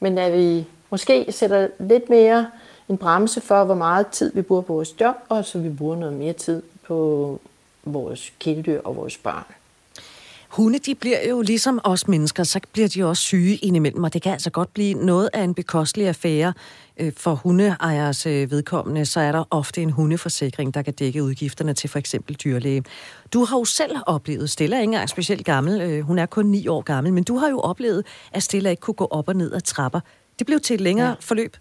men 0.00 0.18
at 0.18 0.32
vi 0.32 0.66
måske 0.90 1.26
sætter 1.30 1.68
lidt 1.78 2.10
mere 2.10 2.46
en 2.88 2.98
bremse 2.98 3.40
for, 3.40 3.64
hvor 3.64 3.74
meget 3.74 4.06
tid 4.06 4.32
vi 4.34 4.42
bruger 4.42 4.62
på 4.62 4.72
vores 4.72 5.00
job, 5.00 5.14
og 5.28 5.44
så 5.44 5.58
vi 5.58 5.68
bruger 5.68 5.96
noget 5.96 6.14
mere 6.14 6.32
tid 6.32 6.62
på 6.86 7.40
vores 7.86 8.32
kæledyr 8.38 8.80
og 8.84 8.96
vores 8.96 9.18
børn. 9.18 9.44
Hunde, 10.48 10.78
de 10.78 10.94
bliver 10.94 11.28
jo 11.28 11.40
ligesom 11.40 11.80
os 11.84 12.08
mennesker, 12.08 12.42
så 12.42 12.60
bliver 12.72 12.88
de 12.88 13.04
også 13.04 13.22
syge 13.22 13.56
indimellem, 13.56 14.04
og 14.04 14.12
det 14.12 14.22
kan 14.22 14.32
altså 14.32 14.50
godt 14.50 14.74
blive 14.74 14.94
noget 14.94 15.30
af 15.32 15.42
en 15.42 15.54
bekostelig 15.54 16.08
affære. 16.08 16.52
Øh, 16.96 17.12
for 17.16 17.34
hundeejers 17.34 18.26
øh, 18.26 18.50
vedkommende, 18.50 19.06
så 19.06 19.20
er 19.20 19.32
der 19.32 19.44
ofte 19.50 19.82
en 19.82 19.90
hundeforsikring, 19.90 20.74
der 20.74 20.82
kan 20.82 20.94
dække 20.94 21.22
udgifterne 21.22 21.74
til 21.74 21.90
for 21.90 21.98
eksempel 21.98 22.36
dyrlæge. 22.36 22.84
Du 23.32 23.44
har 23.44 23.58
jo 23.58 23.64
selv 23.64 23.96
oplevet, 24.06 24.50
Stella 24.50 24.76
er 24.76 24.80
ikke 24.80 24.88
engang 24.88 25.08
specielt 25.08 25.44
gammel, 25.44 25.80
øh, 25.80 26.00
hun 26.00 26.18
er 26.18 26.26
kun 26.26 26.46
9 26.46 26.68
år 26.68 26.82
gammel, 26.82 27.12
men 27.12 27.24
du 27.24 27.36
har 27.36 27.48
jo 27.48 27.60
oplevet, 27.60 28.06
at 28.32 28.42
Stella 28.42 28.70
ikke 28.70 28.80
kunne 28.80 28.94
gå 28.94 29.08
op 29.10 29.28
og 29.28 29.36
ned 29.36 29.52
ad 29.52 29.60
trapper. 29.60 30.00
Det 30.38 30.46
blev 30.46 30.60
til 30.60 30.74
et 30.74 30.80
længere 30.80 31.08
ja. 31.08 31.14
forløb. 31.20 31.56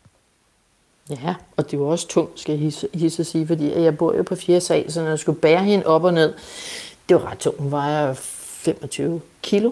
Ja, 1.10 1.36
og 1.58 1.72
det 1.72 1.80
var 1.80 1.86
også 1.86 2.08
tungt, 2.08 2.40
skal 2.40 2.60
jeg 2.60 2.72
hisse 2.94 3.22
at 3.22 3.28
sige, 3.28 3.48
fordi 3.48 3.82
jeg 3.82 3.98
bor 3.98 4.16
jo 4.16 4.24
på 4.24 4.36
fjerde 4.36 4.62
sal, 4.62 4.92
så 4.92 5.02
når 5.02 5.10
jeg 5.10 5.20
skulle 5.20 5.40
bære 5.40 5.64
hende 5.64 5.86
op 5.86 6.04
og 6.04 6.14
ned, 6.14 6.34
det 7.10 7.16
var 7.16 7.32
ret 7.32 7.38
tungt. 7.38 7.62
Hun 7.62 7.72
vejer 7.72 8.14
25 8.14 9.22
kilo. 9.42 9.72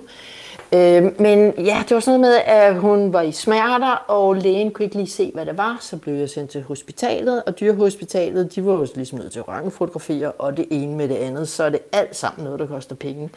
Øh, 0.74 1.22
men 1.22 1.54
ja, 1.58 1.84
det 1.90 1.96
var 1.96 2.00
sådan 2.00 2.20
noget 2.20 2.34
med, 2.34 2.54
at 2.54 2.80
hun 2.80 3.14
var 3.14 3.22
i 3.22 3.32
smerter, 3.32 3.92
og 4.08 4.36
lægen 4.36 4.72
kunne 4.72 4.86
ikke 4.86 4.96
lige 4.96 5.10
se, 5.10 5.32
hvad 5.34 5.46
det 5.46 5.58
var. 5.58 5.78
Så 5.82 5.98
blev 5.98 6.14
jeg 6.14 6.30
sendt 6.30 6.52
til 6.52 6.64
hospitalet, 6.64 7.44
og 7.44 7.60
dyrehospitalet, 7.60 8.56
de 8.56 8.66
var 8.66 8.74
jo 8.74 8.88
ligesom 8.96 9.20
nødt 9.20 9.32
til 9.32 9.40
at 9.40 9.48
røntgenfotografere, 9.48 10.32
og 10.32 10.58
det 10.58 10.66
ene 10.72 10.96
med 10.96 11.10
det 11.10 11.16
andet, 11.16 11.50
så 11.50 11.64
er 11.64 11.70
det 11.70 11.80
alt 11.92 12.16
sammen 12.16 12.44
noget, 12.44 12.60
der 12.60 12.68
koster 12.68 12.96
penge. 12.96 13.30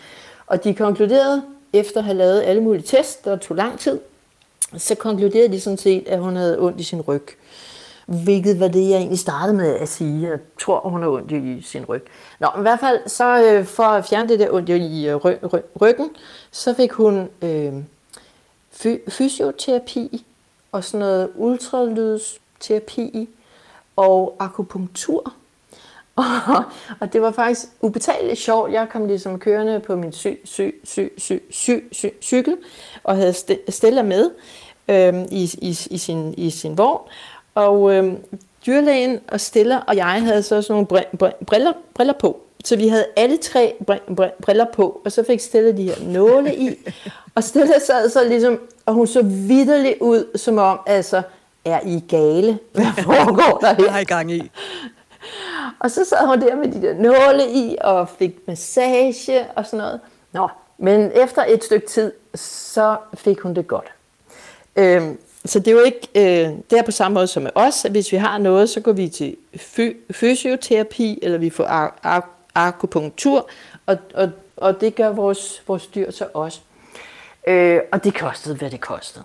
Og 0.46 0.64
de 0.64 0.74
konkluderede, 0.74 1.42
efter 1.72 1.98
at 1.98 2.04
have 2.04 2.16
lavet 2.16 2.42
alle 2.42 2.62
mulige 2.62 2.82
tests, 2.82 3.16
der 3.16 3.36
tog 3.36 3.56
lang 3.56 3.78
tid, 3.78 4.00
så 4.76 4.94
konkluderede 4.94 5.52
de 5.52 5.60
sådan 5.60 5.76
set, 5.76 6.08
at 6.08 6.18
hun 6.18 6.36
havde 6.36 6.58
ondt 6.58 6.80
i 6.80 6.82
sin 6.82 7.00
ryg. 7.00 7.36
Hvilket 8.06 8.60
var 8.60 8.68
det, 8.68 8.88
jeg 8.88 8.96
egentlig 8.96 9.18
startede 9.18 9.56
med 9.56 9.74
at 9.74 9.88
sige. 9.88 10.28
Jeg 10.30 10.38
tror, 10.60 10.80
hun 10.88 11.02
har 11.02 11.08
ondt 11.08 11.32
i 11.32 11.62
sin 11.62 11.84
ryg. 11.84 12.02
Nå, 12.40 12.48
men 12.54 12.60
i 12.60 12.62
hvert 12.62 12.80
fald, 12.80 13.08
så 13.08 13.44
øh, 13.44 13.64
for 13.66 13.82
at 13.82 14.04
fjerne 14.04 14.28
det 14.28 14.38
der 14.38 14.50
ondt 14.50 14.68
i 14.68 15.08
øh, 15.08 15.16
ry- 15.16 15.46
ry- 15.54 15.78
ryggen, 15.80 16.10
så 16.50 16.74
fik 16.74 16.92
hun 16.92 17.28
øh, 17.42 17.72
fy- 18.72 19.10
fysioterapi 19.10 20.24
og 20.72 20.84
sådan 20.84 21.00
noget 21.00 21.30
ultralydsterapi 21.36 23.28
og 23.96 24.36
akupunktur. 24.38 25.32
Og, 26.16 26.24
og 27.00 27.12
det 27.12 27.22
var 27.22 27.30
faktisk 27.30 27.66
ubetaleligt 27.80 28.40
sjovt. 28.40 28.72
Jeg 28.72 28.88
kom 28.88 29.06
ligesom 29.06 29.38
kørende 29.38 29.80
på 29.80 29.96
min 29.96 30.12
sy, 30.12 30.26
sy, 30.44 30.60
sy, 30.84 31.00
sy, 31.18 31.32
sy, 31.50 31.70
sy, 31.92 32.06
cykel 32.22 32.56
og 33.04 33.16
havde 33.16 33.34
Stella 33.68 34.02
med 34.02 34.30
øhm, 34.88 35.26
i, 35.30 35.50
i, 35.62 35.78
i, 35.90 35.98
sin, 35.98 36.34
i 36.36 36.50
sin 36.50 36.78
vogn. 36.78 37.00
Og 37.54 37.94
øh, 37.94 38.12
dyrlægen 38.66 39.20
og 39.28 39.40
Stella 39.40 39.80
og 39.86 39.96
jeg 39.96 40.22
havde 40.22 40.42
så 40.42 40.62
sådan 40.62 40.86
nogle 40.90 41.06
briller, 41.46 41.72
briller 41.94 42.12
på. 42.12 42.40
Så 42.64 42.76
vi 42.76 42.88
havde 42.88 43.06
alle 43.16 43.36
tre 43.36 43.74
briller 44.42 44.66
på, 44.72 45.00
og 45.04 45.12
så 45.12 45.24
fik 45.26 45.40
Stella 45.40 45.72
de 45.72 45.82
her 45.82 45.94
nåle 46.00 46.56
i. 46.56 46.90
Og 47.34 47.44
Stella 47.44 47.78
sad 47.78 48.10
så 48.10 48.24
ligesom, 48.28 48.60
og 48.86 48.94
hun 48.94 49.06
så 49.06 49.22
vidderligt 49.22 49.96
ud, 50.00 50.38
som 50.38 50.58
om, 50.58 50.80
altså, 50.86 51.22
er 51.64 51.80
I 51.86 52.04
gale? 52.08 52.58
Hvad 52.72 52.86
foregår 53.02 53.58
der 53.58 53.74
her? 53.74 53.90
Hvad 53.90 54.00
I 54.00 54.04
gang 54.04 54.32
i? 54.32 54.50
Og 55.78 55.90
så 55.90 56.04
sad 56.04 56.26
hun 56.26 56.40
der 56.40 56.56
med 56.56 56.72
de 56.72 56.82
der 56.82 56.94
nåle 56.94 57.50
i, 57.52 57.76
og 57.80 58.08
fik 58.08 58.48
massage 58.48 59.46
og 59.56 59.66
sådan 59.66 59.78
noget. 59.78 60.00
Nå, 60.32 60.48
men 60.78 61.10
efter 61.14 61.44
et 61.48 61.64
stykke 61.64 61.86
tid, 61.86 62.12
så 62.34 62.96
fik 63.14 63.40
hun 63.40 63.54
det 63.54 63.66
godt. 63.66 63.86
Øhm, 64.76 65.18
så 65.46 65.58
det 65.58 65.68
er 65.68 65.72
jo 65.72 65.80
ikke, 65.80 66.08
øh, 66.14 66.52
det 66.70 66.78
er 66.78 66.82
på 66.82 66.90
samme 66.90 67.14
måde 67.14 67.26
som 67.26 67.42
med 67.42 67.50
os, 67.54 67.84
at 67.84 67.90
hvis 67.90 68.12
vi 68.12 68.16
har 68.16 68.38
noget, 68.38 68.70
så 68.70 68.80
går 68.80 68.92
vi 68.92 69.08
til 69.08 69.36
fy- 69.56 70.12
fysioterapi, 70.12 71.18
eller 71.22 71.38
vi 71.38 71.50
får 71.50 71.64
ar- 71.64 71.98
ar- 72.02 72.30
akupunktur, 72.54 73.48
og, 73.86 73.98
og, 74.14 74.30
og 74.56 74.80
det 74.80 74.94
gør 74.94 75.08
vores, 75.08 75.62
vores 75.66 75.86
dyr 75.86 76.10
så 76.10 76.26
også. 76.34 76.60
Øh, 77.46 77.80
og 77.92 78.04
det 78.04 78.14
kostede, 78.14 78.54
hvad 78.54 78.70
det 78.70 78.80
kostede. 78.80 79.24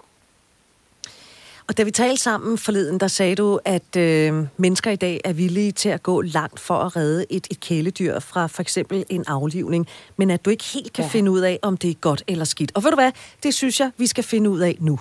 Og 1.68 1.78
da 1.78 1.84
vi 1.84 1.92
talte 1.92 2.22
sammen 2.22 2.58
forleden, 2.58 3.00
der 3.00 3.08
sagde 3.08 3.36
du, 3.36 3.60
at 3.66 3.96
øh, 3.98 4.46
mennesker 4.58 4.92
i 4.92 4.96
dag 4.96 5.22
er 5.24 5.34
villige 5.34 5.72
til 5.72 5.90
at 5.90 6.04
gå 6.04 6.22
langt 6.22 6.60
for 6.60 6.74
at 6.74 6.96
redde 6.96 7.26
et, 7.30 7.48
et 7.52 7.60
kæledyr 7.60 8.20
fra 8.20 8.48
for 8.48 8.62
eksempel 8.62 9.06
en 9.10 9.24
aflivning, 9.28 9.88
men 10.18 10.30
at 10.30 10.46
du 10.46 10.50
ikke 10.50 10.64
helt 10.64 10.94
kan 10.94 11.04
ja. 11.04 11.10
finde 11.10 11.32
ud 11.32 11.40
af, 11.40 11.60
om 11.62 11.78
det 11.78 11.90
er 11.90 11.94
godt 11.94 12.24
eller 12.28 12.46
skidt. 12.46 12.72
Og 12.76 12.84
ved 12.84 12.92
du 12.92 12.96
hvad, 12.96 13.12
det 13.44 13.54
synes 13.54 13.80
jeg, 13.80 13.92
vi 13.98 14.08
skal 14.08 14.24
finde 14.24 14.50
ud 14.50 14.60
af 14.60 14.78
nu. 14.80 15.00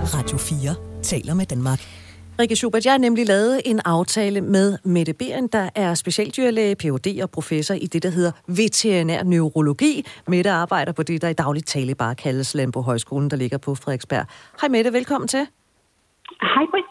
Radio 0.00 0.38
4 0.38 1.02
taler 1.02 1.34
med 1.34 1.46
Danmark. 1.46 1.80
Rikke 2.38 2.56
Schubert, 2.56 2.84
jeg 2.84 2.92
har 2.92 2.98
nemlig 2.98 3.26
lavet 3.26 3.60
en 3.64 3.80
aftale 3.84 4.40
med 4.40 4.78
Mette 4.84 5.12
Beren, 5.12 5.46
der 5.46 5.70
er 5.74 5.94
specialdyrlæge, 5.94 6.76
Ph.D. 6.76 7.22
og 7.22 7.30
professor 7.30 7.74
i 7.74 7.86
det, 7.86 8.02
der 8.02 8.10
hedder 8.10 8.32
veterinær 8.46 9.22
neurologi. 9.22 10.06
Mette 10.28 10.50
arbejder 10.50 10.92
på 10.92 11.02
det, 11.02 11.22
der 11.22 11.28
i 11.28 11.32
dagligt 11.32 11.66
tale 11.66 11.94
bare 11.94 12.14
kaldes 12.14 12.54
Landbo 12.54 12.80
Højskolen, 12.80 13.30
der 13.30 13.36
ligger 13.36 13.58
på 13.58 13.74
Frederiksberg. 13.74 14.26
Hej 14.60 14.68
Mette, 14.68 14.92
velkommen 14.92 15.28
til. 15.28 15.46
Hej 16.42 16.64
Britt. 16.70 16.86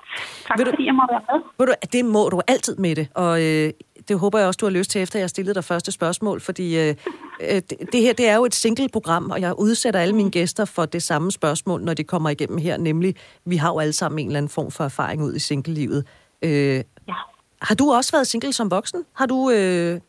Tak 0.47 0.57
vil 0.57 0.65
du, 0.65 0.71
fordi 0.71 0.85
jeg 0.85 0.95
må 0.95 1.03
være 1.11 1.21
med. 1.29 1.39
Ved 1.59 1.67
du, 1.67 1.73
det 1.93 2.05
må 2.05 2.29
du 2.29 2.41
altid, 2.47 2.75
Mette. 2.77 3.07
Og 3.15 3.43
øh, 3.43 3.71
det 4.09 4.19
håber 4.19 4.37
jeg 4.39 4.47
også, 4.47 4.57
du 4.61 4.65
har 4.65 4.71
lyst 4.71 4.91
til, 4.91 5.01
efter 5.01 5.19
jeg 5.19 5.29
stillede 5.29 5.55
dig 5.55 5.63
første 5.63 5.91
spørgsmål, 5.91 6.41
fordi 6.41 6.79
øh, 6.79 6.95
øh, 7.41 7.61
det 7.93 8.01
her 8.01 8.13
det 8.13 8.29
er 8.29 8.35
jo 8.35 8.45
et 8.45 8.55
single-program, 8.55 9.31
og 9.31 9.41
jeg 9.41 9.59
udsætter 9.59 9.99
alle 9.99 10.15
mine 10.15 10.31
gæster 10.31 10.65
for 10.65 10.85
det 10.85 11.03
samme 11.03 11.31
spørgsmål, 11.31 11.81
når 11.81 11.93
de 11.93 12.03
kommer 12.03 12.29
igennem 12.29 12.57
her, 12.57 12.77
nemlig, 12.77 13.15
vi 13.45 13.55
har 13.55 13.69
jo 13.69 13.79
alle 13.79 13.93
sammen 13.93 14.19
en 14.19 14.27
eller 14.27 14.37
anden 14.37 14.49
form 14.49 14.71
for 14.71 14.83
erfaring 14.83 15.23
ud 15.23 15.35
i 15.35 15.39
single-livet. 15.39 16.07
Øh, 16.41 16.75
ja. 17.07 17.17
Har 17.61 17.75
du 17.75 17.91
også 17.91 18.11
været 18.11 18.27
single 18.27 18.53
som 18.53 18.71
voksen? 18.71 19.05
Har 19.13 19.25
du 19.25 19.49
øh, 19.49 19.99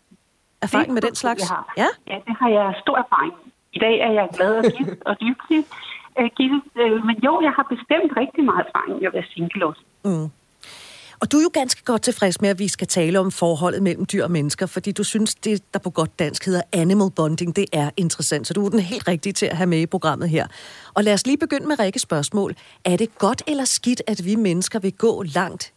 erfaring 0.63 0.87
det, 0.87 0.95
med 0.95 1.03
den 1.03 1.15
slags? 1.15 1.49
Har. 1.49 1.73
Ja? 1.77 1.87
ja, 2.07 2.17
det 2.27 2.37
har 2.41 2.49
jeg 2.49 2.75
stor 2.83 2.97
erfaring. 2.99 3.35
I 3.73 3.79
dag 3.79 4.01
er 4.01 4.13
jeg 4.13 4.29
glad 4.37 4.57
og 4.57 4.65
gift 4.65 5.03
og 5.07 5.17
lykkelig. 5.21 5.65
Øh, 6.19 7.05
men 7.07 7.17
jo, 7.27 7.41
jeg 7.43 7.53
har 7.57 7.67
bestemt 7.75 8.11
rigtig 8.17 8.45
meget 8.45 8.67
erfaring 8.67 9.03
i 9.03 9.05
at 9.07 9.13
være 9.13 9.25
single 9.35 9.67
også. 9.67 9.83
Mm. 10.05 10.39
Og 11.23 11.33
du 11.33 11.37
er 11.37 11.43
jo 11.43 11.51
ganske 11.53 11.85
godt 11.85 12.03
tilfreds 12.03 12.41
med, 12.41 12.51
at 12.51 12.59
vi 12.59 12.69
skal 12.69 12.87
tale 12.87 13.19
om 13.19 13.31
forholdet 13.31 13.83
mellem 13.83 14.07
dyr 14.13 14.25
og 14.25 14.31
mennesker, 14.31 14.67
fordi 14.67 14.93
du 14.93 15.05
synes, 15.05 15.35
det 15.35 15.75
der 15.75 15.81
på 15.85 15.91
godt 15.91 16.19
dansk 16.19 16.47
hedder 16.47 16.63
animal 16.73 17.11
bonding, 17.17 17.57
det 17.57 17.67
er 17.73 17.91
interessant. 17.97 18.47
Så 18.47 18.55
du 18.55 18.67
er 18.67 18.71
den 18.71 18.81
helt 18.81 19.09
rigtige 19.09 19.33
til 19.33 19.47
at 19.47 19.57
have 19.57 19.67
med 19.67 19.81
i 19.81 19.87
programmet 19.87 20.29
her. 20.29 20.47
Og 20.97 21.05
lad 21.05 21.15
os 21.15 21.27
lige 21.27 21.39
begynde 21.39 21.67
med 21.69 21.79
Rikkes 21.81 22.03
spørgsmål. 22.03 22.51
Er 22.85 22.97
det 22.97 23.19
godt 23.19 23.43
eller 23.47 23.65
skidt, 23.65 24.03
at 24.09 24.19
vi 24.25 24.35
mennesker 24.37 24.79
vil 24.81 24.93
gå 24.93 25.23
langt 25.23 25.75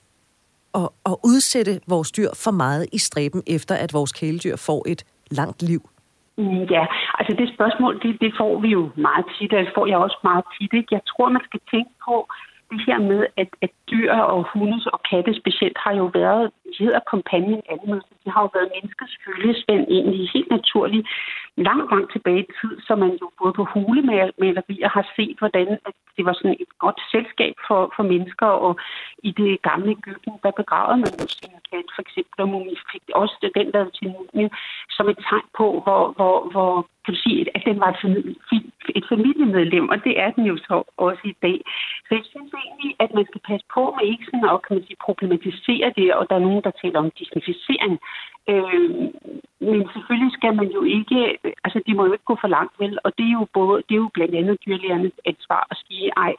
og, 0.73 0.93
og 1.03 1.19
udsætte 1.23 1.79
vores 1.87 2.11
dyr 2.11 2.29
for 2.43 2.51
meget 2.51 2.85
i 2.91 2.97
stræben, 2.97 3.41
efter 3.47 3.75
at 3.75 3.93
vores 3.93 4.11
kæledyr 4.11 4.55
får 4.55 4.83
et 4.87 5.03
langt 5.31 5.61
liv? 5.61 5.81
Mm, 6.37 6.63
ja, 6.75 6.85
altså 7.17 7.35
det 7.39 7.53
spørgsmål, 7.55 8.01
det, 8.03 8.21
det 8.21 8.31
får 8.39 8.61
vi 8.61 8.67
jo 8.67 8.89
meget 8.97 9.25
tit, 9.35 9.53
og 9.53 9.59
det 9.65 9.71
får 9.75 9.85
jeg 9.87 9.97
også 9.97 10.19
meget 10.23 10.45
tit. 10.55 10.71
Ikke? 10.73 10.87
Jeg 10.91 11.01
tror, 11.11 11.29
man 11.29 11.41
skal 11.49 11.59
tænke 11.71 11.91
på, 12.07 12.15
det 12.73 12.81
her 12.87 12.99
med, 13.11 13.21
at, 13.41 13.49
at 13.65 13.71
dyr 13.93 14.11
og 14.35 14.41
hundes 14.53 14.85
og 14.93 14.99
katte 15.09 15.33
specielt 15.41 15.77
har 15.85 15.93
jo 16.01 16.05
været, 16.19 16.51
de 16.77 16.83
hedder 16.85 17.09
companion 17.13 17.61
animals, 17.75 18.05
de 18.25 18.29
har 18.31 18.41
jo 18.41 18.49
været 18.53 18.71
menneskets 18.75 19.15
følgesvend 19.25 19.85
egentlig 19.95 20.29
helt 20.33 20.51
naturligt 20.57 21.07
langt, 21.57 21.91
langt 21.91 22.11
tilbage 22.11 22.43
i 22.43 22.51
tid, 22.61 22.73
så 22.87 22.95
man 22.95 23.11
jo 23.21 23.27
både 23.39 23.53
på 23.53 23.63
hulemalerier 23.73 24.89
har 24.97 25.05
set, 25.15 25.35
hvordan 25.39 25.67
at 25.87 25.93
det 26.17 26.25
var 26.25 26.33
sådan 26.33 26.57
et 26.59 26.73
godt 26.79 26.99
selskab 27.11 27.53
for, 27.67 27.93
for 27.95 28.03
mennesker, 28.03 28.45
og 28.45 28.73
i 29.23 29.31
det 29.31 29.61
gamle 29.61 29.89
Ægypten, 29.91 30.33
der 30.43 30.51
begravede 30.51 30.99
man 31.03 31.13
jo 31.21 31.27
sin 31.27 31.57
kat, 31.71 31.87
for 31.95 32.01
eksempel, 32.05 32.37
og 32.43 32.49
fik 32.91 33.03
også 33.15 33.35
den 33.55 33.71
der 33.73 33.89
til 33.89 34.07
mumien, 34.13 34.51
som 34.89 35.09
et 35.09 35.19
tegn 35.29 35.47
på, 35.57 35.67
hvor, 35.85 36.03
hvor, 36.17 36.37
hvor 36.51 36.87
kan 37.03 37.13
du 37.13 37.19
sige, 37.25 37.41
at 37.55 37.61
den 37.65 37.79
var 37.79 37.89
et, 37.93 37.99
familie, 38.01 38.35
et 38.99 39.05
familiemedlem, 39.11 39.89
og 39.89 39.97
det 40.05 40.13
er 40.23 40.29
den 40.31 40.45
jo 40.51 40.57
så 40.57 40.75
også 40.97 41.23
i 41.33 41.35
dag. 41.41 41.57
Så 42.05 42.11
jeg 42.17 42.25
synes 42.31 42.51
egentlig, 42.63 42.91
at 42.99 43.13
man 43.17 43.25
skal 43.29 43.41
passe 43.49 43.65
på 43.75 43.82
med 43.91 44.05
ikke 44.11 44.25
sådan 44.25 44.49
at 44.53 44.61
kan 44.65 44.75
man 44.75 44.85
sige, 44.85 45.05
problematisere 45.07 45.93
det, 45.99 46.13
og 46.13 46.23
der 46.29 46.35
er 46.35 46.45
nogen, 46.47 46.63
der 46.67 46.79
taler 46.81 46.99
om 46.99 47.11
disnificering. 47.19 47.93
Øh, 48.51 48.89
men 49.67 49.79
selvfølgelig 49.93 50.31
skal 50.37 50.53
man 50.59 50.69
jo 50.77 50.81
ikke, 50.97 51.17
altså 51.65 51.79
de 51.87 51.93
må 51.93 52.01
jo 52.05 52.13
ikke 52.13 52.31
gå 52.31 52.37
for 52.41 52.47
langt 52.57 52.75
vel, 52.79 52.93
og 53.03 53.11
det 53.17 53.25
er 53.25 53.35
jo, 53.39 53.45
både, 53.53 53.83
det 53.87 53.93
er 53.95 54.03
jo 54.05 54.11
blandt 54.13 54.35
andet 54.35 54.57
dyrlægernes 54.65 55.17
ansvar 55.25 55.67
at 55.71 55.77
sige, 55.87 56.11
ej, 56.25 56.33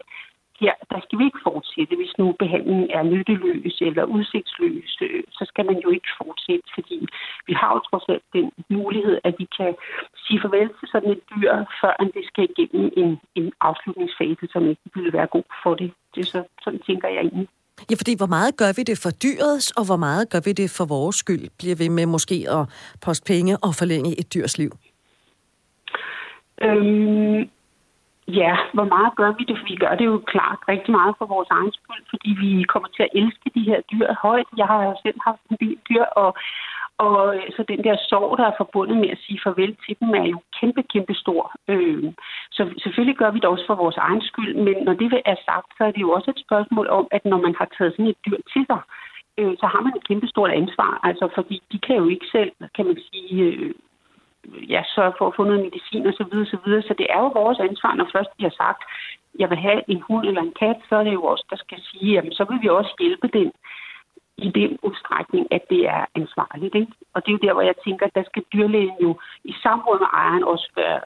her, 0.65 0.75
der 0.93 1.01
skal 1.05 1.19
vi 1.19 1.25
ikke 1.29 1.45
fortsætte. 1.49 1.95
Hvis 2.01 2.15
nu 2.21 2.27
behandlingen 2.43 2.89
er 2.99 3.03
nytteløs 3.13 3.77
eller 3.89 4.05
udsigtsløs, 4.17 4.91
øh, 5.07 5.23
så 5.37 5.45
skal 5.51 5.65
man 5.71 5.79
jo 5.85 5.89
ikke 5.97 6.11
fortsætte, 6.21 6.69
fordi 6.77 6.99
vi 7.49 7.53
har 7.61 7.71
jo 7.75 7.81
trods 7.89 8.07
alt 8.13 8.27
den 8.37 8.47
mulighed, 8.79 9.17
at 9.29 9.35
vi 9.41 9.47
kan 9.59 9.71
sige 10.25 10.41
farvel 10.43 10.71
til 10.79 10.89
sådan 10.93 11.11
et 11.17 11.23
dyr, 11.33 11.53
før 11.81 11.95
det 12.17 12.25
skal 12.31 12.45
igennem 12.51 12.87
en, 13.03 13.11
en 13.39 13.47
afslutningsfase, 13.69 14.45
som 14.53 14.63
ikke 14.71 14.87
ville 14.95 15.13
være 15.19 15.29
god 15.37 15.49
for 15.63 15.75
det. 15.81 15.91
det 16.15 16.21
er 16.21 16.31
så, 16.35 16.41
sådan 16.65 16.81
tænker 16.89 17.09
jeg 17.09 17.23
egentlig. 17.29 17.49
Ja, 17.91 17.95
fordi 18.01 18.15
hvor 18.17 18.31
meget 18.37 18.57
gør 18.57 18.73
vi 18.79 18.83
det 18.91 18.99
for 19.05 19.11
dyrets, 19.25 19.71
og 19.79 19.85
hvor 19.89 20.01
meget 20.07 20.31
gør 20.33 20.41
vi 20.45 20.53
det 20.53 20.69
for 20.79 20.87
vores 20.95 21.17
skyld? 21.17 21.45
Bliver 21.59 21.77
vi 21.83 21.89
med 21.89 22.07
måske 22.07 22.37
at 22.57 22.63
poste 23.05 23.25
penge 23.33 23.53
og 23.67 23.75
forlænge 23.81 24.11
et 24.21 24.35
dyrs 24.35 24.59
liv? 24.59 24.73
Øhm, 26.63 27.51
ja, 28.29 28.57
hvor 28.73 28.85
meget 28.85 29.17
gør 29.17 29.33
vi 29.39 29.45
det? 29.45 29.59
Vi 29.69 29.77
gør 29.77 29.95
det 29.95 30.05
jo 30.05 30.23
klart 30.27 30.59
rigtig 30.69 30.93
meget 30.93 31.15
for 31.19 31.27
vores 31.27 31.49
egen 31.51 31.73
skyld, 31.73 32.05
fordi 32.11 32.31
vi 32.43 32.63
kommer 32.63 32.89
til 32.89 33.03
at 33.03 33.15
elske 33.15 33.51
de 33.55 33.63
her 33.71 33.81
dyr 33.93 34.09
højt. 34.23 34.47
Jeg 34.57 34.67
har 34.67 34.85
jo 34.85 34.95
selv 35.03 35.19
haft 35.27 35.43
en 35.51 35.57
del 35.61 35.79
dyr, 35.89 36.05
og, 36.23 36.37
og 36.99 37.37
øh, 37.37 37.43
så 37.57 37.65
den 37.69 37.85
der 37.85 37.97
sorg, 38.09 38.39
der 38.39 38.47
er 38.47 38.61
forbundet 38.63 38.97
med 38.97 39.11
at 39.11 39.23
sige 39.27 39.41
farvel 39.45 39.77
til 39.85 39.97
dem, 40.01 40.09
er 40.11 40.27
jo 40.35 40.39
kæmpe, 40.61 40.83
kæmpe 40.93 41.15
stor. 41.15 41.53
Øh, 41.69 42.13
så 42.51 42.63
selvfølgelig 42.83 43.17
gør 43.17 43.31
vi 43.31 43.39
det 43.39 43.49
også 43.55 43.67
for 43.67 43.75
vores 43.75 43.97
egen 43.97 44.23
skyld, 44.23 44.55
men 44.55 44.77
når 44.87 44.95
det 44.95 45.23
er 45.25 45.37
sagt, 45.49 45.69
så 45.77 45.85
er 45.85 45.91
det 45.91 46.01
jo 46.01 46.11
også 46.11 46.31
et 46.31 46.45
spørgsmål 46.47 46.87
om, 46.89 47.09
at 47.11 47.25
når 47.25 47.41
man 47.47 47.55
har 47.59 47.69
taget 47.79 47.93
sådan 47.93 48.13
et 48.13 48.25
dyr 48.27 48.39
til 48.53 48.65
sig, 48.71 48.81
øh, 49.39 49.55
så 49.61 49.67
har 49.67 49.81
man 49.81 49.93
et 49.97 50.09
kæmpe 50.09 50.27
stort 50.29 50.51
ansvar, 50.51 51.01
altså 51.03 51.29
fordi 51.35 51.63
de 51.73 51.79
kan 51.79 51.97
jo 51.97 52.09
ikke 52.09 52.27
selv, 52.33 52.53
kan 52.77 52.87
man 52.87 52.99
sige, 53.11 53.43
øh, 53.43 53.75
ja, 54.75 54.83
sørge 54.95 55.15
for 55.19 55.27
at 55.29 55.37
få 55.37 55.45
noget 55.45 55.65
medicin 55.67 56.07
osv. 56.07 56.17
Så, 56.17 56.25
videre, 56.31 56.47
så, 56.47 56.59
videre. 56.65 56.83
så 56.83 56.95
det 56.99 57.07
er 57.15 57.21
jo 57.25 57.29
vores 57.43 57.59
ansvar, 57.69 57.95
når 57.95 58.09
først 58.15 58.31
de 58.39 58.43
har 58.49 58.57
sagt, 58.65 58.83
jeg 59.39 59.51
vil 59.51 59.59
have 59.59 59.81
en 59.89 60.01
hund 60.09 60.27
eller 60.27 60.43
en 60.43 60.55
kat, 60.63 60.79
så 60.89 60.95
er 60.97 61.05
det 61.05 61.13
jo 61.13 61.25
os, 61.33 61.43
der 61.51 61.57
skal 61.57 61.79
sige, 61.89 62.13
jamen 62.13 62.33
så 62.33 62.45
vil 62.51 62.63
vi 62.63 62.69
også 62.69 62.93
hjælpe 63.01 63.29
den 63.39 63.53
i 64.39 64.49
den 64.61 64.79
udstrækning, 64.83 65.45
at 65.51 65.63
det 65.71 65.83
er 65.97 66.05
ansvarligt. 66.15 66.75
Ikke? 66.75 66.93
Og 67.15 67.19
det 67.23 67.29
er 67.29 67.37
jo 67.37 67.47
der, 67.47 67.53
hvor 67.53 67.63
jeg 67.71 67.75
tænker, 67.87 68.07
at 68.07 68.15
der 68.15 68.25
skal 68.31 68.43
dyrlægen 68.53 68.99
jo 69.03 69.11
i 69.45 69.53
samråd 69.63 69.99
med 69.99 70.09
ejeren 70.13 70.45
også 70.45 70.69
være, 70.77 71.01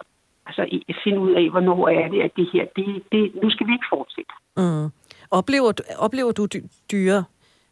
altså 0.47 0.63
finde 1.05 1.21
ud 1.21 1.33
af, 1.41 1.51
hvornår 1.51 1.89
er 1.89 2.09
det, 2.09 2.21
at 2.23 2.33
det 2.37 2.47
her, 2.53 2.65
det, 2.77 2.87
det, 3.13 3.43
nu 3.43 3.51
skal 3.51 3.67
vi 3.67 3.73
ikke 3.73 3.93
fortsætte. 3.97 4.33
Mm. 4.57 4.89
Oplever, 5.31 5.73
du, 5.73 5.83
oplever 5.99 6.33
du 6.33 6.47
dyre 6.93 7.25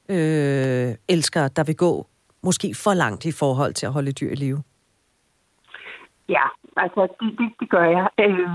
øh, 0.09 0.89
elskere, 1.09 1.49
der 1.57 1.65
vil 1.65 1.77
gå 1.77 2.07
måske 2.43 2.75
for 2.85 2.95
langt 2.95 3.25
i 3.25 3.33
forhold 3.33 3.75
til 3.75 3.87
at 3.87 3.93
holde 3.93 4.13
dyr 4.13 4.31
i 4.31 4.35
live? 4.35 4.63
Ja, 6.29 6.45
altså 6.77 7.03
det, 7.21 7.39
det, 7.39 7.49
det 7.61 7.69
gør 7.71 7.85
jeg. 7.97 8.09
Øh, 8.19 8.49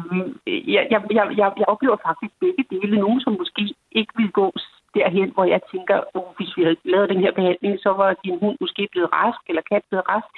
jeg, 0.74 0.88
jeg, 0.92 1.02
jeg. 1.12 1.54
Jeg 1.58 1.68
oplever 1.68 1.98
faktisk 2.08 2.34
begge 2.40 2.64
dele. 2.70 3.00
Nogen, 3.00 3.22
som 3.22 3.34
måske 3.40 3.76
ikke 3.92 4.14
vil 4.18 4.32
gå 4.32 4.54
derhen, 4.96 5.32
hvor 5.34 5.46
jeg 5.54 5.62
tænker, 5.72 5.98
oh, 6.14 6.30
hvis 6.38 6.58
vi 6.58 6.64
havde 6.64 6.76
lavet 6.84 7.10
den 7.10 7.22
her 7.26 7.32
behandling, 7.32 7.80
så 7.80 7.90
var 7.90 8.16
din 8.26 8.40
hund 8.40 8.58
måske 8.62 8.88
blevet 8.92 9.14
rask, 9.14 9.42
eller 9.50 9.62
kat 9.72 9.84
blevet 9.90 10.10
rask. 10.10 10.30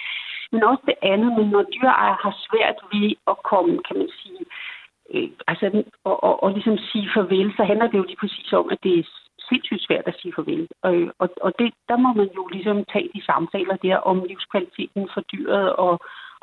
Men 0.52 0.64
også 0.64 0.84
det 0.86 0.98
andet, 1.02 1.32
men 1.38 1.48
når 1.50 1.64
dyreejere 1.74 2.18
har 2.26 2.36
svært 2.48 2.78
ved 2.94 3.16
at 3.32 3.38
komme, 3.52 3.74
kan 3.88 3.98
man 3.98 4.10
sige, 4.22 4.44
øh, 5.14 5.30
altså, 5.48 5.84
og, 6.04 6.24
og, 6.24 6.44
og 6.44 6.52
ligesom 6.52 6.78
sige 6.78 7.10
farvel, 7.14 7.54
så 7.58 7.64
handler 7.64 7.88
det 7.88 7.98
jo 7.98 8.10
lige 8.10 8.22
præcis 8.24 8.54
om, 8.54 8.70
at 8.72 8.80
det 8.84 9.00
er 9.00 9.04
sindssygt 9.50 9.86
svært 9.88 10.08
at 10.08 10.20
sige 10.22 10.34
farvel. 10.36 10.68
Og, 10.82 10.94
og, 11.20 11.30
og 11.42 11.52
det, 11.60 11.74
der 11.90 11.98
må 11.98 12.10
man 12.14 12.30
jo 12.38 12.48
ligesom 12.48 12.86
tage 12.94 13.10
de 13.16 13.26
samtaler 13.26 13.76
der 13.76 13.98
om 13.98 14.24
livskvaliteten 14.30 15.10
for 15.14 15.22
dyret 15.22 15.74
og, 15.74 15.94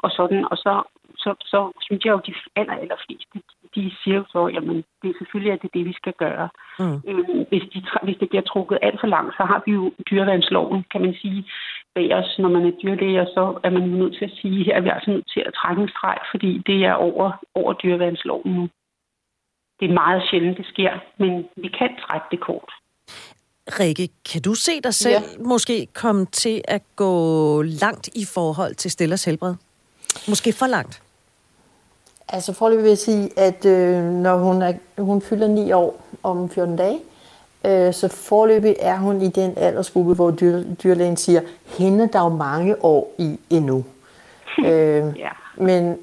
og 0.04 0.10
sådan. 0.18 0.42
Og 0.50 0.56
så, 0.56 0.82
så, 1.22 1.30
så 1.52 1.60
synes 1.80 2.04
jeg 2.04 2.12
jo, 2.12 2.20
de 2.26 2.34
aller, 2.56 2.76
aller 2.82 2.98
fleste, 3.06 3.36
de 3.74 3.82
siger 4.02 4.16
jo 4.16 4.24
så, 4.34 4.40
jamen, 4.54 4.76
det 5.00 5.08
er 5.10 5.18
selvfølgelig, 5.18 5.52
at 5.52 5.62
det 5.62 5.68
er 5.68 5.78
det, 5.78 5.86
vi 5.90 5.92
skal 6.00 6.14
gøre. 6.24 6.48
Mm. 6.78 6.98
Øhm, 7.08 7.40
hvis, 7.50 7.64
de, 7.72 7.78
hvis 8.02 8.18
det 8.20 8.28
bliver 8.28 8.46
trukket 8.52 8.78
alt 8.82 9.00
for 9.00 9.06
langt, 9.06 9.32
så 9.38 9.42
har 9.50 9.62
vi 9.66 9.72
jo 9.72 9.92
dyreværnsloven, 10.10 10.84
kan 10.92 11.00
man 11.00 11.14
sige, 11.22 11.40
bag 11.94 12.14
os, 12.14 12.30
når 12.38 12.48
man 12.48 12.66
er 12.66 12.78
dyrlæger, 12.82 13.26
så 13.36 13.44
er 13.64 13.70
man 13.70 13.82
nødt 13.82 14.14
til 14.18 14.24
at 14.24 14.36
sige, 14.40 14.64
her 14.64 14.76
er 14.76 14.80
vi 14.80 14.88
altså 14.88 15.10
nødt 15.10 15.28
til 15.34 15.42
at 15.46 15.54
trække 15.60 15.82
en 15.82 15.88
streg, 15.88 16.18
fordi 16.32 16.62
det 16.66 16.84
er 16.84 16.92
over, 16.92 17.26
over 17.54 17.72
dyreværnsloven 17.72 18.52
nu. 18.56 18.68
Det 19.80 19.90
er 19.90 19.94
meget 19.94 20.22
sjældent, 20.30 20.58
det 20.58 20.66
sker, 20.66 20.92
men 21.18 21.48
vi 21.56 21.68
kan 21.78 21.90
trække 22.04 22.26
det 22.30 22.40
kort. 22.40 22.70
Rikke, 23.80 24.08
kan 24.32 24.42
du 24.42 24.54
se 24.54 24.80
dig 24.80 24.94
selv 24.94 25.24
ja. 25.38 25.42
måske 25.44 25.86
komme 25.94 26.26
til 26.26 26.62
at 26.68 26.82
gå 26.96 27.14
langt 27.62 28.08
i 28.08 28.24
forhold 28.34 28.74
til 28.74 28.90
Stellers 28.90 29.24
helbred? 29.24 29.54
Måske 30.28 30.52
for 30.52 30.66
langt? 30.66 31.02
Altså 32.28 32.52
forløbig 32.52 32.82
vil 32.82 32.88
jeg 32.88 32.98
sige, 32.98 33.38
at 33.38 33.64
øh, 33.64 34.04
når 34.04 34.36
hun, 34.36 34.62
er, 34.62 34.72
hun 34.98 35.22
fylder 35.22 35.48
9 35.48 35.72
år 35.72 36.02
om 36.22 36.50
14 36.50 36.76
dage, 36.76 36.98
øh, 37.64 37.94
så 37.94 38.08
forløbig 38.08 38.76
er 38.78 38.96
hun 38.96 39.22
i 39.22 39.28
den 39.28 39.54
aldersgruppe, 39.56 40.14
hvor 40.14 40.30
dyr, 40.30 40.62
dyrlægen 40.82 41.16
siger, 41.16 41.40
hende 41.66 42.08
der 42.12 42.18
er 42.18 42.22
jo 42.22 42.28
mange 42.28 42.84
år 42.84 43.14
i 43.18 43.38
endnu. 43.50 43.84
øh, 44.66 45.18
ja. 45.18 45.30
men, 45.56 45.98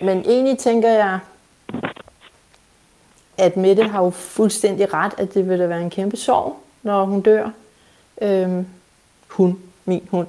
men 0.00 0.18
egentlig 0.18 0.58
tænker 0.58 0.88
jeg, 0.88 1.18
at 3.38 3.56
Mette 3.56 3.82
har 3.82 4.04
jo 4.04 4.10
fuldstændig 4.10 4.94
ret, 4.94 5.12
at 5.18 5.34
det 5.34 5.48
vil 5.48 5.58
da 5.58 5.66
være 5.66 5.82
en 5.82 5.90
kæmpe 5.90 6.16
sorg, 6.16 6.56
når 6.82 7.04
hun 7.04 7.20
dør. 7.20 7.50
Øh, 8.22 8.64
hun, 9.28 9.58
min 9.84 10.08
hund. 10.10 10.26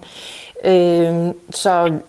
Øh, 0.66 1.34
så 1.50 2.00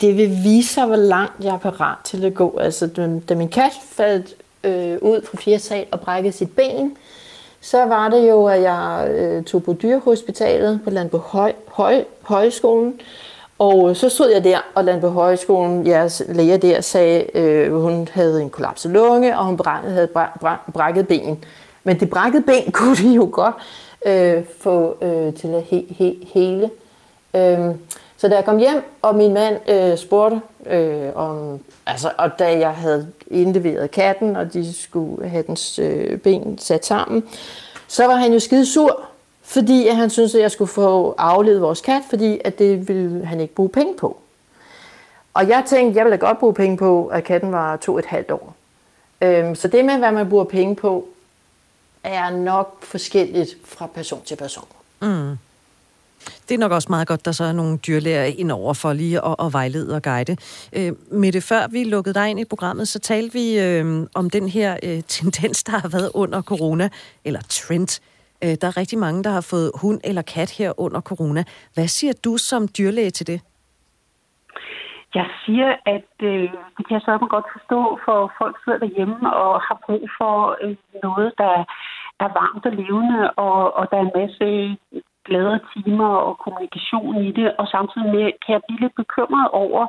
det 0.00 0.16
vil 0.16 0.30
vise 0.44 0.74
sig, 0.74 0.86
hvor 0.86 0.96
langt 0.96 1.44
jeg 1.44 1.54
er 1.54 1.58
parat 1.58 1.98
til 2.04 2.24
at 2.24 2.34
gå. 2.34 2.58
Altså, 2.60 3.20
da 3.28 3.34
min 3.34 3.48
kat 3.48 3.72
faldt 3.88 4.34
øh, 4.64 4.98
ud 5.02 5.26
fra 5.26 5.36
fjerde 5.36 5.62
sal 5.62 5.86
og 5.90 6.00
brækkede 6.00 6.32
sit 6.32 6.56
ben, 6.56 6.96
så 7.60 7.84
var 7.84 8.08
det 8.08 8.28
jo, 8.28 8.46
at 8.46 8.62
jeg 8.62 9.08
øh, 9.10 9.44
tog 9.44 9.62
på 9.62 9.72
dyrehospitalet 9.72 10.80
på 10.84 10.90
Landbo 10.90 11.18
Høj, 11.18 11.52
Høj, 11.68 12.04
Højskolen. 12.22 13.00
Og 13.58 13.90
øh, 13.90 13.96
så 13.96 14.08
stod 14.08 14.30
jeg 14.30 14.44
der, 14.44 14.58
og 14.74 14.84
Landbo 14.84 15.08
Højskolen, 15.08 15.86
jeres 15.86 16.22
læger 16.28 16.56
der, 16.56 16.80
sagde, 16.80 17.36
øh, 17.36 17.80
hun 17.80 18.08
havde 18.12 18.42
en 18.42 18.50
kollapset 18.50 18.90
lunge, 18.90 19.38
og 19.38 19.44
hun 19.44 19.60
havde 19.64 20.08
brækket 20.72 21.08
ben. 21.08 21.44
Men 21.84 22.00
det 22.00 22.10
brækkede 22.10 22.42
ben 22.42 22.72
kunne 22.78 22.96
de 22.96 23.14
jo 23.14 23.28
godt 23.32 23.54
øh, 24.06 24.44
få 24.60 24.96
øh, 25.02 25.34
til 25.34 25.48
at 25.48 25.62
he, 25.62 25.84
he, 25.90 26.16
hele. 26.34 26.70
Øh, 27.34 27.74
så 28.24 28.28
da 28.28 28.34
jeg 28.34 28.44
kom 28.44 28.58
hjem, 28.58 28.82
og 29.02 29.14
min 29.14 29.34
mand 29.34 29.70
øh, 29.70 29.98
spurgte 29.98 30.40
øh, 30.66 31.10
om, 31.14 31.60
altså, 31.86 32.12
og 32.18 32.38
da 32.38 32.58
jeg 32.58 32.74
havde 32.74 33.08
indleveret 33.26 33.90
katten, 33.90 34.36
og 34.36 34.52
de 34.52 34.74
skulle 34.74 35.28
have 35.28 35.44
dens 35.46 35.78
øh, 35.78 36.18
ben 36.18 36.58
sat 36.58 36.86
sammen, 36.86 37.24
så 37.88 38.06
var 38.06 38.14
han 38.14 38.32
jo 38.32 38.38
skide 38.38 38.66
sur, 38.66 39.02
fordi 39.42 39.88
at 39.88 39.96
han 39.96 40.10
syntes, 40.10 40.34
at 40.34 40.40
jeg 40.40 40.50
skulle 40.50 40.70
få 40.70 41.14
aflevet 41.18 41.60
vores 41.60 41.80
kat, 41.80 42.02
fordi 42.10 42.40
at 42.44 42.58
det 42.58 42.88
ville 42.88 43.26
han 43.26 43.40
ikke 43.40 43.54
bruge 43.54 43.68
penge 43.68 43.94
på. 43.96 44.16
Og 45.34 45.48
jeg 45.48 45.62
tænkte, 45.66 45.98
jeg 45.98 46.04
ville 46.04 46.16
da 46.16 46.26
godt 46.26 46.38
bruge 46.38 46.54
penge 46.54 46.76
på, 46.76 47.06
at 47.06 47.24
katten 47.24 47.52
var 47.52 47.76
to 47.76 47.98
et 47.98 48.06
halvt 48.06 48.30
år. 48.30 48.54
Øhm, 49.20 49.54
så 49.54 49.68
det 49.68 49.84
med, 49.84 49.98
hvad 49.98 50.12
man 50.12 50.28
bruger 50.28 50.44
penge 50.44 50.76
på, 50.76 51.08
er 52.04 52.30
nok 52.30 52.84
forskelligt 52.84 53.56
fra 53.64 53.86
person 53.86 54.22
til 54.24 54.36
person. 54.36 54.68
Mm. 55.02 55.38
Det 56.48 56.54
er 56.54 56.58
nok 56.58 56.72
også 56.72 56.88
meget 56.90 57.08
godt, 57.08 57.24
der 57.24 57.32
så 57.32 57.44
er 57.44 57.52
nogle 57.52 57.78
dyrlæger 57.78 58.24
ind 58.24 58.50
over 58.52 58.74
for 58.74 58.92
lige 58.92 59.24
at, 59.24 59.36
at 59.38 59.52
vejlede 59.52 59.96
og 59.96 60.02
guide. 60.02 60.36
Øh, 60.78 60.92
med 61.20 61.32
det 61.32 61.42
før 61.42 61.68
vi 61.72 61.84
lukkede 61.84 62.14
dig 62.14 62.28
ind 62.30 62.40
i 62.40 62.44
programmet, 62.44 62.88
så 62.88 62.98
talte 62.98 63.32
vi 63.32 63.46
øh, 63.60 64.06
om 64.14 64.30
den 64.30 64.48
her 64.48 64.76
øh, 64.82 65.02
tendens, 65.18 65.64
der 65.64 65.72
har 65.72 65.88
været 65.88 66.10
under 66.14 66.42
corona, 66.42 66.88
eller 67.24 67.40
trend. 67.48 68.00
Øh, 68.44 68.54
der 68.60 68.66
er 68.66 68.76
rigtig 68.76 68.98
mange, 68.98 69.24
der 69.24 69.30
har 69.30 69.46
fået 69.50 69.70
hund 69.82 70.00
eller 70.04 70.22
kat 70.22 70.50
her 70.58 70.80
under 70.80 71.00
corona. 71.00 71.44
Hvad 71.74 71.88
siger 71.88 72.12
du 72.24 72.36
som 72.36 72.68
dyrlæge 72.78 73.10
til 73.10 73.26
det? 73.26 73.40
Jeg 75.14 75.28
siger, 75.44 75.70
at 75.86 76.12
øh, 76.22 76.48
det 76.76 76.82
kan 76.86 76.94
jeg 76.98 77.04
så 77.04 77.26
godt 77.34 77.46
forstå, 77.56 77.80
for 78.04 78.32
folk 78.38 78.56
sidder 78.64 78.78
derhjemme 78.78 79.36
og 79.36 79.60
har 79.66 79.78
brug 79.86 80.04
for 80.18 80.34
øh, 80.62 80.76
noget, 81.02 81.32
der 81.38 81.54
er 82.24 82.30
varmt 82.40 82.66
og 82.66 82.72
levende, 82.72 83.30
og, 83.30 83.76
og 83.78 83.84
der 83.90 83.96
er 83.96 84.06
en 84.08 84.18
masse 84.20 84.46
glade 85.28 85.60
timer 85.72 86.12
og 86.28 86.38
kommunikation 86.44 87.16
i 87.28 87.30
det, 87.38 87.48
og 87.60 87.66
samtidig 87.68 88.08
med 88.14 88.26
kan 88.42 88.52
jeg 88.54 88.62
blive 88.66 88.80
lidt 88.80 88.94
bekymret 89.02 89.48
over, 89.48 89.86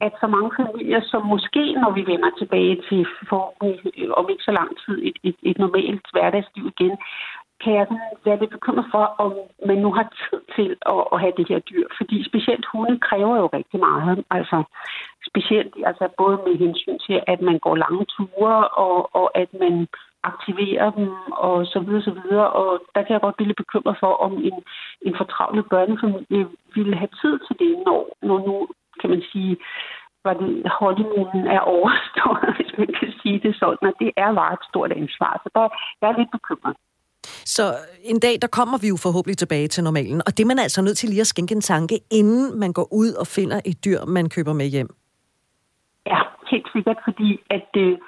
at 0.00 0.12
så 0.20 0.26
mange 0.26 0.50
familier, 0.60 1.00
som 1.10 1.22
måske, 1.26 1.62
når 1.82 1.90
vi 1.90 2.02
vender 2.12 2.30
tilbage 2.38 2.76
til 2.88 3.06
forhåbentlig 3.28 4.18
om 4.18 4.26
ikke 4.30 4.42
så 4.48 4.52
lang 4.60 4.70
tid 4.84 4.96
et, 5.08 5.18
et, 5.28 5.36
et 5.42 5.58
normalt 5.58 6.06
hverdagsliv 6.12 6.64
igen, 6.74 6.96
kan 7.64 7.72
jeg 7.74 7.86
være 8.24 8.40
lidt 8.40 8.50
bekymret 8.50 8.86
for, 8.94 9.04
om 9.24 9.32
man 9.66 9.78
nu 9.78 9.90
har 9.92 10.06
tid 10.22 10.40
til 10.56 10.68
at, 10.92 11.02
at 11.12 11.20
have 11.20 11.32
det 11.36 11.46
her 11.48 11.58
dyr. 11.58 11.86
Fordi 11.98 12.24
specielt 12.24 12.66
hunde 12.72 12.98
kræver 12.98 13.36
jo 13.36 13.46
rigtig 13.46 13.80
meget. 13.80 14.24
Altså 14.30 14.62
specielt 15.30 15.74
altså 15.90 16.08
både 16.18 16.36
med 16.46 16.54
hensyn 16.64 16.98
til, 17.06 17.20
at 17.26 17.40
man 17.40 17.58
går 17.58 17.76
lange 17.76 18.04
ture, 18.14 18.68
og, 18.68 19.14
og 19.20 19.26
at 19.42 19.50
man 19.62 19.88
aktivere 20.22 20.92
dem 20.96 21.08
og 21.46 21.66
så 21.66 21.78
videre, 21.80 22.02
så 22.02 22.14
videre. 22.22 22.48
Og 22.60 22.68
der 22.94 23.02
kan 23.02 23.12
jeg 23.12 23.20
godt 23.20 23.36
blive 23.36 23.48
lidt 23.48 23.62
bekymret 23.64 23.96
for, 24.00 24.12
om 24.26 24.32
en, 24.48 24.56
en 25.06 25.14
fortravlet 25.20 25.64
børnefamilie 25.72 26.46
ville 26.74 26.96
have 26.96 27.12
tid 27.22 27.34
til 27.46 27.56
det, 27.62 27.72
når, 27.86 28.00
når 28.28 28.38
nu, 28.46 28.68
kan 29.00 29.10
man 29.10 29.22
sige, 29.32 29.56
var 30.24 30.34
det 30.34 30.48
honeymoonen 30.80 31.46
er 31.56 31.60
overstået, 31.60 32.56
hvis 32.56 32.72
man 32.80 32.90
kan 32.98 33.12
sige 33.22 33.30
sige 33.30 33.48
det 33.48 33.54
sådan, 33.62 33.88
at 33.90 33.96
det 34.02 34.10
er 34.16 34.30
bare 34.40 34.52
et 34.58 34.64
stort 34.70 34.92
ansvar. 34.92 35.32
Så 35.42 35.48
der, 35.54 35.64
jeg 36.00 36.08
er 36.10 36.18
lidt 36.18 36.32
bekymret. 36.38 36.76
Så 37.56 37.64
en 38.12 38.20
dag, 38.20 38.34
der 38.42 38.48
kommer 38.58 38.78
vi 38.82 38.88
jo 38.88 38.96
forhåbentlig 39.06 39.38
tilbage 39.38 39.68
til 39.68 39.84
normalen, 39.84 40.20
og 40.26 40.30
det 40.34 40.42
er 40.42 40.50
man 40.52 40.58
altså 40.66 40.80
nødt 40.82 40.98
til 40.98 41.08
lige 41.08 41.20
at 41.20 41.32
skænke 41.32 41.54
en 41.54 41.60
tanke, 41.72 41.96
inden 42.20 42.58
man 42.62 42.72
går 42.72 42.88
ud 43.02 43.10
og 43.22 43.26
finder 43.36 43.58
et 43.70 43.84
dyr, 43.84 44.00
man 44.16 44.28
køber 44.34 44.52
med 44.60 44.66
hjem. 44.74 44.90
Ja, 46.06 46.20
helt 46.50 46.68
sikkert, 46.74 46.98
fordi 47.08 47.30
at 47.56 47.70
øh, 47.76 47.98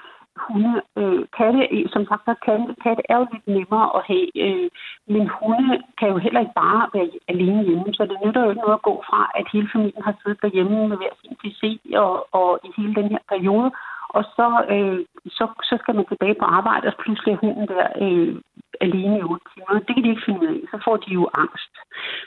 hunde, 0.47 0.74
øh, 1.01 1.22
katte, 1.38 1.61
som 1.95 2.03
sagt, 2.11 2.24
katte, 2.47 2.74
katte 2.84 3.03
er 3.09 3.16
jo 3.18 3.26
lidt 3.32 3.47
nemmere 3.57 3.88
at 3.97 4.03
have, 4.11 4.28
øh, 4.47 4.68
men 5.14 5.24
hunde 5.36 5.82
kan 5.99 6.09
jo 6.09 6.18
heller 6.24 6.40
ikke 6.40 6.61
bare 6.64 6.82
være 6.95 7.11
alene 7.32 7.62
hjemme, 7.68 7.88
så 7.95 8.03
det 8.11 8.18
nytter 8.24 8.45
jo 8.45 8.51
ikke 8.51 8.64
noget 8.64 8.80
at 8.80 8.86
gå 8.90 8.95
fra, 9.09 9.20
at 9.38 9.47
hele 9.53 9.68
familien 9.72 10.03
har 10.09 10.14
siddet 10.16 10.43
derhjemme 10.43 10.88
med 10.88 10.97
hver 10.97 11.14
sin 11.20 11.34
PC 11.40 11.61
og, 12.05 12.14
og 12.38 12.49
i 12.66 12.68
hele 12.76 12.95
den 12.95 13.09
her 13.14 13.22
periode, 13.32 13.70
og 14.16 14.22
så, 14.36 14.49
øh, 14.74 14.99
så, 15.36 15.45
så 15.68 15.74
skal 15.80 15.95
man 15.95 16.07
tilbage 16.09 16.36
på 16.40 16.47
arbejde, 16.59 16.86
og 16.86 16.95
pludselig 17.03 17.32
er 17.32 17.43
hunden 17.45 17.66
der 17.72 17.86
øh, 18.05 18.34
alene 18.87 19.18
i 19.18 19.22
8 19.22 19.45
timer. 19.53 19.78
Det 19.87 19.95
kan 19.95 20.05
de 20.05 20.12
ikke 20.12 20.26
finde 20.26 20.41
ud 20.41 20.51
af. 20.55 20.61
Så 20.72 20.76
får 20.87 20.97
de 21.05 21.11
jo 21.18 21.24
angst. 21.43 21.74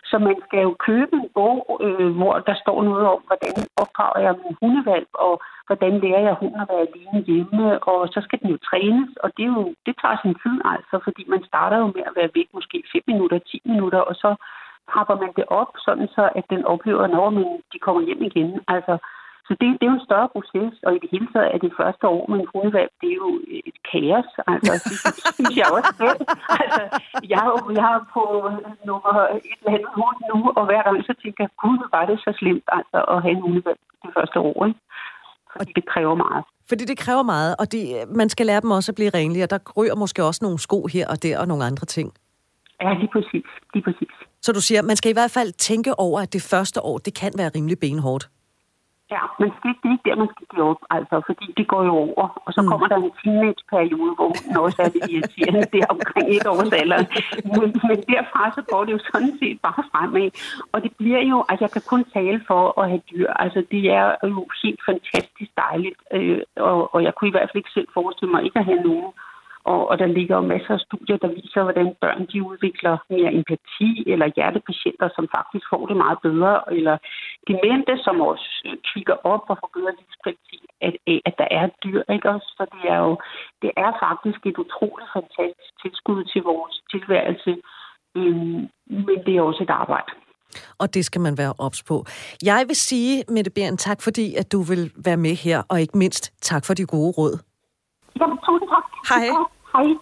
Så 0.09 0.15
man 0.27 0.37
skal 0.45 0.61
jo 0.67 0.73
købe 0.87 1.13
en 1.21 1.29
bog, 1.37 1.59
øh, 1.85 2.11
hvor 2.17 2.33
der 2.47 2.55
står 2.63 2.83
noget 2.89 3.05
om, 3.13 3.19
hvordan 3.27 3.55
opdrager 3.83 4.19
jeg 4.25 4.33
min 4.43 4.57
hundevalg, 4.61 5.07
og 5.25 5.33
hvordan 5.67 5.93
lærer 6.03 6.23
jeg 6.29 6.35
hunden 6.41 6.61
at 6.61 6.69
være 6.71 6.87
alene 6.87 7.19
hjemme, 7.29 7.63
og 7.91 7.99
så 8.13 8.19
skal 8.25 8.39
den 8.41 8.49
jo 8.53 8.57
trænes, 8.69 9.09
og 9.23 9.29
det, 9.37 9.43
er 9.45 9.53
jo, 9.59 9.65
det 9.85 9.95
tager 10.01 10.17
sin 10.23 10.35
tid 10.43 10.57
altså, 10.73 10.95
fordi 11.05 11.23
man 11.33 11.41
starter 11.49 11.77
jo 11.83 11.87
med 11.95 12.03
at 12.09 12.17
være 12.19 12.35
væk 12.37 12.49
måske 12.53 12.77
5 12.91 13.01
minutter, 13.07 13.39
10 13.39 13.61
minutter, 13.65 13.99
og 14.09 14.15
så 14.23 14.29
trapper 14.91 15.15
man 15.23 15.31
det 15.37 15.45
op, 15.61 15.71
sådan 15.85 16.07
så 16.15 16.23
at 16.39 16.45
den 16.49 16.65
oplever, 16.73 17.07
når 17.07 17.29
man, 17.29 17.47
de 17.73 17.79
kommer 17.85 18.01
hjem 18.07 18.21
igen. 18.29 18.49
Altså, 18.67 18.93
så 19.47 19.51
det, 19.59 19.67
det 19.79 19.85
er 19.85 19.91
jo 19.91 19.99
en 19.99 20.07
større 20.09 20.29
proces, 20.35 20.73
og 20.85 20.91
i 20.95 20.99
det 21.03 21.09
hele 21.13 21.27
taget 21.33 21.49
er 21.53 21.59
det 21.65 21.77
første 21.81 22.05
år 22.15 22.23
med 22.31 22.37
en 22.39 22.51
hundevalg, 22.53 22.91
det 23.01 23.09
er 23.13 23.19
jo 23.25 23.31
et 23.69 23.77
kaos. 23.91 24.29
Altså, 24.53 24.71
det 24.89 24.97
synes 25.35 25.55
jeg 25.61 25.67
også 25.77 25.93
selv. 26.03 26.19
Altså, 26.63 26.83
jeg 27.31 27.39
er 27.45 27.49
jo 27.53 27.57
jeg 27.79 27.89
er 27.97 28.01
på 28.15 28.23
nummer 28.89 29.13
et 29.49 29.59
eller 29.61 29.73
andet 29.75 29.91
hund 29.99 30.17
nu, 30.31 30.39
og 30.57 30.63
hver 30.69 30.81
gang 30.85 30.97
så 31.09 31.13
tænker 31.23 31.41
jeg, 31.45 31.51
gud, 31.63 31.79
var 31.95 32.03
det 32.09 32.17
så 32.25 32.31
slemt 32.39 32.67
altså, 32.77 32.99
at 33.13 33.17
have 33.23 33.35
en 33.37 33.43
hundevalg 33.45 33.79
det 34.03 34.11
første 34.17 34.37
år. 34.49 34.57
Ikke? 34.69 34.79
Fordi 35.55 35.71
det 35.79 35.85
kræver 35.93 36.15
meget. 36.25 36.43
Fordi 36.69 36.83
det 36.91 36.97
kræver 37.05 37.23
meget, 37.23 37.55
og 37.61 37.65
det, 37.71 37.81
man 38.21 38.29
skal 38.29 38.45
lære 38.45 38.61
dem 38.61 38.71
også 38.77 38.91
at 38.91 38.95
blive 38.95 39.11
renlige, 39.19 39.43
og 39.43 39.49
der 39.49 39.59
ryger 39.77 39.95
måske 39.95 40.23
også 40.29 40.41
nogle 40.45 40.59
sko 40.59 40.79
her 40.95 41.05
og 41.13 41.23
der 41.23 41.39
og 41.41 41.47
nogle 41.47 41.63
andre 41.69 41.85
ting. 41.95 42.07
Ja, 42.81 42.93
lige 42.93 43.11
præcis. 43.15 43.49
Lige 43.73 43.83
præcis. 43.83 44.15
Så 44.41 44.51
du 44.51 44.61
siger, 44.61 44.81
man 44.81 44.95
skal 44.95 45.09
i 45.11 45.17
hvert 45.19 45.31
fald 45.31 45.51
tænke 45.51 45.99
over, 45.99 46.19
at 46.21 46.33
det 46.33 46.41
første 46.41 46.81
år, 46.81 46.97
det 46.97 47.13
kan 47.21 47.31
være 47.37 47.51
rimelig 47.55 47.79
benhårdt. 47.79 48.29
Ja, 49.11 49.21
men 49.39 49.49
det, 49.61 49.71
det 49.81 49.87
er 49.89 49.95
ikke 49.95 50.07
der, 50.09 50.21
man 50.23 50.29
skal 50.33 50.47
give 50.51 50.65
op, 50.71 50.81
altså, 50.95 51.15
fordi 51.29 51.45
det 51.57 51.67
går 51.73 51.83
jo 51.89 51.93
over. 52.05 52.25
Og 52.45 52.51
så 52.55 52.61
mm. 52.61 52.67
kommer 52.69 52.87
der 52.87 52.97
en 52.97 53.11
teenageperiode, 53.21 54.13
hvor 54.17 54.29
hun 54.37 54.57
også 54.65 54.79
er 54.85 54.89
lidt 54.93 55.09
irriterende, 55.11 55.61
det 55.73 55.79
er 55.83 55.89
omkring 55.95 56.27
et 56.35 56.47
års 56.53 56.71
alder. 56.81 57.01
Men, 57.59 57.69
men 57.87 57.97
derfra 58.11 58.41
så 58.57 58.61
går 58.71 58.81
det 58.85 58.91
jo 58.95 58.99
sådan 59.11 59.33
set 59.41 59.57
bare 59.67 59.81
fremad. 59.91 60.29
Og 60.73 60.83
det 60.83 60.91
bliver 60.99 61.21
jo, 61.31 61.37
altså 61.49 61.63
jeg 61.65 61.71
kan 61.75 61.85
kun 61.91 62.03
tale 62.17 62.39
for 62.49 62.63
at 62.81 62.89
have 62.91 63.01
dyr. 63.11 63.29
Altså 63.43 63.59
det 63.71 63.83
er 63.99 64.05
jo 64.23 64.47
helt 64.63 64.81
fantastisk 64.89 65.51
dejligt, 65.63 65.99
øh, 66.15 66.41
og, 66.69 66.95
og 66.95 66.99
jeg 67.03 67.13
kunne 67.15 67.29
i 67.31 67.35
hvert 67.35 67.49
fald 67.49 67.61
ikke 67.63 67.77
selv 67.77 67.89
forestille 67.93 68.31
mig 68.31 68.43
ikke 68.43 68.59
at 68.59 68.65
have 68.65 68.81
nogen 68.89 69.11
og, 69.71 69.81
og 69.89 69.95
der 69.99 70.05
ligger 70.17 70.35
jo 70.35 70.41
masser 70.53 70.73
af 70.73 70.79
studier, 70.87 71.17
der 71.17 71.35
viser, 71.39 71.63
hvordan 71.63 71.95
børn 72.01 72.21
de 72.31 72.43
udvikler 72.51 72.95
mere 73.09 73.31
empati, 73.39 73.89
eller 74.13 74.33
hjertepatienter, 74.35 75.09
som 75.15 75.25
faktisk 75.37 75.65
får 75.73 75.83
det 75.89 75.97
meget 76.03 76.19
bedre, 76.27 76.53
eller 76.77 76.95
demente, 77.49 77.93
som 78.05 78.15
også 78.31 78.49
kigger 78.91 79.15
op 79.31 79.43
og 79.51 79.57
får 79.61 79.69
bedre 79.77 79.93
livskvalitet, 79.99 80.69
at, 80.87 80.93
at 81.27 81.35
der 81.41 81.47
er 81.59 81.65
dyr. 81.83 82.01
Ikke? 82.13 82.29
Også, 82.35 82.49
så 82.57 82.63
det 82.73 82.83
er 82.93 82.99
jo 83.07 83.13
det 83.63 83.71
er 83.85 83.91
faktisk 84.05 84.41
et 84.49 84.57
utroligt 84.63 85.09
fantastisk 85.17 85.71
tilskud 85.83 86.23
til 86.31 86.41
vores 86.51 86.75
tilværelse, 86.93 87.51
øhm, 88.17 88.61
men 89.07 89.17
det 89.25 89.33
er 89.35 89.41
også 89.49 89.63
et 89.63 89.73
arbejde. 89.83 90.11
Og 90.79 90.93
det 90.93 91.05
skal 91.05 91.21
man 91.21 91.37
være 91.37 91.53
ops 91.57 91.83
på. 91.83 92.05
Jeg 92.43 92.63
vil 92.67 92.75
sige, 92.75 93.23
Mette 93.27 93.51
Beren, 93.51 93.77
tak 93.77 94.01
fordi, 94.01 94.35
at 94.35 94.51
du 94.51 94.59
vil 94.61 94.91
være 95.05 95.17
med 95.17 95.35
her, 95.45 95.63
og 95.69 95.81
ikke 95.81 95.97
mindst 95.97 96.23
tak 96.41 96.65
for 96.65 96.73
de 96.73 96.85
gode 96.85 97.11
råd. 97.17 97.54
Jamen, 98.19 98.37
tusind 98.45 98.69
tak. 98.69 98.83
Hej. 99.09 99.27
Hej. 99.73 99.97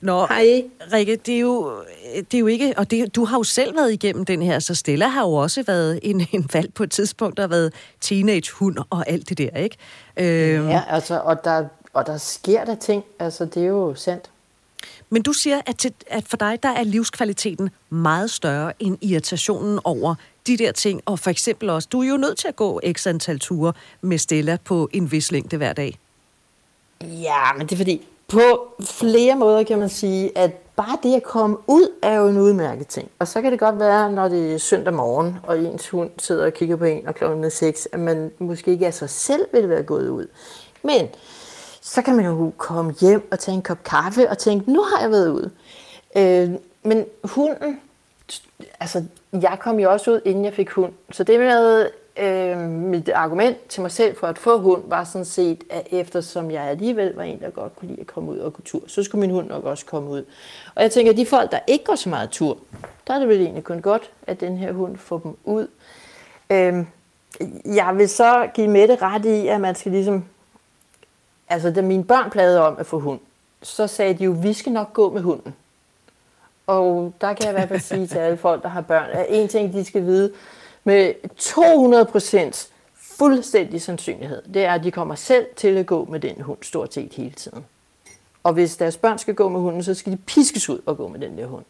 Nå, 0.00 0.26
Hej. 0.26 0.64
Rikke, 0.92 1.16
det 1.16 1.34
er, 1.34 1.38
jo, 1.38 1.72
det 2.14 2.34
er 2.34 2.38
jo 2.38 2.46
ikke... 2.46 2.74
Og 2.76 2.90
det, 2.90 3.16
du 3.16 3.24
har 3.24 3.38
jo 3.38 3.42
selv 3.42 3.76
været 3.76 3.92
igennem 3.92 4.24
den 4.24 4.42
her, 4.42 4.58
så 4.58 4.74
Stella 4.74 5.08
har 5.08 5.22
jo 5.22 5.32
også 5.32 5.62
været 5.62 6.00
en, 6.02 6.26
en 6.32 6.50
valg 6.52 6.74
på 6.74 6.82
et 6.82 6.90
tidspunkt, 6.90 7.36
der 7.36 7.42
har 7.42 7.48
været 7.48 7.74
teenagehund 8.00 8.76
og 8.90 9.08
alt 9.08 9.28
det 9.28 9.38
der, 9.38 9.50
ikke? 9.50 9.76
Øhm. 10.16 10.68
Ja, 10.68 10.82
altså, 10.88 11.20
og 11.24 11.44
der, 11.44 11.64
og 11.92 12.06
der 12.06 12.16
sker 12.16 12.64
der 12.64 12.74
ting. 12.74 13.04
Altså, 13.18 13.44
det 13.44 13.62
er 13.62 13.66
jo 13.66 13.94
sandt. 13.94 14.30
Men 15.10 15.22
du 15.22 15.32
siger, 15.32 15.60
at, 15.66 15.76
til, 15.76 15.92
at 16.06 16.24
for 16.28 16.36
dig, 16.36 16.58
der 16.62 16.68
er 16.68 16.84
livskvaliteten 16.84 17.70
meget 17.90 18.30
større 18.30 18.72
end 18.78 18.98
irritationen 19.02 19.80
over 19.84 20.14
de 20.46 20.56
der 20.56 20.72
ting. 20.72 21.02
Og 21.06 21.18
for 21.18 21.30
eksempel 21.30 21.70
også, 21.70 21.88
du 21.92 22.02
er 22.02 22.08
jo 22.08 22.16
nødt 22.16 22.38
til 22.38 22.48
at 22.48 22.56
gå 22.56 22.80
x 22.92 23.06
antal 23.06 23.38
ture 23.38 23.72
med 24.00 24.18
Stella 24.18 24.58
på 24.64 24.88
en 24.92 25.12
vis 25.12 25.32
længde 25.32 25.56
hver 25.56 25.72
dag. 25.72 25.98
Ja, 27.02 27.52
men 27.58 27.66
det 27.66 27.72
er 27.72 27.76
fordi, 27.76 28.06
på 28.28 28.74
flere 28.80 29.36
måder 29.36 29.62
kan 29.62 29.78
man 29.78 29.88
sige, 29.88 30.38
at 30.38 30.52
bare 30.76 30.98
det 31.02 31.16
at 31.16 31.22
komme 31.22 31.56
ud 31.66 31.88
er 32.02 32.14
jo 32.14 32.28
en 32.28 32.38
udmærket 32.38 32.86
ting. 32.86 33.10
Og 33.18 33.28
så 33.28 33.42
kan 33.42 33.52
det 33.52 33.60
godt 33.60 33.78
være, 33.78 34.12
når 34.12 34.28
det 34.28 34.54
er 34.54 34.58
søndag 34.58 34.94
morgen, 34.94 35.38
og 35.42 35.58
ens 35.58 35.88
hund 35.88 36.10
sidder 36.18 36.46
og 36.46 36.52
kigger 36.52 36.76
på 36.76 36.84
en 36.84 37.08
og 37.08 37.14
klokken 37.14 37.44
er 37.44 37.48
6, 37.48 37.88
at 37.92 38.00
man 38.00 38.32
måske 38.38 38.70
ikke 38.70 38.86
af 38.86 38.94
sig 38.94 39.10
selv 39.10 39.46
vil 39.52 39.68
være 39.68 39.82
gået 39.82 40.08
ud. 40.08 40.26
Men 40.82 41.08
så 41.80 42.02
kan 42.02 42.16
man 42.16 42.24
jo 42.24 42.52
komme 42.56 42.94
hjem 43.00 43.28
og 43.30 43.38
tage 43.38 43.54
en 43.54 43.62
kop 43.62 43.82
kaffe 43.84 44.30
og 44.30 44.38
tænke, 44.38 44.72
nu 44.72 44.82
har 44.82 45.02
jeg 45.02 45.10
været 45.10 45.28
ude. 45.28 45.50
Øh, 46.16 46.50
men 46.82 47.04
hunden, 47.24 47.80
altså 48.80 49.04
jeg 49.32 49.58
kom 49.60 49.80
jo 49.80 49.92
også 49.92 50.10
ud, 50.10 50.20
inden 50.24 50.44
jeg 50.44 50.54
fik 50.54 50.70
hund. 50.70 50.92
Så 51.10 51.24
det 51.24 51.40
med 51.40 51.88
øh, 52.18 52.58
mit 52.68 53.08
argument 53.08 53.66
til 53.68 53.82
mig 53.82 53.90
selv 53.90 54.16
for 54.16 54.26
at 54.26 54.38
få 54.38 54.58
hund 54.58 54.82
var 54.86 55.04
sådan 55.04 55.24
set, 55.24 55.64
at 55.70 55.86
eftersom 55.90 56.50
jeg 56.50 56.62
alligevel 56.62 57.14
var 57.14 57.22
en, 57.22 57.40
der 57.40 57.50
godt 57.50 57.76
kunne 57.76 57.88
lide 57.88 58.00
at 58.00 58.06
komme 58.06 58.30
ud 58.30 58.38
og 58.38 58.52
gå 58.52 58.62
tur, 58.62 58.82
så 58.86 59.02
skulle 59.02 59.20
min 59.20 59.30
hund 59.30 59.48
nok 59.48 59.64
også 59.64 59.86
komme 59.86 60.10
ud. 60.10 60.24
Og 60.74 60.82
jeg 60.82 60.90
tænker, 60.90 61.12
at 61.12 61.18
de 61.18 61.26
folk, 61.26 61.50
der 61.50 61.58
ikke 61.66 61.84
går 61.84 61.94
så 61.94 62.08
meget 62.08 62.30
tur, 62.30 62.58
der 63.06 63.14
er 63.14 63.18
det 63.18 63.28
vel 63.28 63.40
egentlig 63.40 63.64
kun 63.64 63.82
godt, 63.82 64.10
at 64.26 64.40
den 64.40 64.56
her 64.56 64.72
hund 64.72 64.96
får 64.96 65.18
dem 65.18 65.36
ud. 65.44 65.68
Øh, 66.50 66.84
jeg 67.64 67.92
vil 67.96 68.08
så 68.08 68.48
give 68.54 68.68
Mette 68.68 68.96
ret 68.96 69.24
i, 69.24 69.46
at 69.46 69.60
man 69.60 69.74
skal 69.74 69.92
ligesom... 69.92 70.24
Altså, 71.48 71.70
da 71.70 71.82
mine 71.82 72.04
børn 72.04 72.30
plagede 72.30 72.66
om 72.66 72.76
at 72.78 72.86
få 72.86 72.98
hund, 72.98 73.20
så 73.62 73.86
sagde 73.86 74.14
de 74.14 74.24
jo, 74.24 74.30
vi 74.42 74.52
skal 74.52 74.72
nok 74.72 74.92
gå 74.92 75.10
med 75.10 75.22
hunden. 75.22 75.54
Og 76.66 77.12
der 77.20 77.34
kan 77.34 77.44
jeg 77.44 77.50
i 77.50 77.56
hvert 77.56 77.68
fald 77.68 77.80
sige 77.80 78.06
til 78.06 78.18
alle 78.18 78.36
folk, 78.36 78.62
der 78.62 78.68
har 78.68 78.80
børn, 78.80 79.10
at 79.12 79.26
en 79.28 79.48
ting, 79.48 79.72
de 79.72 79.84
skal 79.84 80.02
vide, 80.02 80.32
med 80.86 81.14
200% 81.40 82.68
fuldstændig 82.94 83.82
sandsynlighed, 83.82 84.42
det 84.54 84.64
er, 84.64 84.72
at 84.72 84.84
de 84.84 84.90
kommer 84.90 85.14
selv 85.14 85.46
til 85.56 85.76
at 85.76 85.86
gå 85.86 86.04
med 86.04 86.20
den 86.20 86.40
hund 86.40 86.58
stort 86.62 86.94
set 86.94 87.12
hele 87.12 87.30
tiden. 87.30 87.64
Og 88.42 88.52
hvis 88.52 88.76
deres 88.76 88.96
børn 88.96 89.18
skal 89.18 89.34
gå 89.34 89.48
med 89.48 89.60
hunden, 89.60 89.82
så 89.82 89.94
skal 89.94 90.12
de 90.12 90.16
piskes 90.16 90.68
ud 90.68 90.78
og 90.86 90.96
gå 90.96 91.08
med 91.08 91.20
den 91.20 91.38
der 91.38 91.46
hund. 91.46 91.64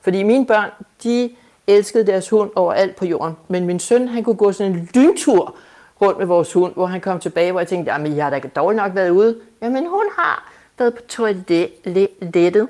Fordi 0.00 0.22
mine 0.22 0.46
børn, 0.46 0.70
de 1.02 1.30
elskede 1.66 2.06
deres 2.06 2.28
hund 2.28 2.50
overalt 2.56 2.96
på 2.96 3.06
jorden. 3.06 3.36
Men 3.48 3.66
min 3.66 3.80
søn, 3.80 4.08
han 4.08 4.24
kunne 4.24 4.36
gå 4.36 4.52
sådan 4.52 4.72
en 4.72 4.88
lyntur 4.94 5.56
rundt 6.00 6.18
med 6.18 6.26
vores 6.26 6.52
hund, 6.52 6.74
hvor 6.74 6.86
han 6.86 7.00
kom 7.00 7.20
tilbage, 7.20 7.50
hvor 7.50 7.60
jeg 7.60 7.68
tænkte, 7.68 7.92
jamen 7.92 8.16
jeg 8.16 8.24
har 8.24 8.30
da 8.30 8.40
dårligt 8.56 8.82
nok 8.82 8.94
været 8.94 9.10
ude. 9.10 9.38
Jamen 9.62 9.86
hun 9.86 10.04
har 10.18 10.52
været 10.78 10.94
på 10.94 11.02
toilettet. 11.08 12.68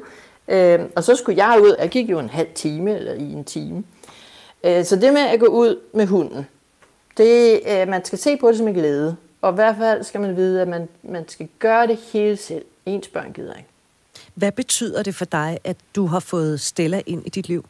Øh, 0.49 0.80
og 0.97 1.05
så 1.05 1.16
skulle 1.16 1.47
jeg 1.47 1.61
ud, 1.62 1.76
jeg 1.78 1.89
gik 1.89 2.11
jo 2.11 2.18
en 2.18 2.28
halv 2.28 2.49
time, 2.55 2.97
eller 2.97 3.12
i 3.12 3.33
en 3.33 3.45
time. 3.45 3.85
Øh, 4.65 4.85
så 4.85 4.97
det 4.97 5.13
med 5.13 5.21
at 5.21 5.41
gå 5.41 5.47
ud 5.47 5.81
med 5.95 6.07
hunden, 6.07 6.47
det, 7.17 7.61
øh, 7.67 7.89
man 7.89 8.05
skal 8.05 8.19
se 8.19 8.37
på 8.37 8.49
det 8.49 8.57
som 8.57 8.69
en 8.69 8.75
glæde. 8.75 9.17
Og 9.41 9.53
i 9.53 9.55
hvert 9.55 9.77
fald 9.77 10.05
skal 10.05 10.21
man 10.21 10.37
vide, 10.37 10.63
at 10.63 10.69
man, 10.69 10.89
man 11.03 11.29
skal 11.29 11.49
gøre 11.59 11.87
det 11.87 11.97
hele 11.97 12.37
selv. 12.37 12.65
Ens 12.87 13.09
børn 13.09 13.33
gider 13.33 13.55
ikke. 13.55 13.69
Hvad 14.35 14.53
betyder 14.53 15.03
det 15.03 15.15
for 15.15 15.25
dig, 15.25 15.59
at 15.65 15.77
du 15.97 16.07
har 16.07 16.21
fået 16.21 16.61
Stella 16.61 17.03
ind 17.07 17.27
i 17.27 17.29
dit 17.29 17.49
liv? 17.49 17.65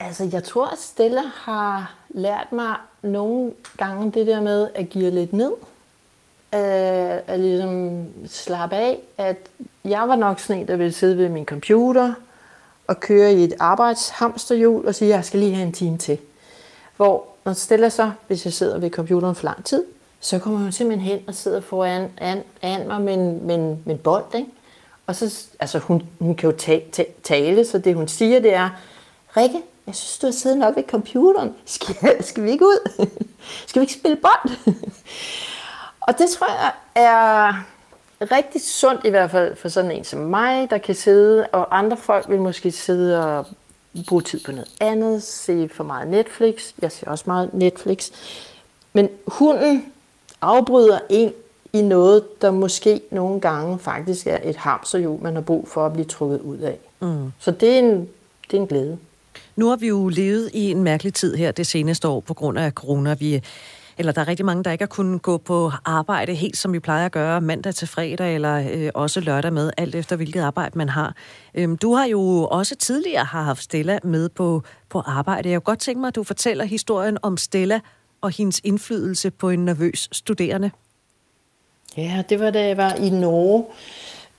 Altså, 0.00 0.28
jeg 0.32 0.44
tror, 0.44 0.66
at 0.66 0.78
Stella 0.78 1.22
har 1.34 1.94
lært 2.08 2.52
mig 2.52 2.76
nogle 3.02 3.52
gange 3.76 4.12
det 4.12 4.26
der 4.26 4.40
med 4.40 4.68
at 4.74 4.88
give 4.88 5.10
lidt 5.10 5.32
ned 5.32 5.52
at, 6.52 7.22
at 7.26 7.40
ligesom 7.40 8.06
slappe 8.26 8.76
af, 8.76 9.00
at 9.18 9.36
jeg 9.90 10.08
var 10.08 10.16
nok 10.16 10.40
sådan 10.40 10.62
en, 10.62 10.68
der 10.68 10.76
ville 10.76 10.92
sidde 10.92 11.18
ved 11.18 11.28
min 11.28 11.44
computer 11.44 12.14
og 12.86 13.00
køre 13.00 13.32
i 13.32 13.44
et 13.44 13.54
arbejdshamsterhjul 13.58 14.86
og 14.86 14.94
sige, 14.94 15.10
at 15.12 15.16
jeg 15.16 15.24
skal 15.24 15.40
lige 15.40 15.54
have 15.54 15.66
en 15.66 15.72
time 15.72 15.98
til. 15.98 16.18
Hvor 16.96 17.26
når 17.44 17.52
stiller 17.52 17.88
så, 17.88 18.10
hvis 18.26 18.44
jeg 18.44 18.52
sidder 18.52 18.78
ved 18.78 18.90
computeren 18.90 19.34
for 19.34 19.44
lang 19.44 19.64
tid, 19.64 19.84
så 20.20 20.38
kommer 20.38 20.58
hun 20.58 20.72
simpelthen 20.72 21.10
hen 21.10 21.24
og 21.26 21.34
sidder 21.34 21.60
foran 21.60 22.10
an, 22.16 22.42
an 22.62 22.88
mig 22.88 23.00
med 23.00 23.14
en, 23.14 23.46
med, 23.46 23.54
en, 23.54 23.82
med 23.84 23.94
en 23.94 23.98
bold. 23.98 24.34
Ikke? 24.34 24.48
Og 25.06 25.16
så, 25.16 25.46
altså 25.60 25.78
hun, 25.78 26.02
hun 26.18 26.34
kan 26.34 26.50
jo 26.50 26.56
ta, 26.56 26.80
ta, 26.92 27.04
tale, 27.22 27.64
så 27.64 27.78
det 27.78 27.94
hun 27.94 28.08
siger, 28.08 28.40
det 28.40 28.54
er, 28.54 28.68
Rikke, 29.36 29.62
jeg 29.86 29.94
synes, 29.94 30.18
du 30.18 30.26
har 30.26 30.32
siddet 30.32 30.58
nok 30.58 30.76
ved 30.76 30.84
computeren. 30.90 31.54
Skal, 31.64 32.24
skal 32.24 32.44
vi 32.44 32.50
ikke 32.50 32.64
ud? 32.64 33.06
skal 33.66 33.80
vi 33.80 33.84
ikke 33.84 33.92
spille 33.92 34.16
bold? 34.16 34.74
og 36.06 36.18
det 36.18 36.30
tror 36.30 36.46
jeg 36.46 36.72
er 36.94 37.64
rigtig 38.20 38.60
sundt 38.60 39.04
i 39.04 39.10
hvert 39.10 39.30
fald 39.30 39.56
for 39.56 39.68
sådan 39.68 39.90
en 39.90 40.04
som 40.04 40.20
mig, 40.20 40.70
der 40.70 40.78
kan 40.78 40.94
sidde, 40.94 41.46
og 41.46 41.78
andre 41.78 41.96
folk 41.96 42.28
vil 42.28 42.40
måske 42.40 42.70
sidde 42.70 43.24
og 43.24 43.46
bruge 44.08 44.22
tid 44.22 44.40
på 44.44 44.52
noget 44.52 44.68
andet, 44.80 45.22
se 45.22 45.68
for 45.68 45.84
meget 45.84 46.08
Netflix. 46.08 46.72
Jeg 46.82 46.92
ser 46.92 47.10
også 47.10 47.24
meget 47.26 47.54
Netflix. 47.54 48.10
Men 48.92 49.08
hunden 49.26 49.92
afbryder 50.40 50.98
en 51.10 51.32
i 51.72 51.82
noget, 51.82 52.42
der 52.42 52.50
måske 52.50 53.00
nogle 53.10 53.40
gange 53.40 53.78
faktisk 53.78 54.26
er 54.26 54.38
et 54.44 54.56
hamsterhjul, 54.56 55.22
man 55.22 55.34
har 55.34 55.42
brug 55.42 55.68
for 55.68 55.86
at 55.86 55.92
blive 55.92 56.04
trukket 56.04 56.40
ud 56.40 56.58
af. 56.58 56.78
Mm. 57.00 57.32
Så 57.38 57.50
det 57.50 57.74
er, 57.74 57.78
en, 57.78 58.08
det 58.50 58.56
er 58.56 58.60
en 58.60 58.66
glæde. 58.66 58.98
Nu 59.56 59.68
har 59.68 59.76
vi 59.76 59.88
jo 59.88 60.08
levet 60.08 60.50
i 60.52 60.70
en 60.70 60.82
mærkelig 60.82 61.14
tid 61.14 61.34
her 61.34 61.52
det 61.52 61.66
seneste 61.66 62.08
år 62.08 62.20
på 62.20 62.34
grund 62.34 62.58
af 62.58 62.72
corona. 62.72 63.14
Vi 63.14 63.42
eller 63.98 64.12
der 64.12 64.20
er 64.20 64.28
rigtig 64.28 64.46
mange, 64.46 64.64
der 64.64 64.70
ikke 64.70 64.82
har 64.82 64.86
kunnet 64.86 65.22
gå 65.22 65.38
på 65.38 65.72
arbejde 65.84 66.34
helt 66.34 66.56
som 66.56 66.72
vi 66.72 66.78
plejer 66.78 67.06
at 67.06 67.12
gøre 67.12 67.40
mandag 67.40 67.74
til 67.74 67.88
fredag, 67.88 68.34
eller 68.34 68.68
øh, 68.72 68.90
også 68.94 69.20
lørdag 69.20 69.52
med, 69.52 69.70
alt 69.76 69.94
efter 69.94 70.16
hvilket 70.16 70.40
arbejde 70.40 70.78
man 70.78 70.88
har. 70.88 71.14
Øhm, 71.54 71.76
du 71.76 71.94
har 71.94 72.04
jo 72.04 72.48
også 72.50 72.76
tidligere 72.76 73.24
har 73.24 73.42
haft 73.42 73.62
Stella 73.62 73.98
med 74.04 74.28
på, 74.28 74.62
på 74.88 75.00
arbejde. 75.00 75.50
Jeg 75.50 75.56
kunne 75.56 75.72
godt 75.72 75.78
tænke 75.78 76.00
mig, 76.00 76.08
at 76.08 76.14
du 76.14 76.22
fortæller 76.22 76.64
historien 76.64 77.18
om 77.22 77.36
Stella 77.36 77.80
og 78.20 78.30
hendes 78.30 78.60
indflydelse 78.64 79.30
på 79.30 79.50
en 79.50 79.64
nervøs 79.64 80.08
studerende. 80.12 80.70
Ja, 81.96 82.22
det 82.28 82.40
var 82.40 82.50
da 82.50 82.66
jeg 82.66 82.76
var 82.76 82.94
i 82.94 83.10
Norge, 83.10 83.64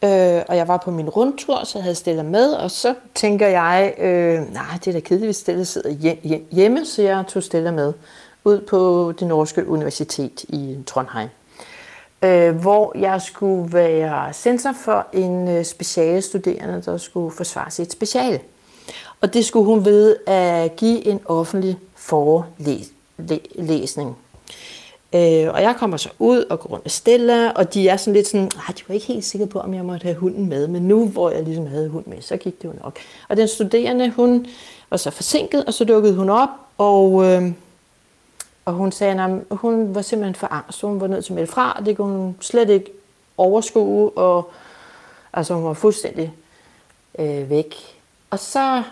øh, 0.04 0.44
og 0.48 0.58
jeg 0.58 0.68
var 0.68 0.78
på 0.78 0.92
min 0.92 1.10
rundtur, 1.10 1.64
så 1.64 1.80
havde 1.80 1.96
Stella 1.96 2.24
med, 2.24 2.54
og 2.54 2.72
så 2.72 2.96
tænker 3.16 3.48
jeg, 3.48 3.94
øh, 3.98 4.54
nej, 4.54 4.64
det 4.86 4.88
er 4.88 4.92
da 4.92 5.00
kedeligt, 5.00 5.28
hvis 5.28 5.38
Stella 5.38 5.64
sidder 5.64 6.16
hjemme, 6.52 6.86
så 6.86 7.02
jeg 7.02 7.24
tog 7.28 7.44
Stella 7.44 7.72
med 7.72 7.94
ud 8.44 8.62
på 8.62 9.14
det 9.20 9.28
norske 9.28 9.68
universitet 9.68 10.44
i 10.44 10.78
Trondheim, 10.88 11.30
øh, 12.22 12.56
hvor 12.56 12.98
jeg 12.98 13.22
skulle 13.22 13.74
være 13.74 14.34
censor 14.34 14.74
for 14.84 15.08
en 15.14 15.48
øh, 15.48 15.66
speciale 15.66 16.22
studerende, 16.22 16.82
der 16.86 16.98
skulle 16.98 17.36
forsvare 17.36 17.72
sit 17.72 17.92
speciale. 17.92 18.40
Og 19.22 19.34
det 19.34 19.46
skulle 19.46 19.66
hun 19.66 19.86
ved 19.86 20.16
at 20.26 20.76
give 20.76 21.06
en 21.06 21.20
offentlig 21.26 21.78
forelæsning. 21.96 22.98
Øh, 25.16 25.48
og 25.54 25.62
jeg 25.62 25.76
kommer 25.78 25.98
så 25.98 26.10
ud 26.20 26.44
og 26.50 26.60
går 26.60 26.70
rundt 26.70 26.86
med 26.86 26.90
Stella, 26.90 27.50
og 27.50 27.74
de 27.74 27.88
er 27.88 27.98
sådan 27.98 28.14
lidt 28.14 28.28
sådan, 28.28 28.52
ah, 28.68 28.76
de 28.76 28.82
var 28.88 28.94
ikke 28.94 29.08
helt 29.08 29.26
sikre 29.26 29.48
på, 29.48 29.60
om 29.60 29.74
jeg 29.74 29.86
måtte 29.86 30.04
have 30.04 30.16
hunden 30.16 30.50
med, 30.50 30.68
men 30.68 30.88
nu 30.88 31.08
hvor 31.08 31.30
jeg 31.30 31.44
ligesom 31.44 31.68
havde 31.68 31.90
hund 31.90 32.06
med, 32.06 32.22
så 32.22 32.38
gik 32.38 32.62
det 32.62 32.68
jo 32.68 32.74
nok. 32.84 33.00
Og 33.30 33.38
den 33.38 33.48
studerende, 33.48 34.10
hun 34.10 34.46
var 34.90 34.98
så 34.98 35.12
forsinket, 35.12 35.66
og 35.66 35.74
så 35.74 35.86
dukkede 35.86 36.16
hun 36.16 36.30
op, 36.30 36.50
og 36.78 37.26
øh, 37.26 37.52
og 38.70 38.76
hun 38.76 38.92
sagde, 38.92 39.22
at 39.24 39.58
hun 39.58 39.96
var 39.96 40.02
simpelthen 40.02 40.36
for 40.36 40.48
angst, 40.48 40.82
hun 40.82 41.02
var 41.02 41.08
nødt 41.08 41.26
til 41.26 41.34
at 41.34 41.36
melde 41.36 41.52
fra, 41.52 41.82
det 41.86 41.98
kunne 41.98 42.18
hun 42.18 42.38
slet 42.40 42.70
ikke 42.70 42.92
overskue, 43.38 44.10
og 44.18 44.52
altså 45.34 45.54
hun 45.54 45.64
var 45.64 45.74
fuldstændig 45.74 46.34
øh, 47.20 47.50
væk. 47.50 47.76
Og 48.30 48.40
så, 48.40 48.84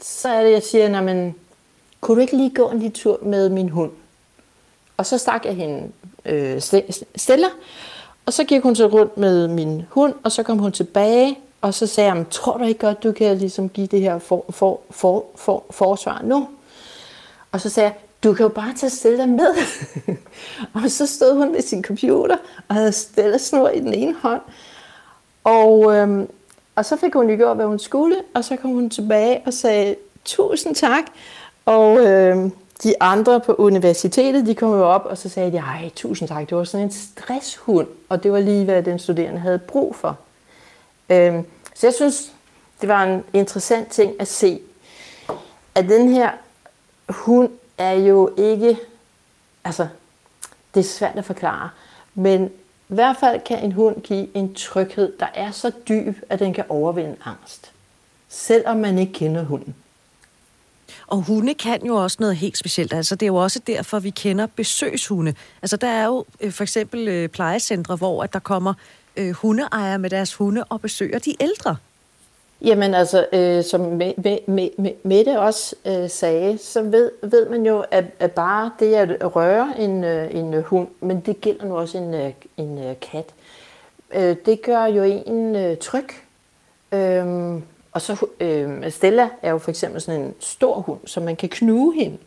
så 0.00 0.28
er 0.28 0.42
det, 0.42 0.52
jeg 0.52 0.62
siger, 0.62 1.00
men 1.00 1.34
kunne 2.00 2.16
du 2.16 2.20
ikke 2.20 2.36
lige 2.36 2.54
gå 2.54 2.70
en 2.70 2.78
lille 2.78 2.94
tur 2.94 3.18
med 3.22 3.48
min 3.48 3.68
hund? 3.68 3.92
Og 4.96 5.06
så 5.06 5.18
stak 5.18 5.44
jeg 5.44 5.54
hende 5.54 5.92
øh, 6.24 6.60
Stella, 7.16 7.48
og 8.26 8.32
så 8.32 8.44
gik 8.44 8.62
hun 8.62 8.76
så 8.76 8.86
rundt 8.86 9.16
med 9.16 9.48
min 9.48 9.84
hund, 9.90 10.14
og 10.24 10.32
så 10.32 10.42
kom 10.42 10.58
hun 10.58 10.72
tilbage, 10.72 11.38
og 11.60 11.74
så 11.74 11.86
sagde 11.86 12.12
jeg, 12.12 12.24
tror 12.30 12.56
du 12.56 12.64
ikke 12.64 12.86
godt, 12.86 13.02
du 13.02 13.12
kan 13.12 13.38
ligesom 13.38 13.68
give 13.68 13.86
det 13.86 14.00
her 14.00 14.18
for, 14.18 14.44
for, 14.50 14.80
for, 14.90 15.24
for, 15.36 15.64
forsvar 15.70 16.20
nu? 16.24 16.48
Og 17.52 17.60
så 17.60 17.70
sagde 17.70 17.88
jeg, 17.88 17.96
du 18.26 18.34
kan 18.34 18.42
jo 18.42 18.48
bare 18.48 18.74
tage 18.76 18.90
stille 18.90 19.18
dig 19.18 19.28
med. 19.28 19.54
og 20.74 20.90
så 20.90 21.06
stod 21.06 21.34
hun 21.36 21.52
ved 21.52 21.62
sin 21.62 21.84
computer 21.84 22.36
og 22.68 22.74
havde 22.74 22.92
stille 22.92 23.38
snor 23.38 23.68
i 23.68 23.80
den 23.80 23.94
ene 23.94 24.14
hånd. 24.22 24.40
Og, 25.44 25.96
øhm, 25.96 26.28
og 26.74 26.84
så 26.84 26.96
fik 26.96 27.14
hun 27.14 27.30
jo 27.30 27.36
gjort, 27.36 27.56
hvad 27.56 27.66
hun 27.66 27.78
skulle, 27.78 28.16
og 28.34 28.44
så 28.44 28.56
kom 28.56 28.70
hun 28.70 28.90
tilbage 28.90 29.42
og 29.46 29.52
sagde, 29.52 29.96
tusind 30.24 30.74
tak. 30.74 31.04
Og 31.66 32.06
øhm, 32.06 32.52
de 32.82 33.02
andre 33.02 33.40
på 33.40 33.54
universitetet, 33.54 34.46
de 34.46 34.54
kom 34.54 34.72
jo 34.72 34.84
op, 34.84 35.04
og 35.04 35.18
så 35.18 35.28
sagde 35.28 35.52
de, 35.52 35.56
ej, 35.56 35.90
tusind 35.96 36.28
tak, 36.28 36.50
det 36.50 36.56
var 36.56 36.64
sådan 36.64 36.86
en 36.86 36.92
stresshund, 36.92 37.88
og 38.08 38.22
det 38.22 38.32
var 38.32 38.40
lige, 38.40 38.64
hvad 38.64 38.82
den 38.82 38.98
studerende 38.98 39.40
havde 39.40 39.58
brug 39.58 39.96
for. 39.96 40.18
Øhm, 41.10 41.44
så 41.74 41.86
jeg 41.86 41.94
synes, 41.94 42.32
det 42.80 42.88
var 42.88 43.02
en 43.02 43.24
interessant 43.32 43.88
ting 43.88 44.12
at 44.20 44.28
se, 44.28 44.60
at 45.74 45.84
den 45.88 46.08
her 46.08 46.30
hund 47.08 47.50
er 47.78 47.92
jo 47.92 48.34
ikke, 48.38 48.78
altså, 49.64 49.88
det 50.74 50.80
er 50.80 50.84
svært 50.84 51.16
at 51.16 51.24
forklare, 51.24 51.70
men 52.14 52.50
i 52.88 52.94
hvert 52.94 53.16
fald 53.20 53.40
kan 53.46 53.64
en 53.64 53.72
hund 53.72 54.02
give 54.02 54.36
en 54.36 54.54
tryghed, 54.54 55.12
der 55.20 55.26
er 55.34 55.50
så 55.50 55.72
dyb, 55.88 56.16
at 56.28 56.38
den 56.38 56.54
kan 56.54 56.64
overvinde 56.68 57.16
angst. 57.24 57.72
Selvom 58.28 58.76
man 58.76 58.98
ikke 58.98 59.12
kender 59.12 59.44
hunden. 59.44 59.74
Og 61.06 61.22
hunde 61.22 61.54
kan 61.54 61.86
jo 61.86 61.94
også 61.94 62.16
noget 62.20 62.36
helt 62.36 62.58
specielt. 62.58 62.92
Altså, 62.92 63.14
det 63.14 63.22
er 63.22 63.26
jo 63.26 63.36
også 63.36 63.60
derfor, 63.66 63.98
vi 63.98 64.10
kender 64.10 64.46
besøgshunde. 64.46 65.34
Altså, 65.62 65.76
der 65.76 65.88
er 65.88 66.06
jo 66.06 66.24
øh, 66.40 66.52
for 66.52 66.62
eksempel 66.62 67.08
øh, 67.08 67.28
plejecentre, 67.28 67.96
hvor 67.96 68.22
at 68.22 68.32
der 68.32 68.38
kommer 68.38 68.74
øh, 69.16 69.30
hundeejere 69.30 69.98
med 69.98 70.10
deres 70.10 70.34
hunde 70.34 70.64
og 70.64 70.80
besøger 70.80 71.18
de 71.18 71.34
ældre. 71.40 71.76
Jamen 72.60 72.94
altså, 72.94 73.26
øh, 73.32 73.64
som 73.64 74.00
Mette 75.02 75.40
også 75.40 75.76
øh, 75.84 76.10
sagde, 76.10 76.58
så 76.58 76.82
ved, 76.82 77.10
ved 77.22 77.48
man 77.48 77.66
jo, 77.66 77.84
at, 77.90 78.04
at 78.18 78.32
bare 78.32 78.70
det 78.78 78.94
at 78.94 79.36
røre 79.36 79.74
en, 79.78 80.04
øh, 80.04 80.34
en 80.34 80.62
hund, 80.62 80.88
men 81.00 81.20
det 81.20 81.40
gælder 81.40 81.64
nu 81.64 81.76
også 81.76 81.98
en, 81.98 82.14
øh, 82.14 82.32
en 82.56 82.78
øh, 82.78 82.94
kat, 83.00 83.34
øh, 84.14 84.36
det 84.46 84.62
gør 84.62 84.84
jo 84.84 85.02
en 85.02 85.56
øh, 85.56 85.76
tryg. 85.76 86.08
Øh, 86.92 87.54
og 87.92 88.02
så 88.02 88.26
øh, 88.40 88.90
Stella 88.90 89.28
er 89.42 89.50
jo 89.50 89.58
for 89.58 89.70
eksempel 89.70 90.00
sådan 90.00 90.20
en 90.20 90.34
stor 90.40 90.80
hund, 90.80 91.00
så 91.04 91.20
man 91.20 91.36
kan 91.36 91.48
knuge 91.48 91.94
hende. 91.94 92.18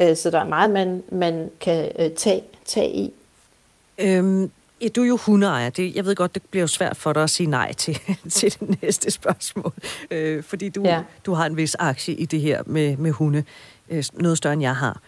Øh, 0.00 0.16
så 0.16 0.30
der 0.30 0.40
er 0.40 0.48
meget, 0.48 0.70
man, 0.70 1.02
man 1.10 1.50
kan 1.60 1.92
øh, 1.98 2.10
tage, 2.10 2.44
tage 2.64 2.90
i. 2.90 3.14
Øhm, 3.98 4.50
Ja, 4.82 4.88
du 4.88 5.02
er 5.02 5.06
jo 5.06 5.16
hundeejer. 5.16 5.70
Det, 5.70 5.96
jeg 5.96 6.04
ved 6.04 6.14
godt, 6.14 6.34
det 6.34 6.42
bliver 6.50 6.62
jo 6.62 6.66
svært 6.66 6.96
for 6.96 7.12
dig 7.12 7.22
at 7.22 7.30
sige 7.30 7.46
nej 7.46 7.72
til, 7.72 8.00
til 8.30 8.60
det 8.60 8.82
næste 8.82 9.10
spørgsmål. 9.10 9.72
Øh, 10.10 10.42
fordi 10.42 10.68
du, 10.68 10.82
ja. 10.84 11.02
du 11.26 11.34
har 11.34 11.46
en 11.46 11.56
vis 11.56 11.74
aktie 11.74 12.14
i 12.14 12.24
det 12.24 12.40
her 12.40 12.62
med, 12.66 12.96
med 12.96 13.10
hunde. 13.10 13.44
Øh, 13.88 14.04
noget 14.14 14.38
større, 14.38 14.52
end 14.52 14.62
jeg 14.62 14.76
har. 14.76 15.00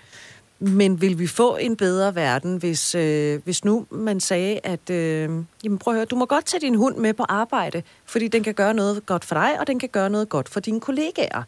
Men 0.59 1.01
vil 1.01 1.19
vi 1.19 1.27
få 1.27 1.57
en 1.57 1.77
bedre 1.77 2.15
verden, 2.15 2.57
hvis, 2.57 2.95
øh, 2.95 3.41
hvis 3.45 3.65
nu 3.65 3.87
man 3.91 4.21
sagde, 4.21 4.61
at 4.63 4.91
øh, 4.91 5.31
jamen 5.65 5.79
prøv 5.79 5.95
at 5.95 5.99
høre, 5.99 6.05
du 6.05 6.17
må 6.17 6.27
godt 6.27 6.45
tage 6.45 6.61
din 6.61 6.75
hund 6.75 6.97
med 6.97 7.15
på 7.15 7.25
arbejde, 7.29 7.83
fordi 8.07 8.29
den 8.29 8.43
kan 8.43 8.55
gøre 8.55 8.75
noget 8.75 9.07
godt 9.07 9.25
for 9.25 9.35
dig, 9.35 9.61
og 9.61 9.67
den 9.67 9.79
kan 9.79 9.89
gøre 9.89 10.11
noget 10.11 10.29
godt 10.29 10.49
for 10.49 10.61
dine 10.61 10.81
kollegaer. 10.81 11.43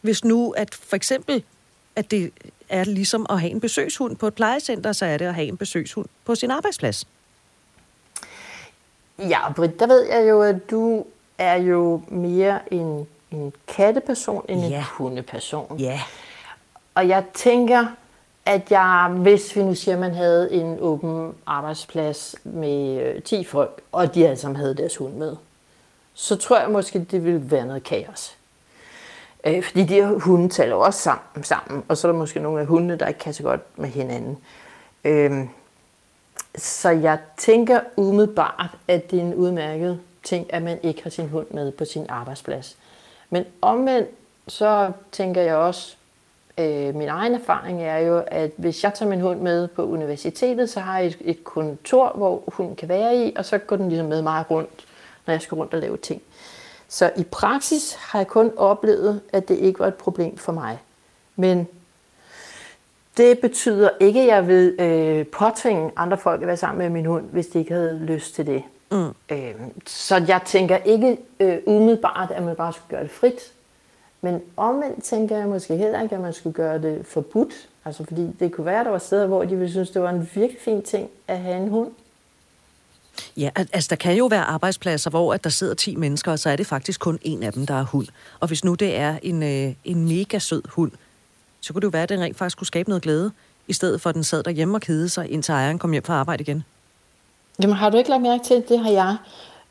Hvis 0.00 0.24
nu, 0.24 0.50
at 0.50 0.74
for 0.74 0.96
eksempel, 0.96 1.44
at 1.96 2.10
det 2.10 2.32
er 2.68 2.84
ligesom 2.84 3.26
at 3.30 3.40
have 3.40 3.50
en 3.50 3.60
besøgshund 3.60 4.16
på 4.16 4.26
et 4.26 4.34
plejecenter, 4.34 4.92
så 4.92 5.06
er 5.06 5.16
det 5.16 5.24
at 5.24 5.34
have 5.34 5.46
en 5.46 5.56
besøgshund 5.56 6.06
på 6.24 6.34
sin 6.34 6.50
arbejdsplads. 6.50 7.06
Ja, 9.18 9.52
Britt, 9.52 9.80
der 9.80 9.86
ved 9.86 10.02
jeg 10.02 10.28
jo, 10.30 10.42
at 10.42 10.70
du 10.70 11.04
er 11.38 11.54
jo 11.54 12.00
mere 12.08 12.72
en, 12.72 13.06
en 13.30 13.52
katteperson 13.68 14.44
end 14.48 14.60
ja. 14.60 14.76
en 14.76 14.82
hundeperson. 14.82 15.78
Ja. 15.78 16.00
Og 16.94 17.08
jeg 17.08 17.24
tænker, 17.34 17.86
at 18.46 18.70
jeg, 18.70 19.10
hvis 19.18 19.56
vi 19.56 19.62
nu 19.62 19.74
siger, 19.74 19.94
at 19.94 20.00
man 20.00 20.14
havde 20.14 20.52
en 20.52 20.76
åben 20.80 21.34
arbejdsplads 21.46 22.34
med 22.44 23.02
øh, 23.02 23.22
10 23.22 23.44
folk, 23.44 23.80
og 23.92 24.14
de 24.14 24.24
alle 24.26 24.36
sammen 24.36 24.56
havde 24.56 24.74
deres 24.74 24.96
hund 24.96 25.14
med, 25.14 25.36
så 26.14 26.36
tror 26.36 26.60
jeg 26.60 26.70
måske, 26.70 26.98
det 26.98 27.24
ville 27.24 27.50
være 27.50 27.66
noget 27.66 27.84
kaos. 27.84 28.36
Øh, 29.44 29.62
fordi 29.62 29.84
de 29.84 29.94
her 29.94 30.18
hunde 30.18 30.48
taler 30.48 30.74
også 30.74 31.00
sammen, 31.00 31.44
sammen, 31.44 31.84
og 31.88 31.96
så 31.96 32.08
er 32.08 32.12
der 32.12 32.18
måske 32.18 32.40
nogle 32.40 32.60
af 32.60 32.66
hundene, 32.66 32.96
der 32.96 33.06
ikke 33.06 33.20
kan 33.20 33.34
så 33.34 33.42
godt 33.42 33.78
med 33.78 33.88
hinanden. 33.88 34.38
Øh, 35.04 35.46
så 36.56 36.90
jeg 36.90 37.18
tænker 37.36 37.80
umiddelbart, 37.96 38.70
at 38.88 39.10
det 39.10 39.18
er 39.18 39.22
en 39.22 39.34
udmærket 39.34 40.00
ting, 40.22 40.54
at 40.54 40.62
man 40.62 40.78
ikke 40.82 41.02
har 41.02 41.10
sin 41.10 41.28
hund 41.28 41.46
med 41.50 41.72
på 41.72 41.84
sin 41.84 42.06
arbejdsplads. 42.08 42.76
Men 43.30 43.44
omvendt, 43.60 44.10
så 44.48 44.92
tænker 45.12 45.42
jeg 45.42 45.56
også, 45.56 45.96
øh, 46.58 46.94
min 46.94 47.08
egen 47.08 47.34
erfaring 47.34 47.82
er 47.82 47.98
jo, 47.98 48.22
at 48.26 48.50
hvis 48.56 48.84
jeg 48.84 48.94
tager 48.94 49.10
min 49.10 49.20
hund 49.20 49.40
med 49.40 49.68
på 49.68 49.86
universitetet, 49.86 50.70
så 50.70 50.80
har 50.80 50.98
jeg 50.98 51.06
et, 51.06 51.18
et 51.20 51.44
kontor, 51.44 52.12
hvor 52.14 52.42
hun 52.46 52.76
kan 52.76 52.88
være 52.88 53.16
i, 53.16 53.32
og 53.36 53.44
så 53.44 53.58
går 53.58 53.76
den 53.76 53.88
ligesom 53.88 54.08
med 54.08 54.22
mig 54.22 54.44
rundt, 54.50 54.86
når 55.26 55.34
jeg 55.34 55.42
skal 55.42 55.56
rundt 55.56 55.74
og 55.74 55.80
lave 55.80 55.96
ting. 55.96 56.22
Så 56.88 57.10
i 57.16 57.24
praksis 57.24 57.94
har 57.94 58.18
jeg 58.18 58.26
kun 58.26 58.52
oplevet, 58.56 59.20
at 59.32 59.48
det 59.48 59.58
ikke 59.58 59.80
var 59.80 59.86
et 59.86 59.94
problem 59.94 60.36
for 60.36 60.52
mig. 60.52 60.78
Men 61.36 61.68
det 63.16 63.38
betyder 63.38 63.88
ikke, 64.00 64.20
at 64.20 64.26
jeg 64.26 64.48
vil 64.48 64.76
øh, 64.78 65.26
påtvinge 65.26 65.90
andre 65.96 66.18
folk 66.18 66.40
at 66.40 66.46
være 66.46 66.56
sammen 66.56 66.78
med 66.78 66.90
min 66.90 67.06
hund, 67.06 67.24
hvis 67.32 67.46
de 67.46 67.58
ikke 67.58 67.72
havde 67.72 67.98
lyst 67.98 68.34
til 68.34 68.46
det. 68.46 68.62
Mm. 68.90 69.08
Øh, 69.30 69.54
så 69.86 70.24
jeg 70.28 70.40
tænker 70.46 70.76
ikke 70.76 71.18
øh, 71.40 71.58
umiddelbart, 71.66 72.30
at 72.30 72.42
man 72.42 72.56
bare 72.56 72.72
skulle 72.72 72.90
gøre 72.90 73.02
det 73.02 73.10
frit. 73.10 73.52
Men 74.20 74.42
omvendt 74.56 75.04
tænker 75.04 75.36
jeg 75.36 75.48
måske 75.48 75.76
heller 75.76 76.02
ikke, 76.02 76.14
at 76.14 76.20
man 76.20 76.32
skulle 76.32 76.54
gøre 76.54 76.82
det 76.82 77.06
forbudt. 77.06 77.68
Altså 77.84 78.04
fordi 78.04 78.30
det 78.40 78.52
kunne 78.52 78.64
være, 78.64 78.80
at 78.80 78.84
der 78.84 78.90
var 78.92 78.98
steder, 78.98 79.26
hvor 79.26 79.44
de 79.44 79.56
ville 79.56 79.70
synes, 79.70 79.90
det 79.90 80.02
var 80.02 80.10
en 80.10 80.30
virkelig 80.34 80.60
fin 80.60 80.82
ting 80.82 81.08
at 81.28 81.38
have 81.38 81.56
en 81.56 81.68
hund. 81.68 81.90
Ja, 83.36 83.50
altså 83.56 83.86
der 83.90 83.96
kan 83.96 84.16
jo 84.16 84.26
være 84.26 84.44
arbejdspladser, 84.44 85.10
hvor 85.10 85.34
at 85.34 85.44
der 85.44 85.50
sidder 85.50 85.74
10 85.74 85.96
mennesker, 85.96 86.32
og 86.32 86.38
så 86.38 86.50
er 86.50 86.56
det 86.56 86.66
faktisk 86.66 87.00
kun 87.00 87.18
en 87.22 87.42
af 87.42 87.52
dem, 87.52 87.66
der 87.66 87.74
er 87.74 87.84
hund. 87.84 88.06
Og 88.40 88.48
hvis 88.48 88.64
nu 88.64 88.74
det 88.74 88.96
er 88.96 89.18
en, 89.22 89.42
øh, 89.42 89.74
en 89.84 90.08
mega 90.08 90.38
sød 90.38 90.62
hund, 90.68 90.92
så 91.64 91.72
kunne 91.72 91.80
det 91.80 91.84
jo 91.84 91.90
være, 91.90 92.02
at 92.02 92.08
den 92.08 92.20
rent 92.20 92.36
faktisk 92.36 92.58
kunne 92.58 92.66
skabe 92.66 92.88
noget 92.88 93.02
glæde, 93.02 93.30
i 93.68 93.72
stedet 93.72 94.00
for 94.00 94.10
at 94.10 94.14
den 94.14 94.24
sad 94.24 94.42
derhjemme 94.42 94.76
og 94.76 94.80
kedede 94.80 95.08
sig, 95.08 95.30
indtil 95.30 95.52
ejeren 95.52 95.78
kom 95.78 95.92
hjem 95.92 96.04
fra 96.04 96.14
arbejde 96.14 96.42
igen. 96.42 96.64
Jamen 97.62 97.76
har 97.76 97.90
du 97.90 97.96
ikke 97.96 98.10
lagt 98.10 98.22
mærke 98.22 98.44
til, 98.44 98.64
det 98.68 98.78
har 98.78 98.90
jeg, 98.90 99.16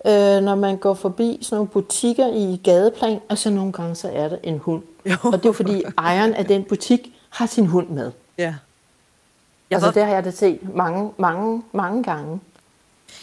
øh, 0.06 0.44
når 0.44 0.56
man 0.56 0.78
går 0.78 0.94
forbi 0.94 1.40
sådan 1.42 1.56
nogle 1.56 1.70
butikker 1.70 2.28
i 2.28 2.62
gadeplan, 2.64 3.20
og 3.30 3.38
så 3.38 3.50
nogle 3.50 3.72
gange 3.72 3.96
så 3.96 4.10
er 4.14 4.30
der 4.30 4.38
en 4.44 4.58
hund. 4.58 4.84
Jo. 5.06 5.16
Og 5.24 5.44
det 5.44 5.50
er 5.50 5.54
fordi 5.54 5.84
ejeren 5.98 6.34
af 6.34 6.46
den 6.46 6.64
butik 6.64 7.14
har 7.30 7.46
sin 7.46 7.66
hund 7.66 7.90
med. 7.90 8.12
Ja. 8.38 8.44
Jeg 8.44 8.56
Altså 9.72 9.88
var, 9.88 9.92
det 9.92 10.04
har 10.04 10.12
jeg 10.14 10.26
da 10.26 10.32
set 10.32 10.76
mange, 10.76 11.12
mange, 11.18 11.64
mange 11.72 12.04
gange. 12.04 12.40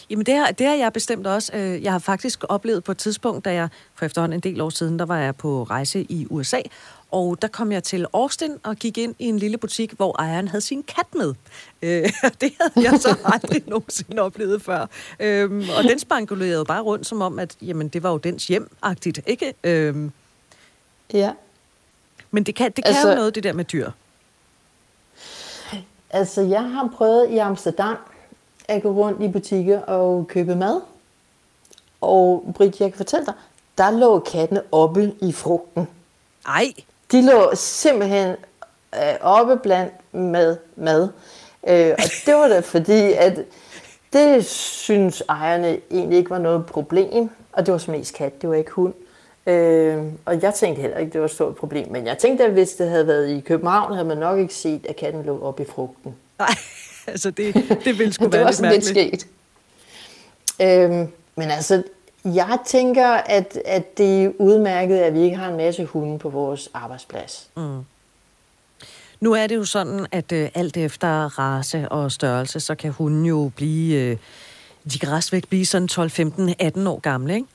Jamen 0.09 0.25
det 0.25 0.33
har, 0.35 0.51
det 0.51 0.67
har 0.67 0.73
jeg 0.73 0.93
bestemt 0.93 1.27
også. 1.27 1.51
Øh, 1.55 1.83
Jeg 1.83 1.91
har 1.91 1.99
faktisk 1.99 2.43
oplevet 2.49 2.83
på 2.83 2.91
et 2.91 2.97
tidspunkt, 2.97 3.45
da 3.45 3.53
jeg 3.53 3.69
for 3.95 4.05
efterhånden 4.05 4.37
en 4.37 4.39
del 4.39 4.61
år 4.61 4.69
siden, 4.69 4.99
der 4.99 5.05
var 5.05 5.17
jeg 5.17 5.35
på 5.35 5.63
rejse 5.63 6.05
i 6.09 6.27
USA, 6.29 6.59
og 7.11 7.41
der 7.41 7.47
kom 7.47 7.71
jeg 7.71 7.83
til 7.83 8.05
Austin 8.13 8.57
og 8.63 8.75
gik 8.75 8.97
ind 8.97 9.15
i 9.19 9.25
en 9.25 9.39
lille 9.39 9.57
butik, 9.57 9.91
hvor 9.97 10.15
ejeren 10.21 10.47
havde 10.47 10.61
sin 10.61 10.83
kat 10.83 11.05
med. 11.15 11.33
Øh, 11.81 11.89
det 12.41 12.51
havde 12.59 12.91
jeg 12.91 12.99
så 12.99 13.17
aldrig 13.33 13.63
nogensinde 13.67 14.21
oplevet 14.21 14.61
før. 14.61 14.85
Øhm, 15.19 15.65
og 15.77 15.83
den 15.83 15.99
spankulerede 15.99 16.65
bare 16.65 16.81
rundt, 16.81 17.07
som 17.07 17.21
om, 17.21 17.39
at 17.39 17.55
jamen, 17.61 17.87
det 17.87 18.03
var 18.03 18.11
jo 18.11 18.17
dens 18.17 18.47
hjem-agtigt, 18.47 19.19
ikke? 19.27 19.53
Øhm, 19.63 20.11
Ja. 21.13 21.31
men 22.31 22.43
det 22.43 22.55
kan, 22.55 22.71
det 22.75 22.83
kan 22.85 22.93
Altså- 22.95 23.09
jo 23.09 23.15
noget, 23.15 23.35
det 23.35 23.43
der 23.43 23.53
med 23.53 23.65
dyr. 23.65 23.91
Altså, 26.09 26.41
jeg 26.41 26.63
har 26.63 26.89
prøvet 26.97 27.29
i 27.29 27.37
Amsterdam 27.37 27.97
at 28.67 28.83
gå 28.83 28.91
rundt 28.91 29.21
i 29.21 29.27
butikker 29.27 29.79
og 29.81 30.27
købe 30.27 30.55
mad. 30.55 30.81
Og 32.01 32.53
Britt, 32.55 32.79
jeg 32.81 32.89
kan 32.89 32.97
fortælle 32.97 33.25
dig, 33.25 33.33
der 33.77 33.91
lå 33.91 34.19
kattene 34.19 34.61
oppe 34.71 35.13
i 35.21 35.31
frugten. 35.31 35.87
Ej, 36.47 36.65
De 37.11 37.21
lå 37.25 37.51
simpelthen 37.55 38.35
øh, 38.95 39.13
oppe 39.21 39.57
blandt 39.57 39.93
med 40.11 40.57
mad. 40.75 41.09
Øh, 41.67 41.91
og 41.91 42.03
det 42.25 42.33
var 42.35 42.47
da 42.47 42.59
fordi, 42.59 43.13
at 43.13 43.39
det 44.13 44.45
synes 44.45 45.23
ejerne 45.29 45.77
egentlig 45.91 46.17
ikke 46.17 46.29
var 46.29 46.37
noget 46.39 46.65
problem. 46.65 47.29
Og 47.53 47.65
det 47.65 47.71
var 47.71 47.77
som 47.77 47.91
mest 47.93 48.13
kat, 48.13 48.41
det 48.41 48.49
var 48.49 48.55
ikke 48.55 48.71
hund. 48.71 48.93
Øh, 49.47 50.03
og 50.25 50.41
jeg 50.41 50.53
tænkte 50.53 50.81
heller 50.81 50.97
ikke, 50.97 51.13
det 51.13 51.21
var 51.21 51.25
et 51.25 51.31
stort 51.33 51.55
problem. 51.55 51.91
Men 51.91 52.07
jeg 52.07 52.17
tænkte, 52.17 52.43
at 52.43 52.51
hvis 52.51 52.69
det 52.69 52.89
havde 52.89 53.07
været 53.07 53.29
i 53.29 53.39
København, 53.39 53.93
havde 53.93 54.07
man 54.07 54.17
nok 54.17 54.39
ikke 54.39 54.53
set, 54.53 54.85
at 54.85 54.95
katten 54.95 55.23
lå 55.23 55.41
oppe 55.41 55.63
i 55.63 55.65
frugten. 55.65 56.15
nej, 56.39 56.47
altså 57.07 57.31
det, 57.31 57.55
det 57.85 57.99
ville 57.99 58.13
sgu 58.13 58.25
det 58.25 58.33
være 58.33 58.41
var 58.41 58.47
lidt 58.47 58.57
sådan 58.57 58.71
lidt 58.71 58.95
mærkeligt. 58.95 59.21
sket. 59.21 59.31
Øhm, 60.67 61.07
men 61.35 61.51
altså, 61.51 61.83
jeg 62.25 62.57
tænker, 62.65 63.07
at, 63.07 63.57
at 63.65 63.97
det 63.97 64.23
er 64.23 64.31
udmærket, 64.39 64.97
at 64.97 65.13
vi 65.13 65.21
ikke 65.21 65.37
har 65.37 65.49
en 65.49 65.57
masse 65.57 65.85
hunde 65.85 66.19
på 66.19 66.29
vores 66.29 66.69
arbejdsplads. 66.73 67.49
Mm. 67.57 67.79
Nu 69.19 69.33
er 69.33 69.47
det 69.47 69.55
jo 69.55 69.65
sådan, 69.65 70.07
at 70.11 70.31
øh, 70.31 70.49
alt 70.55 70.77
efter 70.77 71.39
race 71.39 71.89
og 71.89 72.11
størrelse, 72.11 72.59
så 72.59 72.75
kan 72.75 72.91
hunden 72.91 73.25
jo 73.25 73.51
blive... 73.55 73.95
Øh, 74.01 74.17
de 74.93 74.99
kan 74.99 75.11
restvæk 75.11 75.47
blive 75.47 75.65
sådan 75.65 75.87
12, 75.87 76.09
15, 76.09 76.53
18 76.59 76.87
år 76.87 76.99
gamle, 76.99 77.35
ikke? 77.35 77.47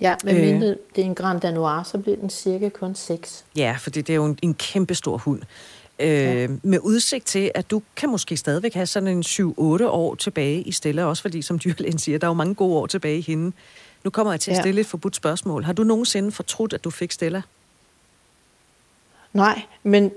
Ja, 0.00 0.14
men 0.24 0.36
Øh. 0.36 0.42
øh. 0.42 0.48
mindre 0.48 0.66
det 0.68 1.02
er 1.02 1.04
en 1.04 1.14
Grand 1.14 1.40
Danois, 1.40 1.86
så 1.86 1.98
bliver 1.98 2.16
den 2.16 2.30
cirka 2.30 2.68
kun 2.68 2.94
6. 2.94 3.44
Ja, 3.56 3.76
fordi 3.80 4.00
det 4.00 4.12
er 4.12 4.16
jo 4.16 4.24
en, 4.24 4.38
en 4.42 4.54
kæmpe 4.54 4.94
stor 4.94 5.16
hund. 5.16 5.42
Øh, 5.98 6.08
ja. 6.08 6.46
Med 6.62 6.78
udsigt 6.82 7.26
til, 7.26 7.50
at 7.54 7.70
du 7.70 7.82
kan 7.96 8.08
måske 8.08 8.36
stadigvæk 8.36 8.74
have 8.74 8.86
sådan 8.86 9.08
en 9.08 9.22
7-8 9.22 9.86
år 9.86 10.14
tilbage 10.14 10.62
i 10.62 10.72
Stella, 10.72 11.04
også 11.04 11.22
fordi, 11.22 11.42
som 11.42 11.58
dyrlægen 11.58 11.98
siger, 11.98 12.18
der 12.18 12.26
er 12.26 12.30
jo 12.30 12.34
mange 12.34 12.54
gode 12.54 12.76
år 12.76 12.86
tilbage 12.86 13.18
i 13.18 13.20
hende. 13.20 13.52
Nu 14.04 14.10
kommer 14.10 14.32
jeg 14.32 14.40
til 14.40 14.50
at 14.50 14.56
Ja. 14.56 14.62
stille 14.62 14.80
et 14.80 14.86
forbudt 14.86 15.16
spørgsmål. 15.16 15.62
Har 15.64 15.72
du 15.72 15.82
nogensinde 15.82 16.32
fortrudt, 16.32 16.72
at 16.72 16.84
du 16.84 16.90
fik 16.90 17.12
Stella? 17.12 17.42
Nej, 19.32 19.62
men 19.82 20.10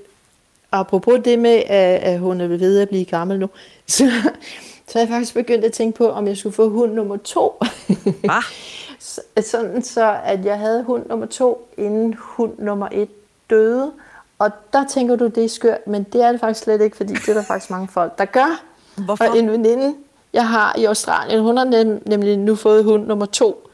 apropos 0.71 1.19
det 1.25 1.39
med, 1.39 1.63
at, 1.67 2.19
hun 2.19 2.41
er 2.41 2.47
ved 2.47 2.80
at 2.80 2.89
blive 2.89 3.05
gammel 3.05 3.39
nu, 3.39 3.49
så, 3.88 4.11
så 4.88 4.99
er 4.99 5.03
jeg 5.03 5.09
faktisk 5.09 5.34
begyndt 5.34 5.65
at 5.65 5.73
tænke 5.73 5.97
på, 5.97 6.09
om 6.09 6.27
jeg 6.27 6.38
skulle 6.38 6.55
få 6.55 6.69
hund 6.69 6.93
nummer 6.93 7.17
to. 7.17 7.59
Ah, 8.30 8.43
Så- 8.99 9.21
Sådan 9.41 9.84
så, 9.84 10.19
at 10.23 10.45
jeg 10.45 10.57
havde 10.59 10.84
hund 10.84 11.05
nummer 11.09 11.25
to, 11.25 11.69
inden 11.77 12.15
hund 12.19 12.53
nummer 12.59 12.88
et 12.91 13.09
døde. 13.49 13.91
Og 14.40 14.52
der 14.74 14.86
tænker 14.88 15.16
du, 15.16 15.28
det 15.28 15.44
er 15.46 15.50
skørt, 15.50 15.88
men 15.88 16.04
det 16.04 16.22
er 16.24 16.32
det 16.32 16.40
faktisk 16.40 16.64
slet 16.64 16.82
ikke, 16.82 16.98
fordi 16.98 17.14
det 17.14 17.30
er 17.30 17.34
der 17.34 17.44
faktisk 17.44 17.70
mange 17.72 17.88
folk, 17.88 18.18
der 18.18 18.26
gør. 18.26 18.62
Hvorfor? 18.96 19.26
Og 19.26 19.38
en 19.38 19.52
veninde, 19.52 19.96
jeg 20.34 20.48
har 20.48 20.76
i 20.78 20.86
Australien, 20.86 21.42
hun 21.42 21.58
har 21.58 21.64
nem, 21.64 22.04
nemlig 22.06 22.38
nu 22.38 22.56
fået 22.56 22.84
hund 22.84 23.06
nummer 23.08 23.26
to. 23.26 23.66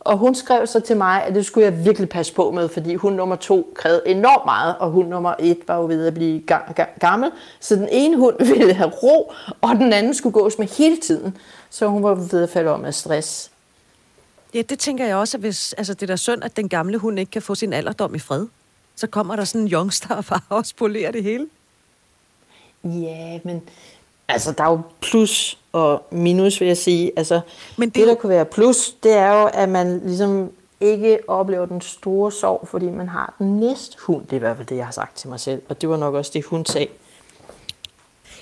Og 0.00 0.18
hun 0.18 0.34
skrev 0.34 0.66
så 0.66 0.80
til 0.80 0.96
mig, 0.96 1.22
at 1.24 1.34
det 1.34 1.46
skulle 1.46 1.64
jeg 1.64 1.84
virkelig 1.84 2.08
passe 2.08 2.34
på 2.34 2.50
med, 2.50 2.68
fordi 2.68 2.94
hund 2.94 3.14
nummer 3.14 3.36
to 3.36 3.72
krævede 3.74 4.02
enormt 4.06 4.44
meget, 4.44 4.74
og 4.78 4.90
hund 4.90 5.08
nummer 5.08 5.34
et 5.38 5.58
var 5.68 5.76
jo 5.76 5.86
ved 5.86 6.06
at 6.06 6.14
blive 6.14 6.42
ga- 6.52 6.80
ga- 6.80 6.98
gammel. 6.98 7.30
Så 7.60 7.76
den 7.76 7.88
ene 7.90 8.16
hund 8.16 8.36
ville 8.56 8.72
have 8.72 8.90
ro, 8.90 9.32
og 9.60 9.76
den 9.76 9.92
anden 9.92 10.14
skulle 10.14 10.32
gås 10.32 10.58
med 10.58 10.66
hele 10.66 10.96
tiden. 10.96 11.36
Så 11.70 11.86
hun 11.86 12.02
var 12.02 12.14
ved 12.14 12.42
at 12.42 12.50
falde 12.50 12.70
om 12.70 12.84
af 12.84 12.94
stress. 12.94 13.50
ja, 14.54 14.62
det 14.62 14.78
tænker 14.78 15.06
jeg 15.06 15.16
også, 15.16 15.36
at 15.36 15.40
hvis, 15.40 15.72
altså, 15.72 15.94
det 15.94 16.02
er 16.02 16.06
da 16.06 16.16
synd, 16.16 16.44
at 16.44 16.56
den 16.56 16.68
gamle 16.68 16.98
hund 16.98 17.18
ikke 17.18 17.30
kan 17.30 17.42
få 17.42 17.54
sin 17.54 17.72
alderdom 17.72 18.14
i 18.14 18.18
fred. 18.18 18.46
Så 18.96 19.06
kommer 19.06 19.36
der 19.36 19.44
sådan 19.44 19.60
en 19.60 19.72
youngster 19.72 20.14
og 20.14 20.24
bare 20.24 20.40
og 20.58 20.66
spolerer 20.66 21.10
det 21.10 21.22
hele. 21.22 21.46
Ja, 22.84 23.38
men 23.44 23.62
altså, 24.28 24.52
der 24.52 24.64
er 24.64 24.70
jo 24.70 24.80
plus 25.00 25.58
og 25.72 26.06
minus, 26.10 26.60
vil 26.60 26.66
jeg 26.68 26.76
sige. 26.76 27.12
Altså, 27.16 27.40
Men 27.76 27.88
det 27.88 27.94
det, 27.94 28.02
er 28.02 28.06
der 28.06 28.14
kunne 28.14 28.30
være 28.30 28.44
plus, 28.44 28.90
det 29.02 29.12
er 29.12 29.40
jo, 29.40 29.46
at 29.46 29.68
man 29.68 30.00
ligesom 30.04 30.50
ikke 30.80 31.18
oplever 31.28 31.66
den 31.66 31.80
store 31.80 32.32
sorg, 32.32 32.68
fordi 32.70 32.86
man 32.86 33.08
har 33.08 33.34
den 33.38 33.60
næste 33.60 33.96
hund. 34.00 34.24
Det 34.24 34.32
er 34.32 34.36
i 34.36 34.38
hvert 34.38 34.56
fald 34.56 34.66
det, 34.68 34.76
jeg 34.76 34.84
har 34.84 34.92
sagt 34.92 35.16
til 35.16 35.28
mig 35.28 35.40
selv. 35.40 35.62
Og 35.68 35.80
det 35.80 35.88
var 35.88 35.96
nok 35.96 36.14
også 36.14 36.30
det, 36.34 36.44
hun 36.44 36.66
sagde. 36.66 36.86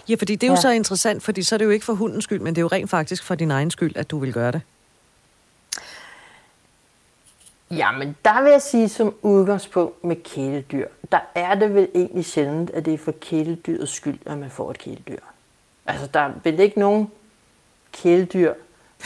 Ja, 0.08 0.14
fordi 0.18 0.34
det 0.34 0.42
er 0.46 0.48
jo 0.50 0.54
Ja. 0.54 0.60
så 0.60 0.70
interessant, 0.70 1.22
fordi 1.22 1.42
så 1.42 1.54
er 1.54 1.58
det 1.58 1.64
jo 1.64 1.70
ikke 1.70 1.84
for 1.84 1.92
hundens 1.92 2.24
skyld, 2.24 2.40
men 2.40 2.54
det 2.54 2.58
er 2.60 2.62
jo 2.62 2.68
rent 2.68 2.90
faktisk 2.90 3.24
for 3.24 3.34
din 3.34 3.50
egen 3.50 3.70
skyld, 3.70 3.96
at 3.96 4.10
du 4.10 4.18
vil 4.18 4.32
gøre 4.32 4.52
det. 4.52 4.60
Jamen, 7.70 8.16
der 8.24 8.42
vil 8.42 8.50
jeg 8.50 8.62
sige 8.62 8.88
som 8.88 9.14
udgangspunkt 9.22 10.04
med 10.04 10.16
kæledyr, 10.16 10.86
der 11.12 11.20
er 11.34 11.54
det 11.54 11.74
vel 11.74 11.88
egentlig 11.94 12.24
sjældent, 12.24 12.70
at 12.70 12.84
det 12.84 12.94
er 12.94 12.98
for 12.98 13.12
kæledyrets 13.20 13.92
skyld, 13.92 14.18
at 14.26 14.38
man 14.38 14.50
får 14.50 14.70
et 14.70 14.78
kæledyr. 14.78 15.18
Altså, 15.86 16.06
der 16.06 16.20
er 16.20 16.30
vel 16.44 16.60
ikke 16.60 16.78
nogen 16.80 17.10
kæledyr, 17.92 18.54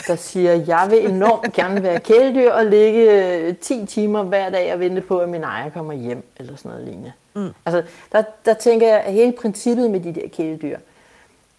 der 0.07 0.17
siger, 0.17 0.53
jeg 0.53 0.87
vil 0.91 1.11
enormt 1.11 1.53
gerne 1.53 1.83
være 1.83 2.01
kæledyr 2.01 2.51
og 2.51 2.67
ligge 2.67 3.27
øh, 3.37 3.57
10 3.57 3.87
timer 3.87 4.23
hver 4.23 4.51
dag 4.51 4.73
og 4.73 4.81
vente 4.81 5.01
på, 5.01 5.19
at 5.19 5.29
min 5.29 5.43
ejer 5.43 5.71
kommer 5.71 5.93
hjem, 5.93 6.25
eller 6.37 6.57
sådan 6.57 6.71
noget 6.71 6.85
lignende. 6.85 7.13
Mm. 7.35 7.49
Altså, 7.67 7.83
der, 8.13 8.23
der 8.45 8.55
tænker 8.55 8.89
jeg, 8.89 9.01
at 9.01 9.13
hele 9.13 9.33
princippet 9.33 9.91
med 9.91 10.01
de 10.01 10.15
der 10.15 10.29
kæledyr, 10.29 10.79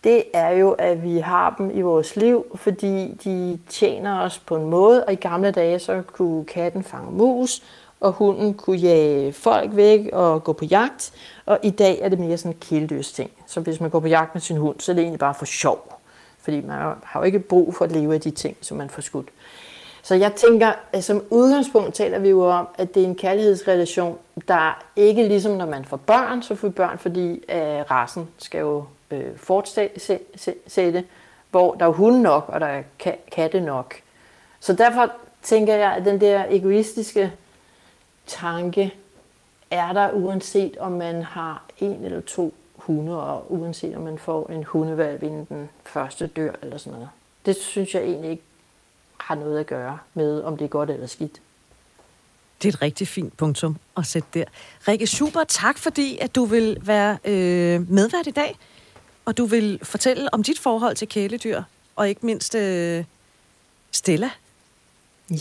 det 0.06 0.24
er 0.34 0.50
jo, 0.50 0.72
at 0.72 1.04
vi 1.04 1.18
har 1.18 1.56
dem 1.58 1.78
i 1.78 1.82
vores 1.82 2.16
liv, 2.16 2.46
fordi 2.56 3.18
de 3.24 3.60
tjener 3.70 4.22
os 4.22 4.40
på 4.40 4.56
en 4.56 4.70
måde, 4.70 5.04
og 5.04 5.14
i 5.14 5.16
gamle 5.16 5.52
dage, 5.52 5.80
så 5.80 6.02
kunne 6.12 6.46
katten 6.46 6.84
fange 6.84 7.12
mus, 7.12 7.64
og 8.00 8.12
hunden 8.12 8.54
kunne 8.54 8.78
jage 8.78 9.34
folk 9.34 9.76
væk 9.76 10.10
og 10.14 10.44
gå 10.44 10.54
på 10.54 10.66
jagt, 10.66 11.14
og 11.46 11.60
i 11.64 11.70
dag 11.70 12.00
er 12.02 12.10
det 12.10 12.20
mere 12.20 12.38
sådan 12.38 12.52
en 12.52 12.58
kæledyrs 12.60 13.12
ting. 13.12 13.32
Så 13.48 13.60
hvis 13.60 13.82
man 13.82 13.90
går 13.90 14.00
på 14.00 14.08
jagt 14.08 14.36
med 14.36 14.42
sin 14.42 14.58
hund, 14.58 14.80
så 14.80 14.92
er 14.92 14.94
det 14.94 15.02
egentlig 15.02 15.20
bare 15.20 15.34
for 15.34 15.46
sjov, 15.46 16.00
fordi 16.40 16.62
man 16.62 16.78
har 17.04 17.20
jo 17.20 17.22
ikke 17.22 17.40
brug 17.40 17.76
for 17.76 17.86
at 17.86 17.92
leve 17.92 18.14
af 18.14 18.22
de 18.22 18.32
ting, 18.32 18.58
som 18.62 18.78
man 18.78 18.90
får 18.90 19.02
skudt. 19.02 19.28
Så 20.04 20.16
jeg 20.16 20.34
tænker, 20.36 20.72
at 20.94 21.04
som 21.04 21.24
udgangspunkt 21.30 21.94
taler 21.94 22.20
vi 22.20 22.30
jo 22.30 22.50
om, 22.50 22.68
at 22.78 22.96
det 22.96 23.04
er 23.04 23.08
en 23.08 23.16
kærlighedsrelation, 23.16 24.18
der 24.48 24.84
ikke 24.96 25.28
ligesom 25.28 25.52
når 25.52 25.66
man 25.66 25.86
får 25.86 25.98
børn, 25.98 26.42
så 26.42 26.56
får 26.56 26.70
børn, 26.70 26.98
fordi 26.98 27.32
øh, 27.32 27.92
rasen 27.92 28.28
skal 28.38 28.60
jo 28.60 28.84
øh, 29.12 29.38
fortsætte, 29.38 31.06
hvor 31.52 31.76
der 31.76 31.86
er 31.86 31.90
hunde 31.90 32.22
nok, 32.22 32.46
og 32.48 32.60
der 32.60 32.68
er 32.68 32.84
ka- 33.04 33.30
katte 33.32 33.62
nok. 33.62 33.96
Så 34.60 34.74
derfor 34.74 35.12
tænker 35.44 35.76
jeg, 35.76 35.94
at 35.94 36.06
den 36.06 36.22
der 36.22 36.46
egoistiske 36.50 37.32
tanke 38.28 38.94
er 39.72 39.94
der, 39.94 40.12
uanset 40.12 40.78
om 40.78 40.92
man 40.92 41.22
har 41.24 41.64
en 41.80 42.04
eller 42.04 42.22
to 42.22 42.54
hunde, 42.76 43.24
og 43.24 43.52
uanset 43.52 43.96
om 43.96 44.02
man 44.02 44.18
får 44.18 44.50
en 44.50 44.64
hundevalg, 44.64 45.24
inden 45.24 45.46
den 45.50 45.70
første 45.84 46.28
dør 46.28 46.52
eller 46.62 46.78
sådan 46.78 46.94
noget. 46.94 47.10
Det 47.46 47.56
synes 47.56 47.96
jeg 47.96 48.04
egentlig 48.04 48.32
ikke 48.32 48.44
har 49.18 49.36
noget 49.36 49.60
at 49.60 49.66
gøre 49.66 50.00
med, 50.14 50.44
om 50.44 50.58
det 50.58 50.66
er 50.66 50.70
godt 50.70 50.90
eller 50.90 51.08
skidt. 51.08 51.42
Det 52.62 52.70
er 52.70 52.74
et 52.74 52.82
rigtig 52.82 53.08
fint 53.08 53.38
punktum 53.38 53.78
at 53.98 54.06
sætte 54.06 54.28
der. 54.34 54.46
Rikke, 54.88 55.08
super 55.08 55.44
tak, 55.44 55.78
fordi 55.78 56.18
at 56.22 56.36
du 56.36 56.46
vil 56.46 56.78
være 56.82 57.18
øh, 57.26 57.92
medvært 57.92 58.28
i 58.28 58.32
dag, 58.32 58.58
og 59.26 59.38
du 59.38 59.46
vil 59.46 59.80
fortælle 59.84 60.34
om 60.34 60.44
dit 60.44 60.60
forhold 60.60 60.96
til 60.96 61.08
kæledyr, 61.08 61.64
og 61.96 62.10
ikke 62.10 62.26
mindst 62.26 62.56
øh, 62.56 63.04
Stella. 63.92 64.30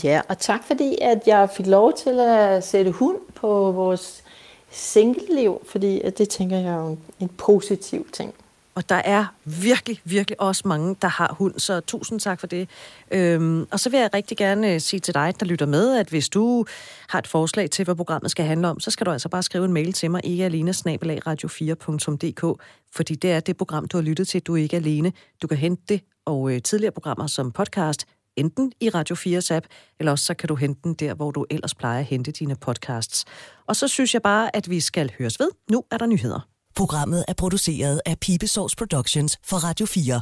Ja, 0.03 0.21
og 0.29 0.39
tak 0.39 0.63
fordi, 0.63 0.97
at 1.01 1.19
jeg 1.25 1.49
fik 1.57 1.67
lov 1.67 1.93
til 1.93 2.19
at 2.19 2.63
sætte 2.63 2.91
hund 2.91 3.17
på 3.35 3.71
vores 3.71 4.23
single-liv, 4.71 5.61
fordi 5.69 6.09
det 6.09 6.29
tænker 6.29 6.57
jeg 6.57 6.73
er 6.73 6.87
en, 6.87 6.99
en 7.19 7.29
positiv 7.29 8.07
ting. 8.13 8.33
Og 8.75 8.89
der 8.89 8.95
er 8.95 9.25
virkelig, 9.45 10.01
virkelig 10.03 10.41
også 10.41 10.61
mange, 10.65 10.95
der 11.01 11.07
har 11.07 11.35
hund, 11.37 11.59
så 11.59 11.79
tusind 11.79 12.19
tak 12.19 12.39
for 12.39 12.47
det. 12.47 12.69
Øhm, 13.11 13.67
og 13.71 13.79
så 13.79 13.89
vil 13.89 13.99
jeg 13.99 14.09
rigtig 14.13 14.37
gerne 14.37 14.73
øh, 14.73 14.81
sige 14.81 14.99
til 14.99 15.13
dig, 15.13 15.33
der 15.39 15.45
lytter 15.45 15.65
med, 15.65 15.97
at 15.97 16.09
hvis 16.09 16.29
du 16.29 16.65
har 17.09 17.19
et 17.19 17.27
forslag 17.27 17.69
til, 17.69 17.85
hvad 17.85 17.95
programmet 17.95 18.31
skal 18.31 18.45
handle 18.45 18.67
om, 18.67 18.79
så 18.79 18.91
skal 18.91 19.05
du 19.05 19.11
altså 19.11 19.29
bare 19.29 19.43
skrive 19.43 19.65
en 19.65 19.73
mail 19.73 19.93
til 19.93 20.11
mig, 20.11 20.21
ikke 20.23 20.45
alene 20.45 20.71
radio4.dk, 20.71 22.61
fordi 22.95 23.15
det 23.15 23.31
er 23.31 23.39
det 23.39 23.57
program, 23.57 23.87
du 23.87 23.97
har 23.97 24.01
lyttet 24.01 24.27
til, 24.27 24.41
du 24.41 24.55
er 24.55 24.61
ikke 24.61 24.75
alene. 24.75 25.13
Du 25.41 25.47
kan 25.47 25.57
hente 25.57 25.83
det 25.89 26.01
og 26.25 26.51
øh, 26.51 26.61
tidligere 26.61 26.91
programmer 26.91 27.27
som 27.27 27.51
podcast, 27.51 28.05
enten 28.35 28.71
i 28.81 28.89
Radio 28.89 29.15
4's 29.15 29.53
app, 29.53 29.65
eller 29.99 30.11
også 30.11 30.25
så 30.25 30.33
kan 30.33 30.47
du 30.47 30.55
hente 30.55 30.81
den 30.83 30.93
der, 30.93 31.13
hvor 31.13 31.31
du 31.31 31.45
ellers 31.49 31.75
plejer 31.75 31.99
at 31.99 32.05
hente 32.05 32.31
dine 32.31 32.55
podcasts. 32.55 33.25
Og 33.67 33.75
så 33.75 33.87
synes 33.87 34.13
jeg 34.13 34.21
bare, 34.21 34.55
at 34.55 34.69
vi 34.69 34.79
skal 34.79 35.11
høres 35.19 35.39
ved. 35.39 35.49
Nu 35.71 35.83
er 35.91 35.97
der 35.97 36.05
nyheder. 36.05 36.54
Programmet 36.75 37.25
er 37.27 37.33
produceret 37.33 38.01
af 38.05 38.19
Pibesource 38.19 38.75
Productions 38.75 39.37
for 39.43 39.57
Radio 39.57 39.85
4. 39.85 40.21